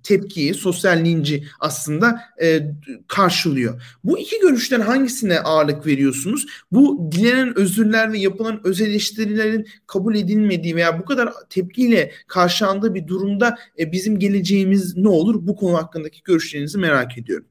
[0.07, 2.61] tepkiyi, sosyal linci aslında e,
[3.09, 3.83] karşılıyor.
[4.05, 6.47] Bu iki görüşten hangisine ağırlık veriyorsunuz?
[6.73, 13.07] Bu dilenen özürler ve yapılan öz eleştirilerin kabul edilmediği veya bu kadar tepkiyle karşılandığı bir
[13.07, 15.47] durumda e, bizim geleceğimiz ne olur?
[15.47, 17.47] Bu konu hakkındaki görüşlerinizi merak ediyorum.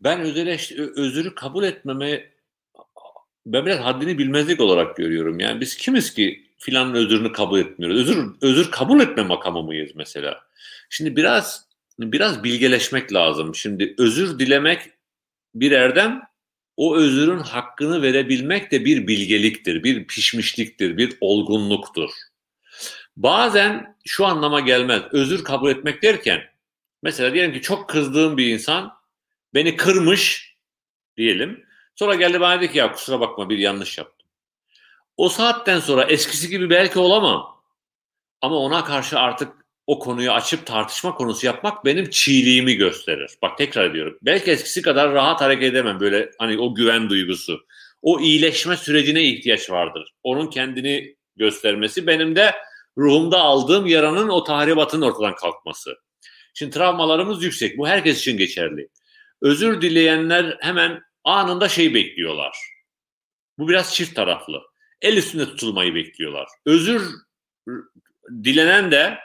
[0.00, 0.36] Ben öz
[0.96, 2.34] özürü kabul etmeme
[3.46, 5.40] ben biraz haddini bilmezlik olarak görüyorum.
[5.40, 8.00] Yani biz kimiz ki filanın özürünü kabul etmiyoruz?
[8.00, 10.40] Özür, özür kabul etme makamı mıyız mesela?
[10.96, 11.66] Şimdi biraz
[11.98, 13.54] biraz bilgeleşmek lazım.
[13.54, 14.90] Şimdi özür dilemek
[15.54, 16.22] bir erdem,
[16.76, 22.10] o özürün hakkını verebilmek de bir bilgeliktir, bir pişmişliktir, bir olgunluktur.
[23.16, 25.02] Bazen şu anlama gelmez.
[25.12, 26.40] Özür kabul etmek derken
[27.02, 28.92] mesela diyelim ki çok kızdığım bir insan
[29.54, 30.54] beni kırmış
[31.16, 31.64] diyelim.
[31.94, 34.28] Sonra geldi bana dedi ki ya kusura bakma bir yanlış yaptım.
[35.16, 37.62] O saatten sonra eskisi gibi belki olamam.
[38.40, 43.30] Ama ona karşı artık o konuyu açıp tartışma konusu yapmak benim çiğliğimi gösterir.
[43.42, 44.18] Bak tekrar ediyorum.
[44.22, 47.66] Belki eskisi kadar rahat hareket edemem böyle hani o güven duygusu.
[48.02, 50.14] O iyileşme sürecine ihtiyaç vardır.
[50.22, 52.54] Onun kendini göstermesi benim de
[52.98, 55.96] ruhumda aldığım yaranın o tahribatın ortadan kalkması.
[56.54, 57.78] Şimdi travmalarımız yüksek.
[57.78, 58.88] Bu herkes için geçerli.
[59.42, 62.56] Özür dileyenler hemen anında şey bekliyorlar.
[63.58, 64.62] Bu biraz çift taraflı.
[65.02, 66.48] El üstünde tutulmayı bekliyorlar.
[66.66, 67.10] Özür
[68.44, 69.18] dilenen de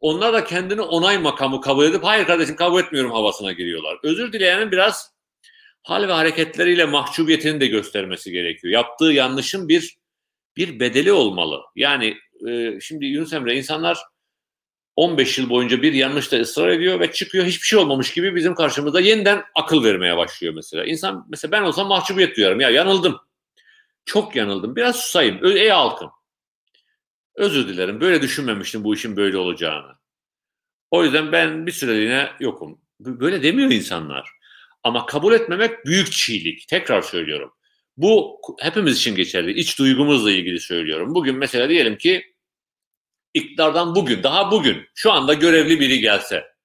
[0.00, 3.98] onlar da kendini onay makamı kabul edip hayır kardeşim kabul etmiyorum havasına giriyorlar.
[4.02, 5.12] Özür dileyenin biraz
[5.82, 8.72] hal ve hareketleriyle mahcubiyetini de göstermesi gerekiyor.
[8.72, 9.96] Yaptığı yanlışın bir
[10.56, 11.60] bir bedeli olmalı.
[11.76, 12.16] Yani
[12.48, 13.98] e, şimdi Yunus Emre insanlar
[14.96, 19.00] 15 yıl boyunca bir yanlışta ısrar ediyor ve çıkıyor hiçbir şey olmamış gibi bizim karşımızda
[19.00, 20.84] yeniden akıl vermeye başlıyor mesela.
[20.84, 23.16] İnsan mesela ben olsam mahcubiyet duyarım ya yanıldım.
[24.04, 24.76] Çok yanıldım.
[24.76, 25.44] Biraz susayım.
[25.44, 26.10] Ey halkım.
[27.36, 28.00] Özür dilerim.
[28.00, 29.92] Böyle düşünmemiştim bu işin böyle olacağını.
[30.90, 32.80] O yüzden ben bir süreliğine yokum.
[33.00, 34.30] Böyle demiyor insanlar.
[34.82, 36.68] Ama kabul etmemek büyük çiğlik.
[36.68, 37.52] Tekrar söylüyorum.
[37.96, 39.52] Bu hepimiz için geçerli.
[39.52, 41.14] İç duygumuzla ilgili söylüyorum.
[41.14, 42.34] Bugün mesela diyelim ki
[43.34, 46.56] iktidardan bugün, daha bugün şu anda görevli biri gelse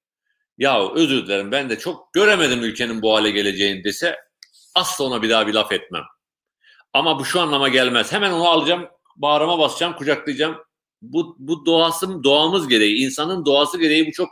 [0.58, 4.16] ya özür dilerim ben de çok göremedim ülkenin bu hale geleceğini dese
[4.76, 6.04] asla ona bir daha bir laf etmem.
[6.94, 8.12] Ama bu şu anlama gelmez.
[8.12, 10.58] Hemen onu alacağım, bağrıma basacağım, kucaklayacağım.
[11.02, 14.30] Bu, bu doğası, doğamız gereği, insanın doğası gereği bu çok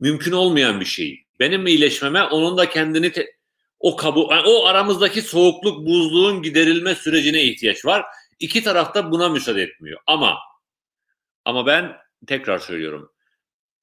[0.00, 1.24] mümkün olmayan bir şey.
[1.40, 3.36] Benim iyileşmeme onun da kendini te-
[3.80, 8.04] o kabu yani o aramızdaki soğukluk, buzluğun giderilme sürecine ihtiyaç var.
[8.38, 10.00] İki taraf da buna müsaade etmiyor.
[10.06, 10.38] Ama
[11.44, 11.92] ama ben
[12.26, 13.10] tekrar söylüyorum.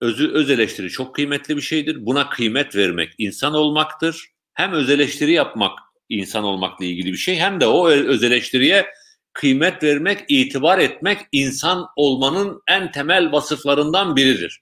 [0.02, 2.06] Özü, öz eleştiri çok kıymetli bir şeydir.
[2.06, 4.28] Buna kıymet vermek insan olmaktır.
[4.54, 5.80] Hem öz eleştiri yapmak
[6.10, 8.88] insan olmakla ilgili bir şey hem de o öz eleştiriye
[9.34, 14.62] kıymet vermek, itibar etmek insan olmanın en temel vasıflarından biridir.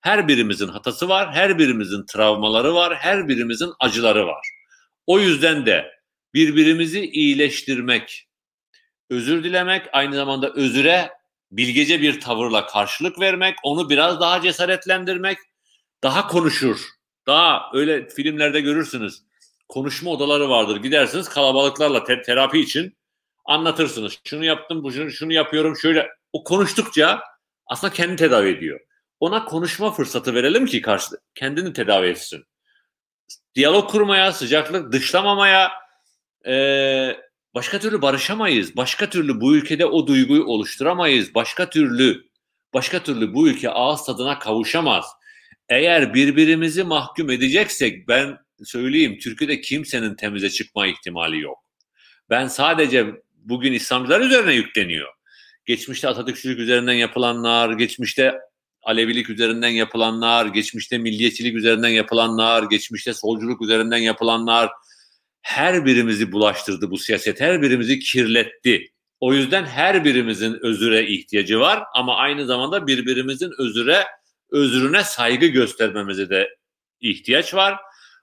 [0.00, 4.46] Her birimizin hatası var, her birimizin travmaları var, her birimizin acıları var.
[5.06, 5.90] O yüzden de
[6.34, 8.28] birbirimizi iyileştirmek,
[9.10, 11.10] özür dilemek, aynı zamanda özüre
[11.50, 15.38] bilgece bir tavırla karşılık vermek, onu biraz daha cesaretlendirmek,
[16.02, 16.80] daha konuşur.
[17.26, 19.22] Daha öyle filmlerde görürsünüz.
[19.68, 20.76] Konuşma odaları vardır.
[20.76, 22.96] Gidersiniz kalabalıklarla te- terapi için
[23.46, 24.18] anlatırsınız.
[24.24, 26.08] Şunu yaptım, bu şunu, şunu yapıyorum, şöyle.
[26.32, 27.20] O konuştukça
[27.66, 28.80] aslında kendi tedavi ediyor.
[29.20, 32.44] Ona konuşma fırsatı verelim ki karşı kendini tedavi etsin.
[33.54, 35.72] Diyalog kurmaya, sıcaklık dışlamamaya,
[36.46, 36.52] e,
[37.54, 38.76] başka türlü barışamayız.
[38.76, 41.34] Başka türlü bu ülkede o duyguyu oluşturamayız.
[41.34, 42.26] Başka türlü
[42.74, 45.06] başka türlü bu ülke ağız tadına kavuşamaz.
[45.68, 51.58] Eğer birbirimizi mahkum edeceksek ben söyleyeyim Türkiye'de kimsenin temize çıkma ihtimali yok.
[52.30, 53.06] Ben sadece
[53.48, 55.08] bugün İslamcılar üzerine yükleniyor.
[55.64, 58.34] Geçmişte Atatürkçülük üzerinden yapılanlar, geçmişte
[58.82, 64.70] Alevilik üzerinden yapılanlar, geçmişte milliyetçilik üzerinden yapılanlar, geçmişte solculuk üzerinden yapılanlar
[65.42, 68.92] her birimizi bulaştırdı bu siyaset, her birimizi kirletti.
[69.20, 74.04] O yüzden her birimizin özüre ihtiyacı var ama aynı zamanda birbirimizin özüre
[74.50, 76.48] özrüne saygı göstermemize de
[77.00, 77.76] ihtiyaç var.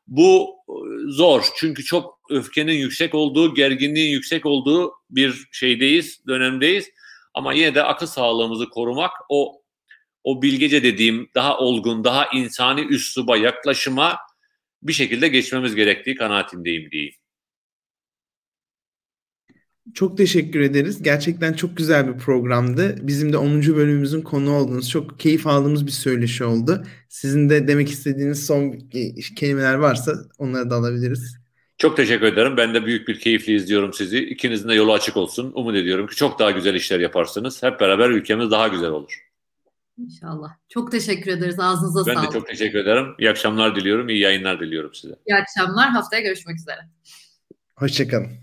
[0.08, 0.74] Bu e,
[1.12, 6.90] zor çünkü çok öfkenin yüksek olduğu, gerginliğin yüksek olduğu bir şeydeyiz, dönemdeyiz.
[7.34, 9.64] Ama yine de akıl sağlığımızı korumak, o
[10.24, 14.18] o bilgece dediğim daha olgun, daha insani üsluba yaklaşıma
[14.84, 17.14] bir şekilde geçmemiz gerektiği kanaatindeyim diyeyim.
[19.94, 21.04] Çok teşekkür ederiz.
[21.04, 22.96] Gerçekten çok güzel bir programdı.
[23.02, 23.62] Bizim de 10.
[23.62, 26.86] bölümümüzün konu olduğunuz, çok keyif aldığımız bir söyleşi oldu.
[27.10, 28.80] Sizin de demek istediğiniz son
[29.36, 31.43] kelimeler varsa onları da alabiliriz.
[31.78, 32.58] Çok teşekkür ederim.
[32.58, 34.20] Ben de büyük bir keyifle izliyorum sizi.
[34.20, 35.52] İkinizin de yolu açık olsun.
[35.56, 37.64] Umut ediyorum ki çok daha güzel işler yaparsınız.
[37.64, 39.28] Hep beraber ülkemiz daha güzel olur.
[39.98, 40.50] İnşallah.
[40.70, 41.60] Çok teşekkür ederiz.
[41.60, 42.28] Ağzınıza ben sağlık.
[42.28, 43.06] Ben de çok teşekkür ederim.
[43.20, 44.10] İyi akşamlar diliyorum.
[44.10, 45.16] İyi yayınlar diliyorum size.
[45.28, 45.90] İyi akşamlar.
[45.90, 46.80] Haftaya görüşmek üzere.
[47.76, 48.43] Hoşçakalın.